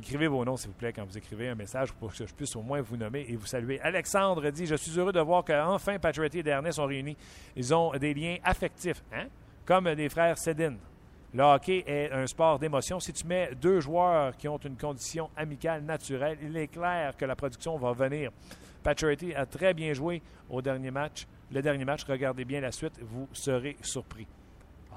Écrivez 0.01 0.29
vos 0.29 0.43
noms, 0.47 0.57
s'il 0.57 0.71
vous 0.71 0.77
plaît, 0.77 0.95
quand 0.95 1.05
vous 1.05 1.19
écrivez 1.19 1.51
un 1.51 1.55
message 1.55 1.93
pour 1.93 2.11
que 2.11 2.25
je 2.27 2.33
puisse 2.33 2.57
au 2.57 2.63
moins 2.63 2.81
vous 2.81 2.97
nommer 2.97 3.27
et 3.29 3.37
vous 3.37 3.45
saluer. 3.45 3.79
Alexandre 3.83 4.49
dit 4.49 4.65
Je 4.65 4.75
suis 4.75 4.99
heureux 4.99 5.13
de 5.13 5.21
voir 5.21 5.45
qu'enfin 5.45 5.99
Patrick 5.99 6.35
et 6.37 6.43
Dernay 6.43 6.73
sont 6.73 6.87
réunis. 6.87 7.19
Ils 7.55 7.75
ont 7.75 7.93
des 7.93 8.15
liens 8.15 8.39
affectifs, 8.43 9.05
hein? 9.13 9.27
comme 9.67 9.87
les 9.89 10.09
frères 10.09 10.39
Sedin. 10.39 10.77
Le 11.35 11.43
hockey 11.43 11.85
est 11.87 12.11
un 12.13 12.27
sport 12.27 12.59
d'émotion. 12.59 12.99
Si 12.99 13.13
tu 13.13 13.27
mets 13.27 13.51
deux 13.61 13.81
joueurs 13.81 14.35
qui 14.39 14.49
ont 14.49 14.57
une 14.57 14.79
condition 14.79 15.29
amicale 15.37 15.83
naturelle, 15.83 16.39
il 16.43 16.57
est 16.57 16.69
clair 16.69 17.15
que 17.15 17.27
la 17.27 17.37
production 17.37 17.77
va 17.77 17.93
venir. 17.93 18.31
Pacioretty 18.83 19.35
a 19.35 19.45
très 19.45 19.75
bien 19.75 19.93
joué 19.93 20.23
au 20.49 20.63
dernier 20.63 20.91
match. 20.91 21.27
Le 21.53 21.61
dernier 21.61 21.85
match, 21.85 22.05
regardez 22.05 22.47
bien 22.47 22.63
la 22.63 22.73
suite, 22.73 22.99
vous 23.03 23.29
serez 23.35 23.77
surpris. 23.83 24.27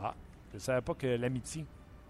Ah, 0.01 0.13
je 0.51 0.55
ne 0.55 0.61
savais 0.61 0.81
pas 0.81 0.93
que 0.93 1.07
l'amitié. 1.07 1.65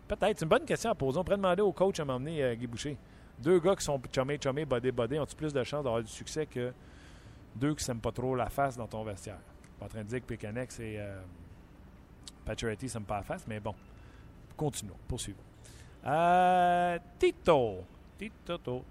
Peut-être, 0.08 0.40
c'est 0.40 0.46
une 0.46 0.50
bonne 0.50 0.66
question 0.66 0.92
à 0.92 0.96
poser. 0.96 1.18
On 1.18 1.24
pourrait 1.24 1.38
demander 1.38 1.62
au 1.62 1.72
coach 1.72 2.00
à 2.00 2.06
m'emmener 2.06 2.44
euh, 2.44 2.56
Guy 2.56 2.68
Boucher. 2.68 2.98
Deux 3.40 3.60
gars 3.60 3.76
qui 3.76 3.84
sont 3.84 4.02
chumés, 4.14 4.40
chumés, 4.42 4.66
bodés, 4.66 4.92
bodés, 4.92 5.20
ont-ils 5.20 5.36
plus 5.36 5.54
de 5.54 5.64
chances 5.64 5.84
d'avoir 5.84 6.02
du 6.04 6.12
succès 6.12 6.46
que 6.46 6.74
deux 7.56 7.74
qui 7.74 7.84
s'aiment 7.84 8.00
pas 8.00 8.12
trop 8.12 8.36
la 8.36 8.50
face 8.50 8.78
dans 8.78 8.88
ton 8.88 9.04
vestiaire? 9.04 9.40
Je 9.62 9.68
suis 9.68 9.80
pas 9.80 9.86
en 9.86 9.90
train 9.90 10.04
de 10.04 10.08
dire 10.08 10.20
que 10.20 10.26
Pécanex 10.26 10.80
et 10.80 10.96
euh, 11.00 11.22
Pacioretty 12.46 12.90
s'aiment 12.90 13.06
pas 13.06 13.18
la 13.18 13.24
face, 13.24 13.46
mais 13.48 13.60
bon. 13.60 13.74
Continuons, 14.56 14.98
poursuivons. 15.08 15.40
Euh, 16.06 17.00
Tito. 17.18 17.84
Tito. 18.18 18.84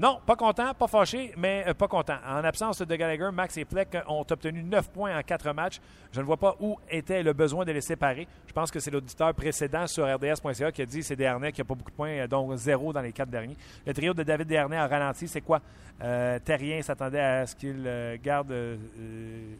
Non, 0.00 0.18
pas 0.24 0.34
content, 0.34 0.72
pas 0.72 0.86
fâché, 0.86 1.34
mais 1.36 1.62
euh, 1.68 1.74
pas 1.74 1.86
content. 1.86 2.16
En 2.26 2.42
absence 2.42 2.78
de 2.80 2.96
Gallagher, 2.96 3.28
Max 3.34 3.54
et 3.58 3.66
Fleck 3.66 3.98
ont 4.08 4.24
obtenu 4.30 4.62
9 4.62 4.88
points 4.90 5.14
en 5.14 5.22
4 5.22 5.52
matchs. 5.52 5.78
Je 6.10 6.20
ne 6.20 6.24
vois 6.24 6.38
pas 6.38 6.56
où 6.58 6.78
était 6.88 7.22
le 7.22 7.34
besoin 7.34 7.66
de 7.66 7.72
les 7.72 7.82
séparer. 7.82 8.26
Je 8.46 8.52
pense 8.54 8.70
que 8.70 8.80
c'est 8.80 8.90
l'auditeur 8.90 9.34
précédent 9.34 9.86
sur 9.86 10.06
RDS.ca 10.06 10.72
qui 10.72 10.80
a 10.80 10.86
dit 10.86 11.02
c'est 11.02 11.16
Desharnais 11.16 11.52
qui 11.52 11.60
n'a 11.60 11.66
pas 11.66 11.74
beaucoup 11.74 11.90
de 11.90 11.96
points, 11.96 12.12
euh, 12.12 12.26
donc 12.26 12.56
zéro 12.56 12.94
dans 12.94 13.02
les 13.02 13.12
4 13.12 13.28
derniers. 13.28 13.58
Le 13.86 13.92
trio 13.92 14.14
de 14.14 14.22
David 14.22 14.48
Desharnais 14.48 14.78
a 14.78 14.86
ralenti. 14.86 15.28
C'est 15.28 15.42
quoi? 15.42 15.60
Euh, 16.02 16.38
Terrien 16.38 16.80
s'attendait 16.80 17.20
à 17.20 17.46
ce 17.46 17.54
qu'il 17.54 17.84
euh, 17.84 18.16
garde 18.22 18.52
euh, 18.52 18.78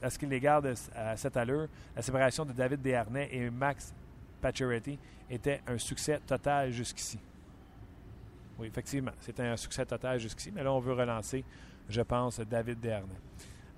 à 0.01 0.09
ce 0.09 0.19
qu'il 0.19 0.31
les 0.31 0.41
garde 0.41 0.75
à 0.97 1.17
cette 1.19 1.37
allure. 1.37 1.69
La 1.95 2.01
séparation 2.01 2.47
de 2.47 2.53
David 2.53 2.81
Desharnais 2.81 3.29
et 3.31 3.51
Max 3.51 3.93
Pacioretty 4.41 4.99
était 5.29 5.61
un 5.67 5.77
succès 5.77 6.19
total 6.27 6.71
jusqu'ici. 6.71 7.19
Oui, 8.61 8.67
effectivement, 8.67 9.13
c'était 9.21 9.45
un 9.45 9.57
succès 9.57 9.87
total 9.87 10.21
jusqu'ici, 10.21 10.53
mais 10.55 10.63
là, 10.63 10.71
on 10.71 10.81
veut 10.81 10.93
relancer, 10.93 11.43
je 11.89 12.03
pense, 12.03 12.41
David 12.41 12.79
Desharnais. 12.79 13.15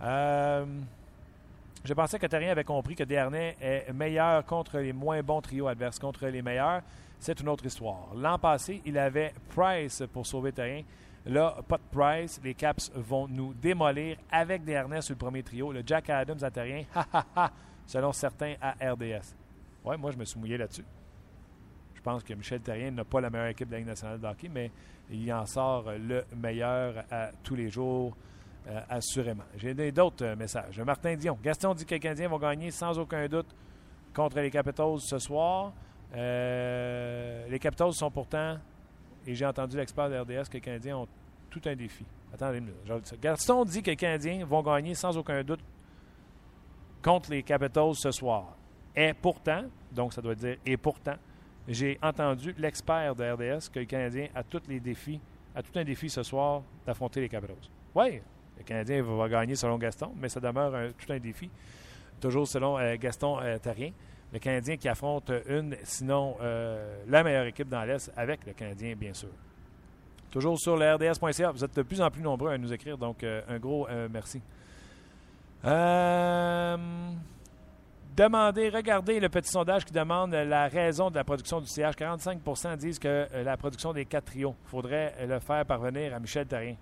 Euh, 0.03 0.67
je 1.85 1.95
pensais 1.95 2.19
que 2.19 2.27
Terrien 2.27 2.51
avait 2.51 2.65
compris 2.65 2.97
que 2.97 3.05
Desharnais 3.05 3.57
est 3.61 3.93
meilleur 3.93 4.45
contre 4.45 4.79
les 4.79 4.93
moins 4.93 5.23
bons 5.23 5.41
trios 5.41 5.69
adverses. 5.69 6.01
Contre 6.01 6.27
les 6.27 6.43
meilleurs, 6.43 6.83
c'est 7.21 7.39
une 7.39 7.49
autre 7.49 7.65
histoire. 7.65 8.13
L'an 8.17 8.41
passé, 8.41 8.83
il 8.85 8.99
avait 8.99 9.33
Price 9.55 10.03
pour 10.13 10.27
sauver 10.27 10.51
Terrien. 10.51 10.83
Là, 11.27 11.57
pas 11.69 11.79
de 11.79 11.97
Price. 11.97 12.41
Les 12.43 12.55
Caps 12.55 12.91
vont 12.97 13.29
nous 13.29 13.55
démolir 13.55 14.17
avec 14.33 14.65
Desharnais 14.65 15.01
sur 15.01 15.15
le 15.15 15.19
premier 15.19 15.45
trio. 15.45 15.71
Le 15.71 15.85
Jack 15.87 16.11
Adams 16.11 16.43
à 16.43 16.51
Terrien, 16.51 16.83
ha 16.95 17.07
ha 17.13 17.27
ha, 17.37 17.53
selon 17.87 18.13
certains 18.13 18.55
à 18.61 18.73
RDS. 18.73 19.37
Ouais, 19.85 19.97
moi, 19.97 20.11
je 20.11 20.17
me 20.17 20.25
suis 20.25 20.41
mouillé 20.41 20.59
là-dessus. 20.59 20.85
Je 22.03 22.11
pense 22.11 22.25
que 22.25 22.35
Michel 22.35 22.61
Terrien 22.61 22.91
n'a 22.91 23.05
pas 23.05 23.21
la 23.21 23.31
meilleure 23.31 23.47
équipe 23.47 23.69
de 23.69 23.75
la 23.75 23.79
Ligue 23.79 23.87
nationale 23.87 24.19
de 24.19 24.27
hockey, 24.27 24.51
mais 24.53 24.73
il 25.09 25.33
en 25.33 25.47
sort 25.47 25.85
le 25.93 26.25
meilleur 26.35 27.05
à 27.13 27.31
tous 27.45 27.55
les 27.55 27.71
jours, 27.71 28.17
euh, 28.67 28.81
assurément. 28.89 29.45
J'ai 29.57 29.93
d'autres 29.93 30.25
euh, 30.25 30.35
messages. 30.35 30.81
Martin 30.81 31.15
Dion. 31.15 31.39
Gaston 31.41 31.75
dit 31.75 31.85
que 31.85 31.95
les 31.95 32.01
Canadiens 32.01 32.27
vont 32.27 32.41
gagner 32.41 32.73
sans 32.73 32.99
aucun 32.99 33.29
doute 33.29 33.55
contre 34.13 34.41
les 34.41 34.51
Capitals 34.51 34.99
ce 34.99 35.21
soir. 35.21 35.73
Euh, 36.13 37.47
les 37.49 37.61
Capitals 37.61 37.93
sont 37.93 38.11
pourtant, 38.11 38.59
et 39.25 39.37
j'ai 39.37 39.47
entendu 39.47 39.77
l'expert 39.77 40.11
de 40.11 40.19
RDS, 40.19 40.49
que 40.49 40.55
les 40.55 40.61
Canadiens 40.61 40.97
ont 40.97 41.09
tout 41.51 41.63
un 41.67 41.77
défi. 41.77 42.05
Attendez 42.35 42.59
une 42.59 42.65
minute. 42.65 43.21
Gaston 43.23 43.65
dit 43.65 43.81
que 43.81 43.91
les 43.91 43.97
Canadiens 43.97 44.45
vont 44.45 44.63
gagner 44.63 44.97
sans 44.97 45.17
aucun 45.17 45.45
doute 45.45 45.61
contre 47.01 47.31
les 47.31 47.45
Capitals 47.45 47.95
ce 47.95 48.11
soir. 48.11 48.57
Et 48.97 49.15
pourtant, 49.15 49.67
donc 49.93 50.13
ça 50.13 50.21
doit 50.21 50.35
dire 50.35 50.57
et 50.67 50.77
pourtant, 50.77 51.15
j'ai 51.69 51.99
entendu 52.03 52.55
l'expert 52.59 53.15
de 53.15 53.25
RDS 53.25 53.69
que 53.73 53.79
le 53.79 53.85
Canadien 53.87 54.29
a 54.35 54.43
tous 54.43 54.63
les 54.69 54.81
défis, 54.81 55.21
a 55.55 55.63
tout 55.63 55.79
un 55.79 55.85
défi 55.85 56.11
ce 56.11 56.23
soir 56.23 56.63
d'affronter 56.87 57.21
les 57.21 57.29
Capitals. 57.29 57.57
Oui, 57.95 58.21
le 58.59 58.65
Canadien 58.65 59.03
va 59.03 59.29
gagner 59.29 59.55
selon 59.55 59.79
Gaston, 59.79 60.13
mais 60.17 60.29
ça 60.29 60.41
demeure 60.41 60.93
tout 60.99 61.13
un 61.13 61.19
défi. 61.19 61.51
Toujours 62.21 62.47
selon 62.47 62.79
euh, 62.79 62.97
Gaston 62.97 63.41
euh, 63.41 63.59
Terrien. 63.59 63.91
Le 64.33 64.39
Canadien 64.39 64.77
qui 64.77 64.89
affronte 64.89 65.31
une, 65.49 65.77
sinon 65.83 66.37
euh, 66.41 67.03
la 67.09 67.23
meilleure 67.23 67.47
équipe 67.47 67.69
dans 67.69 67.83
l'Est, 67.85 68.11
avec 68.17 68.47
le 68.47 68.53
Canadien, 68.53 68.95
bien 68.95 69.13
sûr. 69.13 69.29
Toujours 70.31 70.59
sur 70.59 70.77
le 70.77 70.95
RDS.ca. 70.95 71.51
Vous 71.51 71.65
êtes 71.65 71.77
de 71.77 71.83
plus 71.83 72.01
en 72.01 72.11
plus 72.11 72.23
nombreux 72.23 72.51
à 72.51 72.57
nous 72.57 72.73
écrire, 72.73 72.97
donc 72.97 73.23
un 73.23 73.59
gros 73.59 73.87
merci. 74.11 74.41
Demandez, 78.17 78.69
regardez 78.69 79.21
le 79.21 79.29
petit 79.29 79.51
sondage 79.51 79.85
qui 79.85 79.93
demande 79.93 80.33
la 80.33 80.69
raison 80.69 81.11
de 81.11 81.17
la 81.17 81.25
production 81.25 81.61
du 81.61 81.67
CH. 81.67 81.95
45% 81.97 82.77
disent 82.77 82.99
que 82.99 83.09
euh, 83.33 83.43
la 83.43 83.57
production 83.57 83.93
des 83.93 84.05
quatre 84.05 84.27
trios, 84.27 84.55
il 84.67 84.69
faudrait 84.69 85.15
euh, 85.19 85.27
le 85.27 85.39
faire 85.41 85.65
parvenir 85.65 86.15
à 86.15 86.19
Michel 86.21 86.47
Terrien. 86.47 86.77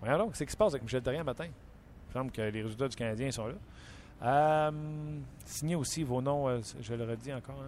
Voyons 0.00 0.18
donc, 0.18 0.30
c'est 0.32 0.44
ce 0.44 0.44
qui 0.46 0.52
se 0.52 0.56
passe 0.56 0.72
avec 0.72 0.82
Michel 0.82 1.02
Terrien 1.02 1.24
matin? 1.24 1.46
Il 1.46 2.12
semble 2.12 2.30
que 2.30 2.42
les 2.42 2.62
résultats 2.62 2.88
du 2.88 2.96
Canadien 2.96 3.30
sont 3.30 3.46
là. 3.46 3.54
Euh, 4.22 4.70
signez 5.44 5.76
aussi 5.76 6.02
vos 6.02 6.20
noms, 6.20 6.60
je 6.80 6.94
le 6.94 7.04
redis 7.04 7.32
encore. 7.32 7.62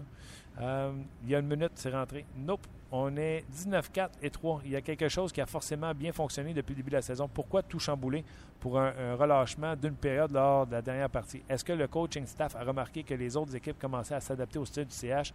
hein. 0.61 0.93
Il 1.23 1.31
y 1.31 1.35
a 1.35 1.39
une 1.39 1.47
minute, 1.49 1.73
c'est 1.77 1.91
rentré. 1.91 2.25
Nope. 2.37 2.67
On 2.95 3.17
est 3.17 3.47
19-4 3.51 4.11
et 4.21 4.29
3. 4.29 4.61
Il 4.67 4.73
y 4.73 4.77
a 4.77 4.83
quelque 4.83 5.09
chose 5.09 5.33
qui 5.33 5.41
a 5.41 5.47
forcément 5.47 5.95
bien 5.95 6.13
fonctionné 6.13 6.53
depuis 6.53 6.73
le 6.73 6.77
début 6.77 6.91
de 6.91 6.97
la 6.97 7.03
saison. 7.03 7.27
Pourquoi 7.27 7.63
tout 7.63 7.79
chambouler 7.79 8.23
pour 8.61 8.79
un, 8.79 9.15
relâchement 9.15 9.75
d'une 9.75 9.95
période 9.95 10.31
lors 10.31 10.67
de 10.67 10.73
la 10.73 10.83
dernière 10.83 11.09
partie? 11.09 11.43
Est-ce 11.49 11.65
que 11.65 11.73
le 11.73 11.89
coaching 11.89 12.27
staff 12.27 12.55
a 12.55 12.63
remarqué 12.63 13.03
que 13.03 13.15
les 13.15 13.35
autres 13.35 13.57
équipes 13.57 13.79
commençaient 13.79 14.17
à 14.17 14.21
s'adapter 14.21 14.59
au 14.59 14.67
style 14.67 14.85
du 14.85 14.95
CH 14.95 15.33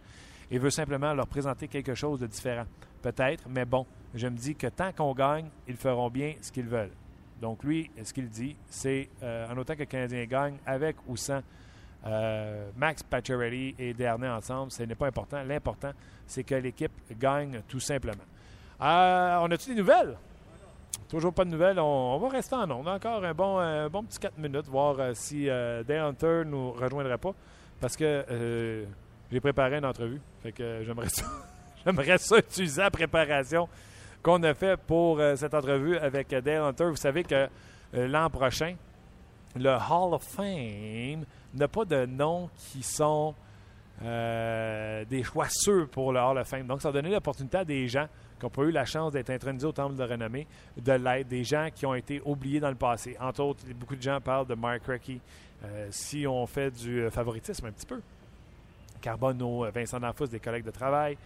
et 0.52 0.58
veut 0.58 0.70
simplement 0.70 1.12
leur 1.12 1.26
présenter 1.26 1.66
quelque 1.66 1.96
chose 1.96 2.20
de 2.20 2.28
différent? 2.28 2.64
Peut-être, 3.02 3.48
mais 3.48 3.64
bon, 3.64 3.84
je 4.14 4.28
me 4.28 4.36
dis 4.36 4.54
que 4.54 4.68
tant 4.68 4.92
qu'on 4.92 5.12
gagne, 5.12 5.48
ils 5.66 5.76
feront 5.76 6.10
bien 6.10 6.34
ce 6.40 6.52
qu'ils 6.52 6.68
veulent. 6.68 6.94
Donc 7.40 7.64
lui, 7.64 7.90
ce 8.00 8.12
qu'il 8.12 8.28
dit, 8.28 8.54
c'est 8.68 9.08
euh, 9.24 9.52
en 9.52 9.58
autant 9.58 9.74
que 9.74 9.80
le 9.80 9.86
Canadien 9.86 10.24
gagne, 10.26 10.58
avec 10.64 10.96
ou 11.08 11.16
sans 11.16 11.40
euh, 12.06 12.70
Max 12.76 13.02
Pacioretty 13.02 13.74
et 13.78 13.92
Dernay 13.92 14.28
ensemble, 14.28 14.70
ce 14.70 14.82
n'est 14.82 14.94
pas 14.94 15.08
important. 15.08 15.42
L'important, 15.42 15.92
c'est 16.26 16.44
que 16.44 16.54
l'équipe 16.54 16.92
gagne 17.18 17.62
tout 17.68 17.80
simplement. 17.80 18.24
Euh, 18.80 19.38
on 19.40 19.50
a-tu 19.50 19.70
des 19.70 19.74
nouvelles? 19.74 20.16
Toujours 21.08 21.32
pas 21.32 21.44
de 21.44 21.50
nouvelles. 21.50 21.80
On, 21.80 22.18
va 22.18 22.28
rester 22.28 22.54
en 22.54 22.70
ondes. 22.70 22.86
Encore 22.86 23.24
un 23.24 23.34
bon, 23.34 23.58
un 23.58 23.88
bon 23.88 24.04
petit 24.04 24.18
4 24.18 24.38
minutes, 24.38 24.66
voir 24.66 24.96
euh, 25.00 25.12
si 25.14 25.48
euh, 25.48 25.82
Dale 25.82 26.00
Hunter 26.00 26.42
nous 26.46 26.72
rejoindrait 26.72 27.18
pas. 27.18 27.34
Parce 27.80 27.96
que 27.96 28.86
j'ai 29.30 29.40
préparé 29.40 29.78
une 29.78 29.84
entrevue. 29.84 30.20
Fait 30.42 30.52
que 30.52 30.82
j'aimerais 30.84 31.08
ça, 32.18 32.18
ça 32.18 32.38
utiliser 32.38 32.82
la 32.82 32.90
préparation 32.90 33.68
qu'on 34.22 34.42
a 34.42 34.52
fait 34.52 34.76
pour 34.76 35.20
cette 35.36 35.54
entrevue 35.54 35.96
avec 35.96 36.28
Dale 36.28 36.62
Hunter. 36.62 36.84
Vous 36.90 36.96
savez 36.96 37.22
que 37.22 37.48
l'an 37.92 38.28
prochain, 38.30 38.74
le 39.54 39.70
Hall 39.70 40.14
of 40.14 40.24
Fame 40.24 41.24
n'a 41.54 41.68
pas 41.68 41.84
de 41.84 42.06
noms 42.06 42.50
qui 42.56 42.82
sont 42.82 43.34
euh, 44.02 45.04
des 45.06 45.24
choix 45.24 45.48
sûrs 45.48 45.88
pour 45.88 46.12
le 46.12 46.20
Hall 46.20 46.38
of 46.38 46.46
Fame. 46.46 46.66
Donc, 46.66 46.82
ça 46.82 46.88
a 46.88 46.92
donné 46.92 47.10
l'opportunité 47.10 47.58
à 47.58 47.64
des 47.64 47.88
gens 47.88 48.06
qui 48.38 48.44
n'ont 48.44 48.50
pas 48.50 48.62
eu 48.62 48.70
la 48.70 48.84
chance 48.84 49.12
d'être 49.12 49.30
intronisés 49.30 49.66
au 49.66 49.72
Temple 49.72 49.96
de 49.96 50.04
renommée 50.04 50.46
de 50.76 50.92
l'être, 50.92 51.26
des 51.26 51.42
gens 51.42 51.68
qui 51.74 51.84
ont 51.84 51.94
été 51.94 52.22
oubliés 52.24 52.60
dans 52.60 52.68
le 52.68 52.76
passé. 52.76 53.16
Entre 53.18 53.42
autres, 53.42 53.64
beaucoup 53.74 53.96
de 53.96 54.02
gens 54.02 54.20
parlent 54.20 54.46
de 54.46 54.54
Mark 54.54 54.84
Recchi. 54.86 55.20
Euh, 55.64 55.88
si 55.90 56.26
on 56.26 56.46
fait 56.46 56.70
du 56.70 57.02
euh, 57.02 57.10
favoritisme 57.10 57.66
un 57.66 57.72
petit 57.72 57.86
peu, 57.86 58.00
Carbonneau, 59.00 59.68
Vincent 59.72 59.98
D'Anfos, 59.98 60.26
des 60.26 60.40
collègues 60.40 60.64
de 60.64 60.70
travail. 60.70 61.16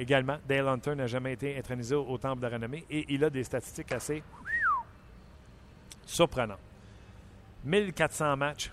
Également, 0.00 0.38
Dale 0.48 0.66
Hunter 0.66 0.94
n'a 0.96 1.06
jamais 1.06 1.34
été 1.34 1.56
intronisé 1.56 1.94
au, 1.94 2.04
au 2.04 2.18
Temple 2.18 2.42
de 2.42 2.46
renommée 2.48 2.84
et 2.90 3.04
il 3.08 3.22
a 3.22 3.30
des 3.30 3.44
statistiques 3.44 3.92
assez 3.92 4.22
surprenantes. 6.04 6.58
1400 7.64 8.36
matchs, 8.36 8.72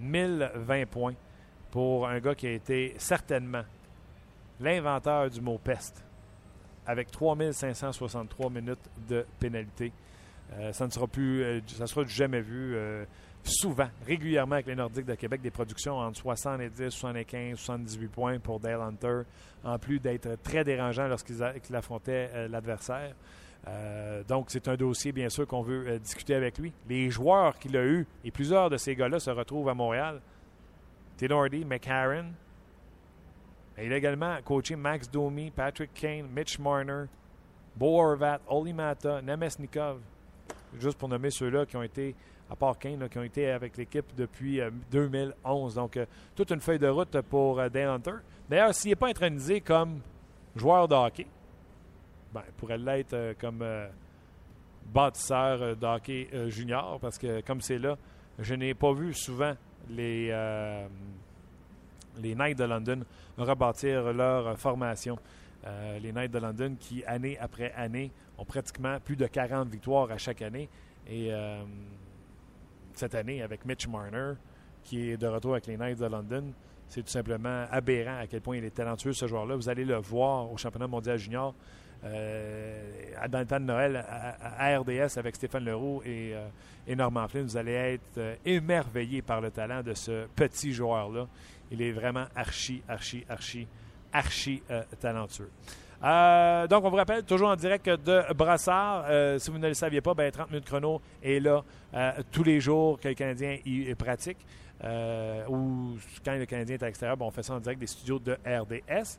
1020 0.00 0.86
points 0.86 1.14
pour 1.70 2.08
un 2.08 2.18
gars 2.18 2.34
qui 2.34 2.46
a 2.46 2.52
été 2.52 2.94
certainement 2.98 3.62
l'inventeur 4.60 5.30
du 5.30 5.40
mot 5.40 5.58
peste 5.58 6.04
avec 6.86 7.10
3563 7.10 8.50
minutes 8.50 8.90
de 9.08 9.24
pénalité. 9.38 9.92
Euh, 10.52 10.72
ça 10.72 10.86
ne 10.86 10.90
sera 10.90 11.06
plus, 11.06 11.42
euh, 11.42 11.60
ça 11.68 11.86
sera 11.86 12.04
jamais 12.04 12.40
vu. 12.40 12.74
euh, 12.74 13.04
souvent, 13.42 13.88
régulièrement 14.06 14.54
avec 14.56 14.66
les 14.66 14.74
Nordiques 14.74 15.06
de 15.06 15.14
Québec, 15.14 15.40
des 15.40 15.50
productions 15.50 15.96
entre 15.96 16.18
70, 16.18 16.90
75, 16.90 17.58
78 17.58 18.08
points 18.08 18.38
pour 18.38 18.60
Dale 18.60 18.80
Hunter, 18.82 19.22
en 19.64 19.78
plus 19.78 19.98
d'être 19.98 20.36
très 20.42 20.62
dérangeant 20.62 21.06
lorsqu'il 21.06 21.42
affrontait 21.74 22.48
l'adversaire. 22.48 23.14
Euh, 23.68 24.22
donc, 24.24 24.46
c'est 24.48 24.68
un 24.68 24.76
dossier, 24.76 25.12
bien 25.12 25.28
sûr, 25.28 25.46
qu'on 25.46 25.62
veut 25.62 25.86
euh, 25.86 25.98
discuter 25.98 26.34
avec 26.34 26.58
lui. 26.58 26.72
Les 26.88 27.10
joueurs 27.10 27.58
qu'il 27.58 27.76
a 27.76 27.84
eus, 27.84 28.06
et 28.24 28.30
plusieurs 28.30 28.70
de 28.70 28.76
ces 28.76 28.94
gars-là 28.94 29.20
se 29.20 29.30
retrouvent 29.30 29.68
à 29.68 29.74
Montréal. 29.74 30.20
Tenordi, 31.16 31.64
McCarron. 31.64 32.32
Et 33.76 33.86
il 33.86 33.92
a 33.92 33.96
également 33.96 34.36
coaché 34.44 34.76
Max 34.76 35.10
Domi, 35.10 35.50
Patrick 35.50 35.92
Kane, 35.94 36.26
Mitch 36.34 36.58
Marner, 36.58 37.04
Bo 37.76 38.00
Horvat, 38.00 38.40
Oli 38.48 38.72
Mata, 38.72 39.20
Nemesnikov. 39.22 40.00
Juste 40.78 40.98
pour 40.98 41.08
nommer 41.08 41.30
ceux-là 41.30 41.66
qui 41.66 41.76
ont 41.76 41.82
été, 41.82 42.14
à 42.50 42.56
part 42.56 42.78
Kane, 42.78 43.08
qui 43.08 43.18
ont 43.18 43.22
été 43.22 43.50
avec 43.50 43.76
l'équipe 43.76 44.06
depuis 44.16 44.60
euh, 44.60 44.70
2011. 44.90 45.74
Donc, 45.74 45.96
euh, 45.96 46.06
toute 46.34 46.50
une 46.50 46.60
feuille 46.60 46.78
de 46.78 46.88
route 46.88 47.20
pour 47.22 47.56
Dale 47.56 47.88
Hunter. 47.88 48.16
D'ailleurs, 48.48 48.74
s'il 48.74 48.90
n'est 48.90 48.96
pas 48.96 49.08
intronisé 49.08 49.60
comme 49.60 50.00
joueur 50.56 50.88
de 50.88 50.94
hockey, 50.94 51.26
ben, 52.32 52.42
pourrait 52.56 52.78
l'être 52.78 53.14
euh, 53.14 53.34
comme 53.38 53.60
euh, 53.62 53.88
bâtisseur 54.92 55.62
euh, 55.62 55.74
de 55.74 55.86
hockey 55.86 56.28
euh, 56.32 56.48
junior, 56.48 56.98
parce 57.00 57.18
que 57.18 57.40
comme 57.40 57.60
c'est 57.60 57.78
là, 57.78 57.96
je 58.38 58.54
n'ai 58.54 58.74
pas 58.74 58.92
vu 58.92 59.12
souvent 59.12 59.54
les, 59.88 60.28
les 62.16 62.34
Knights 62.34 62.58
de 62.58 62.64
London 62.64 63.00
rebâtir 63.36 64.12
leur 64.14 64.58
formation. 64.58 65.18
Les 66.00 66.10
Knights 66.10 66.30
de 66.32 66.38
London 66.38 66.74
qui, 66.80 67.04
année 67.04 67.38
après 67.38 67.72
année, 67.72 68.10
ont 68.38 68.46
pratiquement 68.46 68.98
plus 68.98 69.16
de 69.16 69.26
40 69.26 69.68
victoires 69.68 70.10
à 70.10 70.16
chaque 70.16 70.40
année. 70.40 70.70
Et 71.06 71.30
cette 72.94 73.14
année, 73.14 73.42
avec 73.42 73.66
Mitch 73.66 73.86
Marner, 73.88 74.34
qui 74.84 75.10
est 75.10 75.16
de 75.18 75.26
retour 75.26 75.52
avec 75.52 75.66
les 75.66 75.76
Knights 75.76 75.98
de 75.98 76.06
London, 76.06 76.44
c'est 76.88 77.02
tout 77.02 77.10
simplement 77.10 77.66
aberrant 77.70 78.18
à 78.18 78.26
quel 78.26 78.40
point 78.40 78.56
il 78.56 78.64
est 78.64 78.74
talentueux, 78.74 79.12
ce 79.12 79.26
joueur-là. 79.26 79.54
Vous 79.54 79.68
allez 79.68 79.84
le 79.84 79.96
voir 79.96 80.50
au 80.50 80.56
championnat 80.56 80.86
mondial 80.86 81.18
junior 81.18 81.54
euh, 82.04 83.26
dans 83.28 83.40
le 83.40 83.44
de 83.44 83.58
Noël 83.58 84.04
à, 84.06 84.78
RDS 84.78 85.18
avec 85.18 85.36
Stéphane 85.36 85.64
Leroux 85.64 86.02
et, 86.04 86.32
euh, 86.34 86.48
et 86.86 86.96
Normand 86.96 87.28
Flynn. 87.28 87.44
Vous 87.44 87.56
allez 87.56 87.72
être 87.72 88.18
euh, 88.18 88.34
émerveillés 88.44 89.22
par 89.22 89.40
le 89.40 89.50
talent 89.50 89.82
de 89.82 89.94
ce 89.94 90.26
petit 90.34 90.72
joueur-là. 90.72 91.26
Il 91.70 91.82
est 91.82 91.92
vraiment 91.92 92.24
archi, 92.34 92.82
archi, 92.88 93.24
archi, 93.28 93.66
archi 94.12 94.62
euh, 94.70 94.82
talentueux. 94.98 95.50
Euh, 96.02 96.66
donc, 96.66 96.84
on 96.84 96.90
vous 96.90 96.96
rappelle, 96.96 97.22
toujours 97.24 97.50
en 97.50 97.56
direct 97.56 97.88
de 97.88 98.32
Brassard. 98.34 99.04
Si 99.38 99.50
vous 99.50 99.58
ne 99.58 99.68
le 99.68 99.74
saviez 99.74 100.00
pas, 100.00 100.14
ben, 100.14 100.30
30 100.30 100.50
minutes 100.50 100.64
chrono 100.64 101.00
est 101.22 101.40
là 101.40 101.62
tous 102.32 102.42
les 102.42 102.58
jours 102.58 102.98
que 102.98 103.08
le 103.08 103.14
Canadien 103.14 103.58
y 103.66 103.94
pratique. 103.94 104.38
Ou 104.82 105.98
quand 106.24 106.36
le 106.36 106.46
Canadien 106.46 106.76
est 106.76 106.82
à 106.82 106.86
l'extérieur, 106.86 107.18
ben, 107.18 107.26
on 107.26 107.30
fait 107.30 107.42
ça 107.42 107.52
en 107.52 107.60
direct 107.60 107.78
des 107.78 107.86
studios 107.86 108.18
de 108.18 108.32
RDS. 108.46 109.18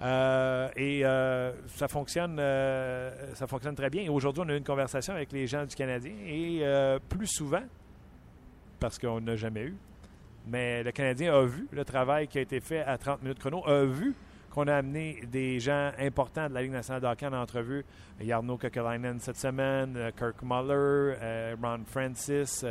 Euh, 0.00 0.68
et 0.76 1.04
euh, 1.04 1.52
ça 1.66 1.88
fonctionne 1.88 2.36
euh, 2.38 3.34
ça 3.34 3.46
fonctionne 3.46 3.74
très 3.74 3.90
bien. 3.90 4.10
Aujourd'hui, 4.10 4.42
on 4.46 4.48
a 4.48 4.52
eu 4.52 4.58
une 4.58 4.64
conversation 4.64 5.12
avec 5.12 5.32
les 5.32 5.46
gens 5.46 5.64
du 5.64 5.74
Canadien 5.74 6.14
et 6.26 6.62
plus 7.08 7.26
souvent, 7.26 7.62
parce 8.78 8.98
qu'on 8.98 9.20
n'a 9.20 9.36
jamais 9.36 9.64
eu, 9.64 9.76
mais 10.46 10.82
le 10.82 10.92
Canadien 10.92 11.34
a 11.34 11.44
vu 11.44 11.66
le 11.72 11.84
travail 11.84 12.28
qui 12.28 12.38
a 12.38 12.42
été 12.42 12.60
fait 12.60 12.80
à 12.80 12.96
30 12.96 13.22
minutes 13.22 13.40
chrono, 13.40 13.66
a 13.66 13.84
vu 13.84 14.14
qu'on 14.50 14.66
a 14.68 14.76
amené 14.76 15.20
des 15.30 15.58
gens 15.60 15.90
importants 15.98 16.48
de 16.48 16.54
la 16.54 16.62
Ligue 16.62 16.72
nationale 16.72 17.02
de 17.02 17.06
hockey 17.06 17.26
en 17.26 17.34
entrevue. 17.34 17.84
Jarno 18.20 18.56
Kekalainen 18.56 19.20
cette 19.20 19.36
semaine, 19.36 20.10
Kirk 20.16 20.42
Muller, 20.42 21.54
Ron 21.60 21.84
Francis, 21.86 22.64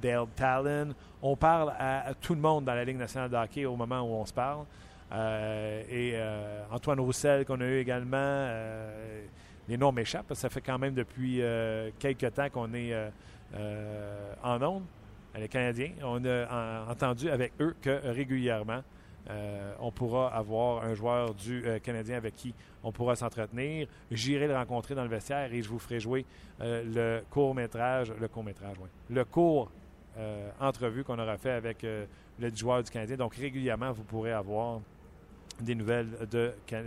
Dale 0.00 0.26
Talon. 0.34 0.94
On 1.22 1.36
parle 1.36 1.72
à, 1.78 2.12
tout 2.20 2.34
le 2.34 2.40
monde 2.40 2.64
dans 2.64 2.74
la 2.74 2.84
Ligue 2.84 2.98
nationale 2.98 3.30
de 3.30 3.36
hockey 3.36 3.64
au 3.64 3.76
moment 3.76 4.00
où 4.00 4.14
on 4.14 4.24
se 4.24 4.32
parle. 4.32 4.64
Euh, 5.14 5.82
et 5.88 6.12
euh, 6.14 6.62
Antoine 6.72 6.98
Roussel 7.00 7.44
qu'on 7.44 7.60
a 7.60 7.64
eu 7.64 7.78
également. 7.78 8.16
euh, 8.18 9.24
les 9.68 9.78
noms 9.78 9.92
m'échappent, 9.92 10.34
ça 10.34 10.50
fait 10.50 10.60
quand 10.60 10.78
même 10.78 10.92
depuis 10.92 11.40
quelques 11.98 12.34
temps 12.34 12.50
qu'on 12.50 12.74
est 12.74 12.92
en 14.42 14.62
onde. 14.62 14.82
Les 15.38 15.48
Canadiens, 15.48 15.92
on 16.02 16.22
a 16.26 16.84
en- 16.86 16.90
entendu 16.90 17.30
avec 17.30 17.52
eux 17.60 17.74
que 17.80 18.06
régulièrement, 18.10 18.82
on 19.80 19.90
pourra 19.90 20.34
avoir 20.36 20.84
un 20.84 20.92
joueur 20.92 21.32
du 21.32 21.64
Canadien 21.82 22.18
avec 22.18 22.36
qui 22.36 22.52
on 22.82 22.92
pourra 22.92 23.16
s'entretenir. 23.16 23.86
J'irai 24.10 24.48
le 24.48 24.54
rencontrer 24.54 24.94
dans 24.94 25.02
le 25.04 25.08
vestiaire 25.08 25.50
et 25.50 25.62
je 25.62 25.68
vous 25.70 25.78
ferai 25.78 25.98
jouer 25.98 26.26
le 26.60 27.22
court-métrage, 27.30 28.12
le 28.20 28.28
court-métrage, 28.28 28.76
oui, 28.82 28.88
le 29.08 29.24
court 29.24 29.70
entrevue 30.60 31.04
qu'on 31.04 31.18
aura 31.18 31.38
fait 31.38 31.52
avec 31.52 31.78
le 31.84 32.54
joueur 32.54 32.82
du 32.82 32.90
Canadien. 32.90 33.16
Donc 33.16 33.34
régulièrement, 33.34 33.92
vous 33.92 34.04
pourrez 34.04 34.32
avoir 34.32 34.80
des 35.60 35.74
nouvelles 35.74 36.08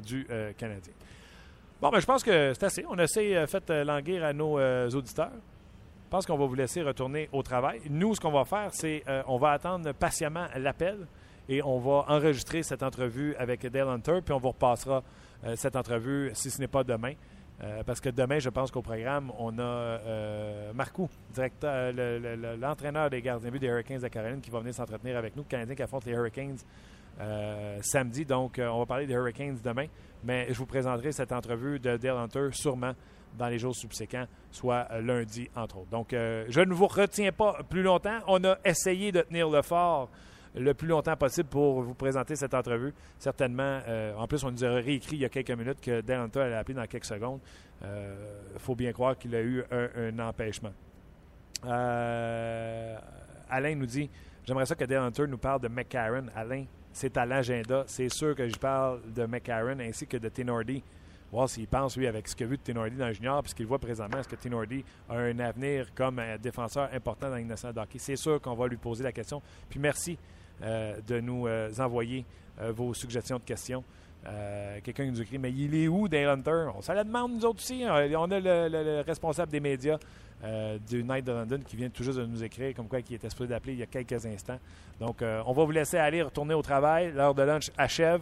du 0.03 0.27
euh, 0.29 0.51
Canadien. 0.57 0.93
Bon, 1.79 1.89
ben, 1.89 1.99
je 1.99 2.07
pense 2.07 2.23
que 2.23 2.53
c'est 2.53 2.63
assez. 2.63 2.85
On 2.89 2.97
a 2.97 3.03
assez 3.03 3.35
euh, 3.35 3.45
fait 3.45 3.69
euh, 3.69 3.83
languir 3.83 4.23
à 4.23 4.33
nos 4.33 4.57
auditeurs. 4.95 5.31
Je 5.31 6.09
pense 6.09 6.25
qu'on 6.25 6.37
va 6.37 6.47
vous 6.47 6.55
laisser 6.55 6.81
retourner 6.81 7.29
au 7.31 7.43
travail. 7.43 7.81
Nous, 7.89 8.15
ce 8.15 8.19
qu'on 8.19 8.31
va 8.31 8.45
faire, 8.45 8.69
c'est 8.71 9.03
euh, 9.07 9.21
on 9.27 9.37
va 9.37 9.51
attendre 9.51 9.91
patiemment 9.91 10.47
l'appel 10.55 11.05
et 11.47 11.61
on 11.61 11.77
va 11.77 12.05
enregistrer 12.07 12.63
cette 12.63 12.81
entrevue 12.81 13.35
avec 13.35 13.63
Dale 13.67 13.89
Hunter, 13.89 14.21
puis 14.25 14.33
on 14.33 14.39
vous 14.39 14.49
repassera 14.49 15.03
cette 15.55 15.75
entrevue, 15.75 16.31
si 16.33 16.49
ce 16.49 16.59
n'est 16.59 16.67
pas 16.67 16.83
demain. 16.83 17.13
Parce 17.85 18.01
que 18.01 18.09
demain, 18.09 18.39
je 18.39 18.49
pense 18.49 18.69
qu'au 18.69 18.81
programme, 18.81 19.31
on 19.39 19.57
a 19.57 19.61
euh, 19.61 20.73
Marcoux, 20.73 21.09
l'entraîneur 22.59 23.09
des 23.09 23.21
gardiens 23.21 23.47
de 23.47 23.51
but 23.53 23.59
des 23.59 23.67
Hurricanes 23.67 24.01
de 24.01 24.07
Caroline, 24.09 24.41
qui 24.41 24.49
va 24.49 24.59
venir 24.59 24.73
s'entretenir 24.73 25.15
avec 25.15 25.37
nous, 25.37 25.43
le 25.43 25.47
Canadien 25.47 25.75
qui 25.75 25.83
affronte 25.83 26.05
les 26.05 26.11
Hurricanes 26.11 26.57
euh, 27.19 27.79
samedi. 27.81 28.25
Donc, 28.25 28.59
euh, 28.59 28.67
on 28.67 28.79
va 28.79 28.85
parler 28.85 29.07
des 29.07 29.13
Hurricanes 29.13 29.57
demain, 29.63 29.87
mais 30.23 30.47
je 30.49 30.57
vous 30.57 30.67
présenterai 30.67 31.11
cette 31.11 31.31
entrevue 31.31 31.79
de 31.79 31.97
Dale 31.97 32.17
Hunter 32.17 32.49
sûrement 32.51 32.93
dans 33.37 33.47
les 33.47 33.57
jours 33.57 33.75
subséquents, 33.75 34.25
soit 34.51 34.87
euh, 34.91 35.01
lundi, 35.01 35.49
entre 35.55 35.79
autres. 35.79 35.89
Donc, 35.89 36.09
je 36.11 36.59
ne 36.59 36.73
vous 36.73 36.87
retiens 36.87 37.31
pas 37.31 37.57
plus 37.67 37.81
longtemps. 37.81 38.19
On 38.27 38.43
a 38.43 38.57
essayé 38.63 39.11
de 39.11 39.21
tenir 39.21 39.49
le 39.49 39.63
fort 39.63 40.09
le 40.55 40.73
plus 40.73 40.87
longtemps 40.87 41.15
possible 41.15 41.49
pour 41.49 41.81
vous 41.81 41.93
présenter 41.93 42.35
cette 42.35 42.53
entrevue. 42.53 42.93
Certainement, 43.19 43.79
en 44.17 44.27
plus, 44.27 44.43
on 44.43 44.51
nous 44.51 44.65
a 44.65 44.75
réécrit 44.75 45.17
il 45.17 45.21
y 45.21 45.25
a 45.25 45.29
quelques 45.29 45.51
minutes 45.51 45.81
que 45.81 46.01
Dale 46.01 46.21
Hunter 46.21 46.39
allait 46.39 46.55
appeler 46.55 46.75
dans 46.75 46.87
quelques 46.87 47.05
secondes. 47.05 47.39
Il 47.83 48.59
faut 48.59 48.73
bien 48.73 48.91
croire 48.91 49.15
qu'il 49.17 49.35
a 49.35 49.41
eu 49.41 49.63
un, 49.69 50.17
empêchement. 50.17 50.71
Alain 51.63 52.95
nous 53.75 53.85
dit 53.85 54.09
J'aimerais 54.47 54.65
ça 54.65 54.75
que 54.75 54.85
Dale 54.85 55.03
Hunter 55.03 55.27
nous 55.27 55.37
parle 55.37 55.59
de 55.59 55.67
McCarron. 55.67 56.27
Alain, 56.33 56.63
c'est 56.97 57.15
à 57.15 57.27
l'agenda. 57.27 57.83
C'est 57.85 58.09
sûr 58.09 58.33
que 58.33 58.49
je 58.49 58.55
parle 58.55 59.01
de 59.13 59.25
McCarron 59.27 59.79
ainsi 59.79 60.07
que 60.07 60.17
de 60.17 60.29
Tenordi. 60.29 60.81
Voir 61.31 61.47
s'il 61.47 61.67
pense, 61.67 61.95
lui, 61.95 62.07
avec 62.07 62.27
ce 62.27 62.35
qu'il 62.35 62.47
vu 62.47 62.57
de 62.57 62.63
Tenordi 62.63 62.95
dans 62.95 63.05
le 63.05 63.13
junior, 63.13 63.43
puis 63.43 63.51
ce 63.51 63.55
qu'il 63.55 63.67
voit 63.67 63.77
présentement, 63.77 64.17
est-ce 64.19 64.27
que 64.27 64.35
Tenordi 64.35 64.83
a 65.07 65.17
un 65.17 65.37
avenir 65.37 65.93
comme 65.93 66.17
un 66.17 66.37
défenseur 66.37 66.89
important 66.91 67.29
dans 67.29 67.35
la 67.35 67.43
nationale 67.43 67.77
hockey? 67.77 67.99
C'est 67.99 68.15
sûr 68.15 68.41
qu'on 68.41 68.55
va 68.55 68.65
lui 68.67 68.77
poser 68.77 69.03
la 69.03 69.11
question. 69.11 69.43
Puis 69.69 69.79
merci 69.79 70.17
euh, 70.63 70.99
de 71.05 71.19
nous 71.19 71.45
euh, 71.45 71.69
envoyer 71.77 72.25
euh, 72.59 72.71
vos 72.71 72.95
suggestions 72.95 73.37
de 73.37 73.43
questions. 73.43 73.83
Euh, 74.27 74.79
Quelqu'un 74.83 75.05
nous 75.05 75.21
écrit 75.21 75.37
Mais 75.37 75.51
il 75.51 75.73
est 75.75 75.87
où, 75.87 76.07
Dale 76.07 76.27
Hunter? 76.29 76.67
On 76.75 76.81
se 76.81 76.91
la 76.91 77.03
demande, 77.03 77.33
nous 77.33 77.45
autres 77.45 77.59
aussi. 77.59 77.83
hein. 77.83 78.07
On 78.17 78.29
a 78.31 78.39
le, 78.39 78.67
le- 78.69 78.83
le 78.83 79.01
responsable 79.01 79.51
des 79.51 79.59
médias 79.59 79.97
euh, 80.43 80.77
du 80.87 81.03
Night 81.03 81.25
de 81.25 81.31
London 81.31 81.59
qui 81.65 81.75
vient 81.77 81.89
tout 81.89 82.03
juste 82.03 82.17
de 82.19 82.25
nous 82.25 82.43
écrire, 82.43 82.73
comme 82.75 82.87
quoi 82.87 82.99
il 82.99 83.15
était 83.15 83.29
supposé 83.29 83.49
d'appeler 83.49 83.73
il 83.73 83.79
y 83.79 83.83
a 83.83 83.87
quelques 83.87 84.25
instants. 84.25 84.59
Donc, 84.99 85.21
euh, 85.21 85.41
on 85.45 85.53
va 85.53 85.63
vous 85.63 85.71
laisser 85.71 85.97
aller 85.97 86.21
retourner 86.21 86.53
au 86.53 86.61
travail. 86.61 87.11
L'heure 87.13 87.33
de 87.33 87.41
lunch 87.43 87.71
achève 87.77 88.21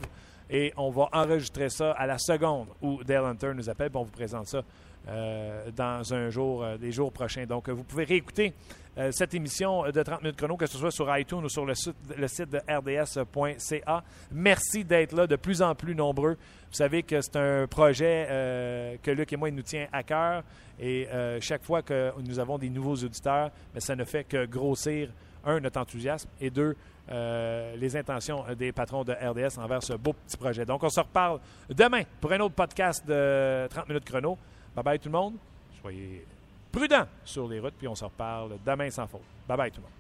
et 0.50 0.72
on 0.78 0.92
va 0.92 1.10
enregistrer 1.12 1.70
ça 1.70 1.92
à 1.94 2.06
la 2.06 2.18
seconde 2.20 2.68
où 2.82 3.04
Dale 3.04 3.26
Hunter 3.26 3.52
nous 3.56 3.70
appelle. 3.70 3.90
On 3.96 4.04
vous 4.04 4.12
présente 4.12 4.48
ça 4.48 4.62
euh, 5.08 5.70
dans 5.76 6.14
un 6.16 6.32
jour, 6.32 6.64
euh, 6.64 6.78
des 6.78 6.92
jours 6.92 7.12
prochains. 7.12 7.46
Donc, 7.46 7.70
vous 7.70 7.84
pouvez 7.84 8.06
réécouter 8.06 8.56
euh, 8.98 9.12
cette 9.12 9.36
émission 9.36 9.84
de 9.84 10.02
30 10.02 10.24
minutes 10.24 10.36
chrono, 10.36 10.58
que 10.58 10.66
ce 10.66 10.80
soit 10.80 10.90
sur 10.90 11.16
iTunes 11.16 11.44
ou 11.44 11.50
sur 11.50 11.64
le 11.64 11.76
site, 11.76 12.50
de 12.50 12.58
rds.ca. 12.68 14.04
Merci 14.32 14.84
d'être 14.84 15.14
là, 15.14 15.28
de 15.28 15.36
plus 15.36 15.62
en 15.62 15.76
plus 15.76 15.94
nombreux. 15.94 16.32
Vous 16.32 16.74
savez 16.76 17.04
que 17.04 17.22
c'est 17.22 17.36
un 17.36 17.68
projet 17.68 18.98
que 19.04 19.12
Luc 19.12 19.32
et 19.32 19.38
moi, 19.38 19.50
il 19.50 19.56
nous 19.56 19.62
tient 19.62 19.88
à 19.92 20.02
cœur. 20.02 20.44
Et 20.80 21.08
chaque 21.40 21.64
fois 21.64 21.84
que 21.84 22.12
nous 22.26 22.40
avons 22.40 22.58
des 22.58 22.70
nouveaux 22.70 22.96
auditeurs, 22.96 23.52
mais 23.74 23.80
ça 23.80 23.96
ne 23.96 24.04
fait 24.04 24.24
que 24.24 24.46
grossir, 24.46 25.10
un, 25.46 25.60
notre 25.60 25.80
enthousiasme, 25.80 26.30
et 26.42 26.50
deux, 26.50 26.76
les 27.10 27.96
intentions 27.96 28.44
des 28.58 28.72
patrons 28.72 29.04
de 29.04 29.14
RDS 29.14 29.60
envers 29.60 29.84
ce 29.84 29.94
beau 29.94 30.14
petit 30.14 30.36
projet. 30.36 30.66
Donc, 30.66 30.84
on 30.84 30.90
se 30.90 31.00
reparle 31.00 31.40
demain 31.70 32.02
pour 32.20 32.32
un 32.32 32.40
autre 32.40 32.56
podcast 32.56 33.06
de 33.08 33.68
30 33.70 33.88
minutes 33.88 34.06
chrono. 34.06 34.38
Bye 34.76 34.84
bye 34.84 35.00
tout 35.00 35.08
le 35.08 35.14
monde. 35.14 35.36
Soyez 35.82 36.26
prudents 36.72 37.08
sur 37.24 37.48
les 37.48 37.60
routes, 37.60 37.76
puis 37.76 37.88
on 37.88 37.96
se 37.96 38.04
reparle 38.04 38.58
demain 38.66 38.90
sans 38.90 39.08
faute. 39.08 39.22
Bye 39.48 39.58
bye 39.58 39.72
tout 39.72 39.80
le 39.80 39.84
monde. 39.84 39.92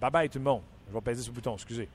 Bye 0.00 0.10
bye 0.10 0.28
tout 0.28 0.38
le 0.38 0.44
monde. 0.44 0.62
Je 0.88 0.92
vais 0.92 1.00
peser 1.00 1.26
le 1.26 1.34
bouton, 1.34 1.54
excusez. 1.54 1.88